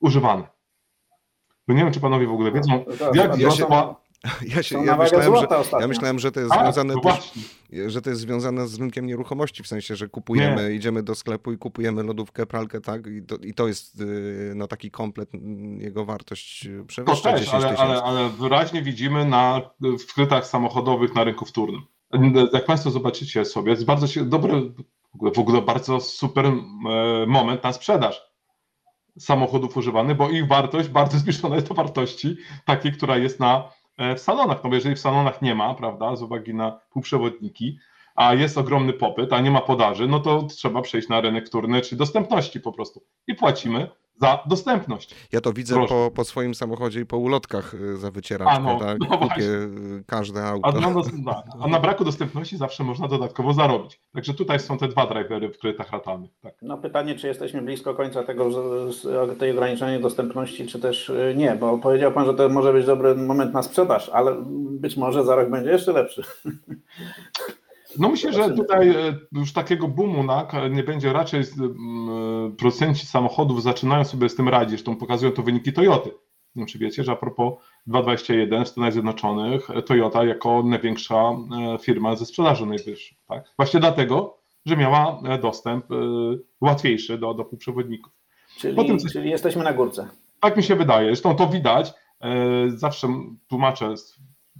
używane. 0.01 0.49
Nie 1.69 1.77
wiem, 1.85 1.93
czy 1.93 2.01
panowie 2.01 2.27
w 2.27 2.33
ogóle 2.33 2.53
wiedzą, 2.53 2.85
To- 2.99 3.15
jak 3.15 3.31
to- 3.31 3.37
wzrosła 3.37 4.01
Ja, 4.57 4.63
się, 4.63 4.85
ja, 4.85 4.97
myślałem, 4.97 5.37
że, 5.37 5.47
ja 5.81 5.89
myślałem, 5.89 6.19
że 6.19 6.33
to 6.33 6.41
jest 6.41 6.53
A, 6.53 6.63
związane 6.63 6.95
no 6.95 7.01
też, 7.01 7.33
że 7.87 8.03
to 8.03 8.11
jest 8.11 8.23
związane 8.23 8.69
z 8.69 8.79
rynkiem 8.79 9.07
nieruchomości, 9.07 9.63
w 9.63 9.67
sensie, 9.67 9.97
że 9.97 10.09
kupujemy, 10.09 10.75
idziemy 10.75 11.03
do 11.03 11.15
sklepu 11.15 11.53
i 11.53 11.59
kupujemy 11.59 12.03
lodówkę, 12.03 12.47
pralkę, 12.47 12.81
tak? 12.81 13.07
I 13.07 13.23
to, 13.23 13.37
i 13.37 13.55
to 13.55 13.69
jest 13.69 14.01
y, 14.01 14.53
no, 14.57 14.67
taki 14.67 14.91
komplet, 14.91 15.35
mm, 15.35 15.81
jego 15.81 16.05
wartość 16.05 16.67
y, 16.67 16.85
przewyższa 16.87 17.33
też, 17.33 17.41
10 17.41 17.55
ale, 17.55 17.63
tysięcy. 17.63 17.83
ale, 17.83 18.03
ale 18.03 18.29
wyraźnie 18.29 18.83
widzimy 18.83 19.25
na 19.25 19.61
w 19.81 20.15
kredytach 20.15 20.47
samochodowych 20.47 21.15
na 21.15 21.25
rynku 21.25 21.45
wtórnym. 21.45 21.83
Jak 22.53 22.65
Państwo 22.65 22.91
zobaczycie 22.91 23.45
sobie, 23.45 23.71
jest 23.71 23.85
bardzo 23.85 24.07
się, 24.07 24.25
ogóle, 24.35 24.63
w 25.35 25.39
ogóle 25.39 25.63
bardzo 25.63 26.01
super 26.01 26.47
e, 26.47 26.53
moment 27.27 27.63
na 27.63 27.73
sprzedaż 27.73 28.37
samochodów 29.19 29.77
używanych, 29.77 30.17
bo 30.17 30.31
ich 30.31 30.47
wartość 30.47 30.89
bardzo 30.89 31.19
zbliżona 31.23 31.55
jest 31.55 31.69
do 31.69 31.75
wartości 31.75 32.37
takiej, 32.65 32.93
która 32.93 33.17
jest 33.17 33.41
na, 33.41 33.73
w 33.99 34.21
salonach. 34.21 34.65
No 34.65 34.71
bo 34.71 34.77
jeżeli 34.77 34.95
w 34.95 35.01
salonach 35.01 35.43
nie 35.43 35.55
ma, 35.55 35.75
prawda, 35.75 36.17
z 36.17 36.23
uwagi 36.23 36.55
na 36.55 36.81
półprzewodniki, 36.91 37.79
a 38.15 38.35
jest 38.35 38.59
ogromny 38.59 38.93
popyt, 38.93 39.33
a 39.33 39.41
nie 39.41 39.51
ma 39.51 39.61
podaży, 39.61 40.09
no 40.09 40.21
to 40.21 40.43
trzeba 40.43 40.83
przejść 40.83 41.09
na 41.09 41.21
rynek 41.21 41.47
wtórny, 41.47 41.81
czy 41.81 41.97
dostępności 41.97 42.61
po 42.61 42.73
prostu. 42.73 43.03
I 43.27 43.35
płacimy 43.35 43.89
za 44.21 44.43
dostępność. 44.47 45.15
Ja 45.33 45.41
to 45.41 45.53
widzę 45.53 45.87
po, 45.89 46.11
po 46.15 46.25
swoim 46.25 46.55
samochodzie 46.55 47.01
i 47.01 47.07
po 47.07 47.17
ulotkach 47.19 47.75
y, 47.75 47.97
za 47.97 48.11
wycieraczkę, 48.11 48.63
no, 48.63 48.79
tak? 48.81 48.99
no 49.01 49.19
Kupię 49.19 49.43
każde 50.07 50.45
auto. 50.45 50.69
A, 50.69 50.73
na, 50.73 51.03
tak. 51.33 51.45
a 51.61 51.69
na 51.69 51.81
braku 51.81 52.05
dostępności 52.05 52.57
zawsze 52.57 52.85
można 52.85 53.09
dodatkowo 53.09 53.53
zarobić. 53.53 54.01
Także 54.15 54.35
tutaj 54.35 54.61
są 54.61 54.79
te 54.79 54.89
dwa 54.89 55.07
drivery 55.07 55.53
w 55.53 55.59
kredytach 55.59 55.91
ratalnych. 55.91 56.31
Tak. 56.43 56.55
No 56.63 56.79
pytanie, 56.79 57.15
czy 57.15 57.27
jesteśmy 57.27 57.63
blisko 57.63 57.95
końca 57.95 58.23
tego, 58.25 58.51
z- 58.91 58.97
z- 58.97 59.39
tej 59.39 59.51
ograniczonej 59.51 60.01
dostępności, 60.01 60.67
czy 60.67 60.81
też 60.81 61.09
y, 61.09 61.35
nie, 61.37 61.57
bo 61.61 61.79
powiedział 61.79 62.13
Pan, 62.13 62.27
że 62.27 62.35
to 62.35 62.49
może 62.49 62.73
być 62.73 62.87
dobry 62.87 63.15
moment 63.15 63.55
na 63.55 63.63
sprzedaż, 63.63 64.09
ale 64.09 64.37
być 64.71 64.97
może 64.97 65.25
za 65.25 65.37
rok 65.37 65.51
będzie 65.51 65.71
jeszcze 65.71 65.93
lepszy. 65.93 66.23
No 67.99 68.09
myślę, 68.09 68.33
że 68.33 68.51
tutaj 68.55 68.89
e, 68.91 68.95
już 69.33 69.53
takiego 69.53 69.89
boomu 69.89 70.23
na, 70.23 70.47
nie 70.71 70.83
będzie 70.83 71.13
raczej 71.13 71.41
m, 71.41 72.57
producenci 72.59 73.07
samochodów 73.07 73.63
zaczynają 73.63 74.05
sobie 74.05 74.29
z 74.29 74.35
tym 74.35 74.49
radzić, 74.49 74.71
zresztą 74.71 74.97
pokazują 74.97 75.33
to 75.33 75.43
wyniki 75.43 75.73
Toyoty. 75.73 76.09
Nie 76.11 76.61
wiem, 76.61 76.67
czy 76.67 76.79
wiecie, 76.79 77.05
że 77.05 77.13
a 77.13 77.17
propos 77.17 77.55
221 77.87 78.65
w 78.65 78.69
Stanach 78.69 78.93
Zjednoczonych 78.93 79.71
e, 79.71 79.83
Toyota 79.83 80.25
jako 80.25 80.63
największa 80.63 81.15
e, 81.75 81.79
firma 81.79 82.17
ze 82.17 82.27
sprzedaży 82.27 82.67
najwyższej. 82.67 83.19
Tak? 83.29 83.53
Właśnie 83.57 83.81
dlatego, 83.81 84.39
że 84.67 84.77
miała 84.77 85.21
e, 85.29 85.39
dostęp 85.39 85.93
e, 85.93 85.95
łatwiejszy 86.61 87.19
do, 87.19 87.35
do 87.35 87.45
półprzewodników. 87.45 88.13
Czyli, 88.59 88.99
coś- 88.99 89.13
czyli 89.13 89.31
jesteśmy 89.31 89.65
na 89.65 89.73
górce. 89.73 90.09
Tak 90.41 90.57
mi 90.57 90.63
się 90.63 90.77
wydaje. 90.77 91.07
Zresztą 91.09 91.35
to 91.37 91.47
widać. 91.47 91.93
e, 92.21 92.31
Zawsze 92.71 93.09
tłumaczę 93.49 93.95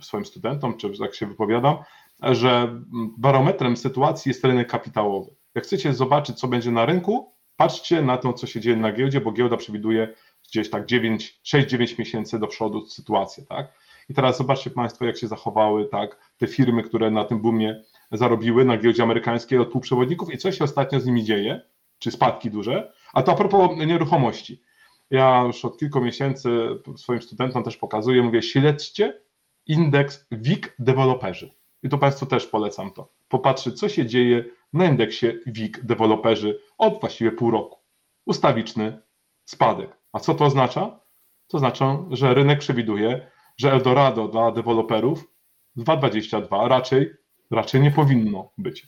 swoim 0.01 0.25
studentom, 0.25 0.77
czy 0.77 0.91
jak 1.01 1.15
się 1.15 1.27
wypowiadam, 1.27 1.77
że 2.23 2.81
barometrem 3.19 3.77
sytuacji 3.77 4.29
jest 4.29 4.45
rynek 4.45 4.69
kapitałowy. 4.69 5.35
Jak 5.55 5.65
chcecie 5.65 5.95
zobaczyć, 5.95 6.39
co 6.39 6.49
będzie 6.49 6.71
na 6.71 6.87
rynku, 6.87 7.33
patrzcie 7.57 8.03
na 8.03 8.17
to, 8.17 8.33
co 8.33 8.47
się 8.47 8.61
dzieje 8.61 8.77
na 8.77 8.93
giełdzie, 8.93 9.21
bo 9.21 9.33
giełda 9.33 9.57
przewiduje 9.57 10.15
gdzieś 10.49 10.71
tak 10.71 10.87
9, 10.87 11.41
6-9 11.45 11.99
miesięcy 11.99 12.39
do 12.39 12.47
przodu 12.47 12.87
sytuację. 12.87 13.45
Tak? 13.45 13.73
I 14.09 14.15
teraz 14.15 14.39
zobaczcie 14.39 14.71
Państwo, 14.71 15.05
jak 15.05 15.17
się 15.17 15.29
zachowały 15.29 15.89
tak, 15.89 16.33
te 16.37 16.47
firmy, 16.47 16.83
które 16.83 17.11
na 17.11 17.25
tym 17.25 17.43
boomie 17.43 17.83
zarobiły 18.13 18.65
na 18.65 18.77
giełdzie 18.77 19.03
amerykańskiej 19.03 19.59
od 19.59 19.71
półprzewodników 19.71 20.35
i 20.35 20.39
co 20.39 20.53
się 20.53 20.65
ostatnio 20.65 21.01
z 21.01 21.07
nimi 21.07 21.25
dzieje, 21.25 21.61
czy 21.99 22.11
spadki 22.11 22.51
duże. 22.51 22.93
A 23.13 23.23
to 23.23 23.33
a 23.33 23.37
propos 23.37 23.71
nieruchomości. 23.87 24.63
Ja 25.11 25.43
już 25.47 25.65
od 25.65 25.79
kilku 25.79 26.01
miesięcy 26.01 26.51
swoim 26.97 27.23
studentom 27.23 27.63
też 27.63 27.77
pokazuję, 27.77 28.23
mówię, 28.23 28.43
śledźcie 28.43 29.23
indeks 29.67 30.27
WIG 30.31 30.75
deweloperzy. 30.79 31.51
I 31.87 31.89
to 31.89 31.99
Państwu 31.99 32.27
też 32.27 32.47
polecam 32.47 32.91
to. 32.91 33.09
Popatrzeć, 33.29 33.79
co 33.79 33.89
się 33.89 34.07
dzieje 34.07 34.45
na 34.73 34.85
indeksie 34.85 35.27
WIG 35.47 35.85
deweloperzy 35.85 36.61
od 36.79 37.01
właściwie 37.01 37.33
pół 37.33 37.51
roku. 37.51 37.79
Ustawiczny 38.25 39.03
spadek. 39.45 39.97
A 40.13 40.21
co 40.21 40.35
to 40.35 40.45
oznacza? 40.45 41.01
To 41.47 41.57
oznacza, 41.57 41.99
że 42.11 42.35
rynek 42.35 42.59
przewiduje, 42.59 43.31
że 43.57 43.73
Eldorado 43.73 44.29
dla 44.29 44.53
deweloperów 44.53 45.33
2,22 45.77 46.69
raczej, 46.69 47.11
raczej 47.51 47.81
nie 47.81 47.91
powinno 47.91 48.53
być. 48.59 48.87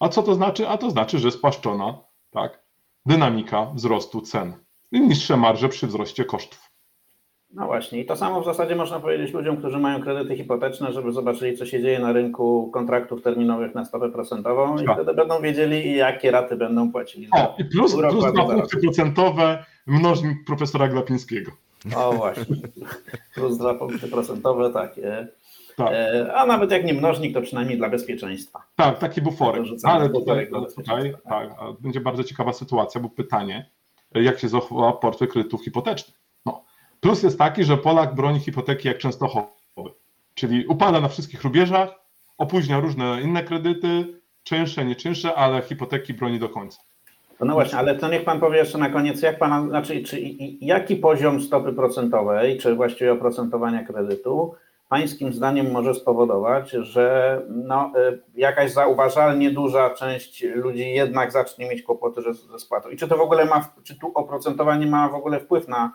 A 0.00 0.08
co 0.08 0.22
to 0.22 0.34
znaczy? 0.34 0.68
A 0.68 0.78
to 0.78 0.90
znaczy, 0.90 1.18
że 1.18 1.30
spłaszczona 1.30 1.98
tak, 2.30 2.62
dynamika 3.06 3.64
wzrostu 3.74 4.20
cen 4.20 4.64
i 4.92 5.00
niższe 5.00 5.36
marże 5.36 5.68
przy 5.68 5.86
wzroście 5.86 6.24
kosztów. 6.24 6.67
No 7.54 7.66
właśnie, 7.66 8.00
i 8.00 8.06
to 8.06 8.16
samo 8.16 8.40
w 8.40 8.44
zasadzie 8.44 8.76
można 8.76 9.00
powiedzieć 9.00 9.32
ludziom, 9.34 9.56
którzy 9.56 9.78
mają 9.78 10.02
kredyty 10.02 10.36
hipoteczne, 10.36 10.92
żeby 10.92 11.12
zobaczyli, 11.12 11.56
co 11.56 11.66
się 11.66 11.82
dzieje 11.82 11.98
na 11.98 12.12
rynku 12.12 12.70
kontraktów 12.70 13.22
terminowych 13.22 13.74
na 13.74 13.84
stopę 13.84 14.10
procentową 14.10 14.78
i 14.78 14.84
Tak. 14.86 14.96
wtedy 14.96 15.14
będą 15.14 15.40
wiedzieli, 15.40 15.96
jakie 15.96 16.30
raty 16.30 16.56
będą 16.56 16.92
płacili. 16.92 17.28
O, 17.32 17.54
i 17.58 17.64
plus, 17.64 17.96
plus 17.96 18.32
dwa 18.32 18.44
punkty 18.44 18.80
procentowe 18.80 19.64
mnożnik 19.86 20.44
profesora 20.46 20.88
Glapińskiego. 20.88 21.52
O 21.96 22.12
właśnie, 22.12 22.56
plus 23.34 23.58
dwa 23.58 23.74
punkty 23.74 24.08
procentowe, 24.08 24.70
tak. 24.70 24.94
Tak. 25.76 25.92
A 26.34 26.46
nawet 26.46 26.70
jak 26.70 26.84
nie 26.84 26.94
mnożnik, 26.94 27.34
to 27.34 27.42
przynajmniej 27.42 27.78
dla 27.78 27.88
bezpieczeństwa. 27.88 28.62
Tak, 28.76 28.98
taki 28.98 29.22
buforek. 29.22 29.62
Dorzucamy 29.62 29.94
Ale 29.94 30.10
tutaj, 30.10 30.48
tutaj 30.76 31.14
tak, 31.28 31.50
będzie 31.80 32.00
bardzo 32.00 32.24
ciekawa 32.24 32.52
sytuacja, 32.52 33.00
bo 33.00 33.08
pytanie, 33.08 33.70
jak 34.14 34.38
się 34.38 34.48
zachowa 34.48 34.92
portfel 34.92 35.28
kredytów 35.28 35.64
hipotecznych. 35.64 36.17
No. 36.98 37.10
Plus 37.10 37.22
jest 37.22 37.38
taki, 37.38 37.64
że 37.64 37.76
Polak 37.76 38.14
broni 38.14 38.40
hipoteki 38.40 38.88
jak 38.88 38.98
częstochowy, 38.98 39.48
czyli 40.34 40.66
upada 40.66 41.00
na 41.00 41.08
wszystkich 41.08 41.42
rubieżach, 41.42 41.88
opóźnia 42.38 42.80
różne 42.80 43.22
inne 43.22 43.42
kredyty, 43.42 44.20
czynsze, 44.44 44.84
nie 44.84 44.96
czynsze, 44.96 45.34
ale 45.34 45.62
hipoteki 45.62 46.14
broni 46.14 46.38
do 46.38 46.48
końca. 46.48 46.78
To 47.38 47.44
no 47.44 47.52
właśnie, 47.52 47.78
ale 47.78 47.94
to 47.94 48.08
niech 48.08 48.24
Pan 48.24 48.40
powie 48.40 48.58
jeszcze 48.58 48.78
na 48.78 48.90
koniec, 48.90 49.22
jak 49.22 49.38
Pana, 49.38 49.68
znaczy, 49.68 50.02
czy, 50.02 50.20
jaki 50.60 50.96
poziom 50.96 51.40
stopy 51.40 51.72
procentowej, 51.72 52.58
czy 52.58 52.74
właściwie 52.74 53.12
oprocentowania 53.12 53.84
kredytu, 53.84 54.54
Pańskim 54.88 55.32
zdaniem 55.32 55.70
może 55.70 55.94
spowodować, 55.94 56.70
że 56.70 57.40
no, 57.48 57.92
y, 58.10 58.22
jakaś 58.34 58.72
zauważalnie 58.72 59.50
duża 59.50 59.90
część 59.90 60.42
ludzi 60.42 60.90
jednak 60.90 61.32
zacznie 61.32 61.68
mieć 61.68 61.82
kłopoty 61.82 62.22
ze, 62.22 62.34
ze 62.34 62.58
spłatą? 62.58 62.88
I 62.88 62.96
czy 62.96 63.08
to 63.08 63.16
w 63.16 63.20
ogóle 63.20 63.44
ma, 63.44 63.68
czy 63.84 63.98
tu 63.98 64.12
oprocentowanie 64.14 64.86
ma 64.86 65.08
w 65.08 65.14
ogóle 65.14 65.40
wpływ 65.40 65.68
na, 65.68 65.92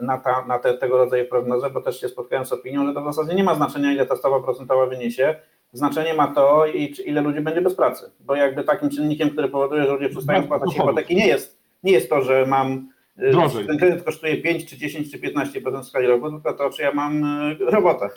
na, 0.00 0.18
ta, 0.18 0.44
na 0.46 0.58
te, 0.58 0.74
tego 0.78 0.96
rodzaju 0.98 1.24
prognozy, 1.28 1.70
bo 1.70 1.80
też 1.80 2.00
się 2.00 2.08
spotkałem 2.08 2.46
z 2.46 2.52
opinią, 2.52 2.86
że 2.86 2.94
to 2.94 3.00
w 3.02 3.14
zasadzie 3.14 3.34
nie 3.34 3.44
ma 3.44 3.54
znaczenia, 3.54 3.92
ile 3.92 4.06
ta 4.06 4.16
stopa 4.16 4.40
procentowa 4.40 4.86
wyniesie, 4.86 5.34
znaczenie 5.72 6.14
ma 6.14 6.26
to, 6.34 6.66
i, 6.66 6.94
ile 7.06 7.20
ludzi 7.20 7.40
będzie 7.40 7.60
bez 7.60 7.74
pracy, 7.74 8.10
bo 8.20 8.34
jakby 8.34 8.64
takim 8.64 8.90
czynnikiem, 8.90 9.30
który 9.30 9.48
powoduje, 9.48 9.82
że 9.82 9.92
ludzie 9.92 10.08
przestają 10.08 10.38
Bardzo 10.38 10.46
spłacać 10.46 10.68
dochodów. 10.76 10.90
hipoteki, 10.90 11.16
nie 11.16 11.26
jest, 11.26 11.58
nie 11.82 11.92
jest 11.92 12.10
to, 12.10 12.22
że 12.22 12.46
mam 12.46 12.88
y, 13.18 13.30
Drożej. 13.30 13.66
ten 13.66 13.78
kredyt 13.78 14.04
kosztuje 14.04 14.36
5, 14.36 14.66
czy 14.70 14.76
10, 14.76 15.10
czy 15.12 15.18
15% 15.18 15.82
w 15.82 15.86
skali 15.86 16.06
roku, 16.06 16.30
tylko 16.30 16.52
to, 16.52 16.70
czy 16.70 16.82
ja 16.82 16.92
mam 16.92 17.24
y, 17.50 17.56
robotę. 17.58 18.08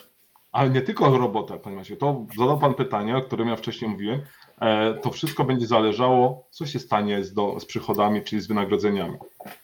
Ale 0.52 0.70
nie 0.70 0.80
tylko 0.82 1.18
robotę, 1.18 1.58
panie. 1.58 1.82
To 1.98 2.26
zadał 2.38 2.58
pan 2.58 2.74
pytanie, 2.74 3.16
o 3.16 3.22
którym 3.22 3.48
ja 3.48 3.56
wcześniej 3.56 3.90
mówiłem. 3.90 4.20
E, 4.60 4.94
To 4.94 5.10
wszystko 5.10 5.44
będzie 5.44 5.66
zależało, 5.66 6.46
co 6.50 6.66
się 6.66 6.78
stanie 6.78 7.24
z, 7.24 7.34
do, 7.34 7.60
z 7.60 7.64
przychodami, 7.64 8.22
czyli 8.22 8.42
z 8.42 8.46
wynagrodzeniami. 8.48 9.16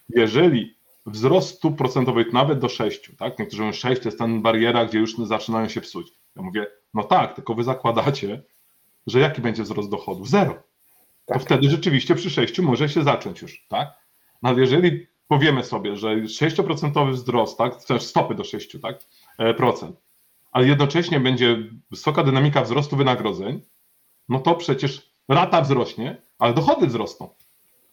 Jeżeli 0.09 0.76
wzrost 1.07 1.57
stóp 1.57 1.79
procentowych 1.79 2.33
nawet 2.33 2.59
do 2.59 2.69
6, 2.69 3.11
tak? 3.19 3.39
Niektórzy 3.39 3.63
mówią 3.63 3.73
6 3.73 4.03
to 4.03 4.09
jest 4.09 4.19
ten 4.19 4.43
bariera, 4.43 4.87
gdzie 4.87 4.99
już 4.99 5.17
zaczynają 5.17 5.69
się 5.69 5.81
psuć. 5.81 6.13
Ja 6.37 6.43
mówię, 6.43 6.67
no 6.95 7.05
tak, 7.05 7.35
tylko 7.35 7.55
wy 7.55 7.65
zakładacie, 7.65 8.43
że 9.07 9.21
jaki 9.21 9.43
będzie 9.43 9.63
wzrost 9.63 9.91
dochodów? 9.91 10.29
Zero. 10.29 10.55
To 11.27 11.35
Tak. 11.35 11.43
wtedy 11.43 11.71
rzeczywiście 11.71 12.15
przy 12.15 12.31
6 12.31 12.59
może 12.59 12.89
się 12.89 13.03
zacząć 13.03 13.43
już, 13.43 13.67
tak? 13.69 13.89
No 14.43 14.49
ale 14.49 14.61
jeżeli 14.61 15.07
powiemy 15.29 15.65
sobie, 15.65 15.97
że 15.97 16.17
6% 16.17 17.13
wzrost, 17.13 17.59
tak? 17.59 17.85
Też 17.85 18.03
stopy 18.03 18.35
do 18.35 18.45
6, 18.45 18.77
tak? 18.83 18.99
E, 19.39 19.55
procent, 19.55 19.97
ale 20.53 20.67
jednocześnie 20.67 21.21
będzie 21.21 21.59
wysoka 21.91 22.23
dynamika 22.23 22.63
wzrostu 22.63 22.97
wynagrodzeń, 22.97 23.61
no 24.29 24.39
to 24.41 24.55
przecież 24.55 25.11
rata 25.29 25.61
wzrośnie, 25.63 26.23
ale 26.39 26.55
dochody 26.55 26.87
wzrosną. 26.87 27.29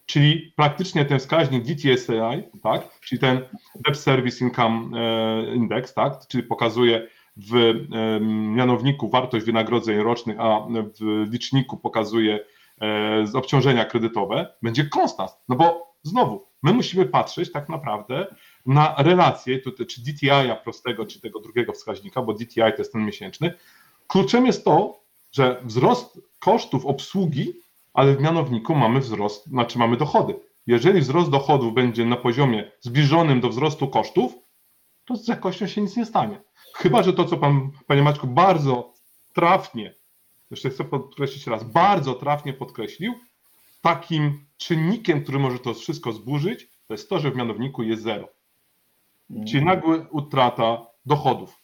Czyli 0.05 0.53
praktycznie 0.55 1.05
ten 1.05 1.19
wskaźnik 1.19 1.63
DTSI, 1.63 2.59
tak, 2.63 2.99
czyli 2.99 3.21
ten 3.21 3.41
Debt 3.75 3.99
Service 3.99 4.45
Income 4.45 4.99
e, 4.99 5.55
Index, 5.55 5.93
tak, 5.93 6.13
czyli 6.27 6.43
pokazuje 6.43 7.07
w 7.37 7.55
em, 7.55 8.55
mianowniku 8.55 9.09
wartość 9.09 9.45
wynagrodzeń 9.45 9.97
rocznych, 9.97 10.39
a 10.39 10.67
w 10.99 11.31
liczniku 11.31 11.77
pokazuje 11.77 12.39
e, 12.81 13.25
obciążenia 13.33 13.85
kredytowe, 13.85 14.53
będzie 14.61 14.85
konstans. 14.85 15.31
No 15.49 15.55
bo 15.55 15.95
znowu, 16.03 16.47
my 16.63 16.73
musimy 16.73 17.05
patrzeć 17.05 17.51
tak 17.51 17.69
naprawdę 17.69 18.35
na 18.65 18.95
relację, 18.97 19.59
czy 19.87 20.01
DTI-a 20.01 20.55
prostego, 20.55 21.05
czy 21.05 21.21
tego 21.21 21.39
drugiego 21.39 21.73
wskaźnika, 21.73 22.21
bo 22.21 22.33
DTI 22.33 22.55
to 22.55 22.77
jest 22.77 22.93
ten 22.93 23.05
miesięczny. 23.05 23.53
Kluczem 24.07 24.45
jest 24.45 24.65
to, 24.65 25.03
że 25.31 25.61
wzrost 25.63 26.21
kosztów 26.39 26.85
obsługi, 26.85 27.53
ale 27.93 28.15
w 28.15 28.21
mianowniku 28.21 28.75
mamy 28.75 28.99
wzrost, 28.99 29.45
znaczy 29.45 29.79
mamy 29.79 29.97
dochody. 29.97 30.35
Jeżeli 30.67 31.01
wzrost 31.01 31.29
dochodów 31.29 31.73
będzie 31.73 32.05
na 32.05 32.15
poziomie 32.15 32.71
zbliżonym 32.79 33.41
do 33.41 33.49
wzrostu 33.49 33.87
kosztów, 33.87 34.35
to 35.05 35.15
z 35.15 35.27
jakością 35.27 35.67
się 35.67 35.81
nic 35.81 35.97
nie 35.97 36.05
stanie. 36.05 36.41
Chyba, 36.73 37.03
że 37.03 37.13
to, 37.13 37.25
co 37.25 37.37
pan, 37.37 37.71
panie 37.87 38.03
Maćku, 38.03 38.27
bardzo 38.27 38.93
trafnie, 39.33 39.95
jeszcze 40.51 40.69
chcę 40.69 40.83
podkreślić 40.83 41.47
raz, 41.47 41.63
bardzo 41.63 42.13
trafnie 42.13 42.53
podkreślił, 42.53 43.13
takim 43.81 44.45
czynnikiem, 44.57 45.23
który 45.23 45.39
może 45.39 45.59
to 45.59 45.73
wszystko 45.73 46.11
zburzyć, 46.11 46.69
to 46.87 46.93
jest 46.93 47.09
to, 47.09 47.19
że 47.19 47.31
w 47.31 47.35
mianowniku 47.35 47.83
jest 47.83 48.03
zero. 48.03 48.27
Czyli 49.47 49.65
nagła 49.65 49.95
utrata 50.11 50.85
dochodów. 51.05 51.62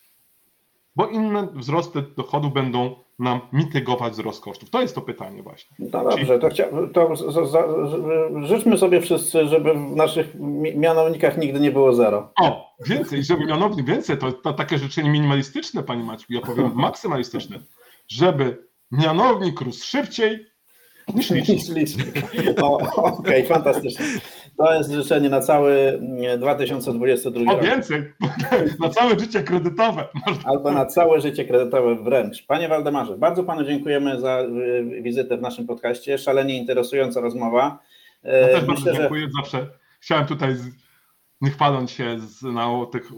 Bo 0.99 1.07
inne 1.07 1.47
wzrosty 1.53 2.03
dochodów 2.17 2.53
będą 2.53 2.95
nam 3.19 3.39
mitygować 3.53 4.13
wzrost 4.13 4.43
kosztów? 4.43 4.69
To 4.69 4.81
jest 4.81 4.95
to 4.95 5.01
pytanie 5.01 5.43
właśnie. 5.43 5.75
No 5.79 6.03
dobrze, 6.03 6.39
to, 6.39 6.49
chcia, 6.49 6.65
to 6.93 7.15
życzmy 8.43 8.77
sobie 8.77 9.01
wszyscy, 9.01 9.47
żeby 9.47 9.73
w 9.73 9.95
naszych 9.95 10.35
mi- 10.35 10.77
mianownikach 10.77 11.37
nigdy 11.37 11.59
nie 11.59 11.71
było 11.71 11.93
zero. 11.93 12.31
O, 12.41 12.73
więcej, 12.85 13.23
żeby 13.23 13.45
mianownik 13.45 13.85
więcej, 13.85 14.17
to, 14.17 14.31
to 14.31 14.53
takie 14.53 14.77
życzenie 14.77 15.09
minimalistyczne, 15.09 15.83
Pani 15.83 16.03
Maćku, 16.03 16.33
ja 16.33 16.41
powiem 16.41 16.71
maksymalistyczne, 16.87 17.59
żeby 18.07 18.67
mianownik 18.91 19.61
rósł 19.61 19.85
szybciej 19.85 20.45
niż 21.15 21.29
licznik. 21.69 22.07
Okej, 23.19 23.45
fantastycznie. 23.45 24.05
To 24.59 24.73
jest 24.73 24.91
życzenie 24.91 25.29
na 25.29 25.41
cały 25.41 25.73
mm, 25.73 26.39
2022 26.39 27.51
O 27.51 27.55
rok. 27.55 27.65
więcej, 27.65 28.13
na 28.79 28.89
całe 28.89 29.19
życie 29.19 29.43
kredytowe. 29.43 30.07
Albo 30.45 30.71
na 30.71 30.85
całe 30.85 31.21
życie 31.21 31.45
kredytowe 31.45 31.95
wręcz. 31.95 32.45
Panie 32.45 32.67
Waldemarze, 32.67 33.17
bardzo 33.17 33.43
Panu 33.43 33.63
dziękujemy 33.63 34.19
za 34.19 34.41
y, 34.41 35.01
wizytę 35.01 35.37
w 35.37 35.41
naszym 35.41 35.67
podcaście. 35.67 36.17
Szalenie 36.17 36.57
interesująca 36.57 37.21
rozmowa. 37.21 37.79
Ja 38.23 38.31
też 38.31 38.53
bardzo 38.53 38.71
Myślę, 38.71 38.93
że 38.93 38.99
dziękuję, 38.99 39.27
zawsze 39.41 39.67
chciałem 39.99 40.25
tutaj, 40.25 40.55
nie 41.41 41.51
chwaląc 41.51 41.91
się 41.91 42.19
z, 42.19 42.43
na 42.43 42.67
tych, 42.91 43.11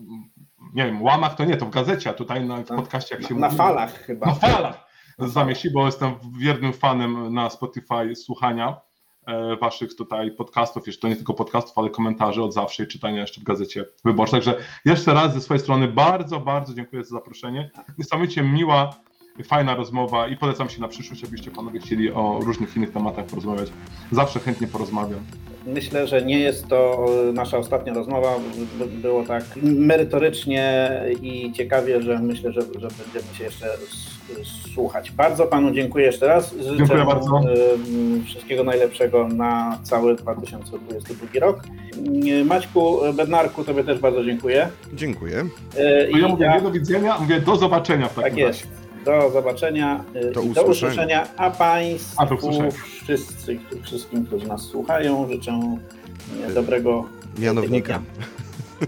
nie 0.74 0.86
wiem, 0.86 1.02
łamach, 1.02 1.36
to 1.36 1.46
nie, 1.46 1.58
to 1.58 1.66
w 1.66 1.70
gazecie, 1.70 2.10
a 2.10 2.14
tutaj 2.14 2.46
na, 2.46 2.58
w 2.58 2.66
podcaście, 2.66 3.16
jak 3.16 3.28
się 3.28 3.36
na 3.36 3.48
mówi. 3.48 3.58
falach 3.58 3.94
chyba. 3.94 4.28
Na 4.28 4.34
falach 4.36 4.88
zamieści, 5.20 5.72
bo 5.72 5.86
jestem 5.86 6.12
wiernym 6.39 6.74
fanem 6.74 7.34
na 7.34 7.50
Spotify 7.50 8.16
słuchania 8.16 8.82
waszych 9.61 9.95
tutaj 9.95 10.32
podcastów, 10.32 10.88
jeszcze 10.88 11.01
to 11.01 11.07
nie 11.07 11.15
tylko 11.15 11.34
podcastów, 11.34 11.78
ale 11.78 11.89
komentarzy 11.89 12.43
od 12.43 12.53
zawsze 12.53 12.84
i 12.84 12.88
czytania 12.88 13.22
jeszcze 13.22 13.41
w 13.41 13.43
Gazecie 13.43 13.86
Wyborczej. 14.05 14.32
Także 14.32 14.57
jeszcze 14.86 15.13
raz 15.13 15.34
ze 15.34 15.41
swojej 15.41 15.61
strony 15.61 15.88
bardzo, 15.88 16.39
bardzo 16.39 16.74
dziękuję 16.74 17.03
za 17.03 17.09
zaproszenie. 17.09 17.72
Niesamowicie 17.97 18.43
miła, 18.43 18.89
fajna 19.43 19.76
rozmowa 19.76 20.28
i 20.28 20.38
polecam 20.38 20.69
się 20.69 20.82
na 20.82 20.88
przyszłość, 20.88 21.22
jakbyście 21.22 21.51
panowie 21.51 21.80
chcieli 21.80 22.11
o 22.11 22.39
różnych 22.41 22.78
innych 22.78 22.91
tematach 22.91 23.26
porozmawiać. 23.26 23.69
Zawsze 24.11 24.39
chętnie 24.39 24.67
porozmawiam. 24.67 25.19
Myślę, 25.66 26.07
że 26.07 26.22
nie 26.22 26.39
jest 26.39 26.68
to 26.68 27.05
nasza 27.34 27.57
ostatnia 27.57 27.93
rozmowa. 27.93 28.36
By- 28.80 28.86
Było 28.86 29.24
tak 29.24 29.43
merytorycznie 29.64 30.91
i 31.22 31.51
ciekawie, 31.53 32.01
że 32.01 32.20
myślę, 32.20 32.51
że, 32.51 32.62
że 32.62 32.88
będziemy 33.03 33.36
się 33.38 33.43
jeszcze 33.43 33.66
słuchać. 34.74 35.12
Bardzo 35.12 35.45
Panu 35.47 35.72
dziękuję 35.72 36.05
jeszcze 36.05 36.28
raz. 36.28 36.53
Życzę 36.57 36.78
Dziękuję 36.78 37.05
bardzo. 37.05 37.38
em, 37.39 38.24
wszystkiego 38.26 38.64
najlepszego 38.64 39.28
na 39.28 39.78
cały 39.84 40.16
2022 40.16 41.39
rok. 41.39 41.59
Em, 42.39 42.47
Maćku 42.47 42.97
Bednarku, 43.14 43.64
Tobie 43.64 43.84
też 43.84 43.99
bardzo 43.99 44.24
dziękuję. 44.24 44.68
Dziękuję. 44.93 45.45
E, 45.78 46.07
To 46.12 46.18
ja 46.18 46.28
mówię 46.28 46.45
ja- 46.45 46.55
nie 46.55 46.62
do 46.62 46.72
widzenia, 46.72 47.18
mówię 47.20 47.39
do 47.39 47.55
zobaczenia 47.55 48.07
w 48.07 48.16
takim 48.16 48.30
tak 48.30 48.38
jest. 48.38 48.68
Do 49.06 49.32
zobaczenia, 49.32 50.04
y, 50.16 50.32
Do 50.32 50.41
usłyszenia. 50.41 50.72
usłyszenia, 50.72 51.28
a 51.38 51.52
Państwu 51.52 52.22
A, 52.22 52.26
do 52.26 52.36
usłyszenia. 52.36 52.72
wszyscy, 52.72 53.60
wszystkim, 53.84 54.26
którzy 54.26 54.47
nas 54.47 54.62
słuchają, 54.62 55.28
życzę 55.32 55.60
y, 56.49 56.54
dobrego 56.54 57.06
Mianownika. 57.39 57.93
tygodnia. 57.99 58.26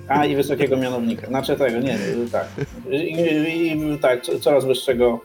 A 0.08 0.26
i 0.26 0.36
wysokiego 0.36 0.78
mianownika. 0.78 1.28
Znaczy 1.28 1.56
tego, 1.56 1.80
nie, 1.80 1.96
y, 1.96 2.28
tak. 2.32 2.48
I, 2.92 2.96
i, 2.96 3.94
i 3.94 4.00
tak, 4.00 4.22
co- 4.22 4.40
coraz 4.40 4.66
wyższego, 4.66 5.20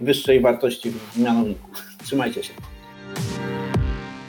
wyższej 0.00 0.40
wartości 0.40 0.90
w 0.90 1.18
mianowniku. 1.18 1.68
Trzymajcie 2.04 2.42
się. 2.44 2.52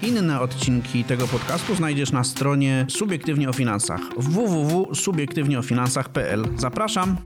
Inne 0.01 0.39
odcinki 0.41 1.03
tego 1.03 1.27
podcastu 1.27 1.75
znajdziesz 1.75 2.11
na 2.11 2.23
stronie 2.23 2.85
Subiektywnie 2.89 3.49
o 3.49 3.53
Finansach 3.53 4.01
www.subiektywnieofinansach.pl. 4.17 6.43
Zapraszam! 6.57 7.17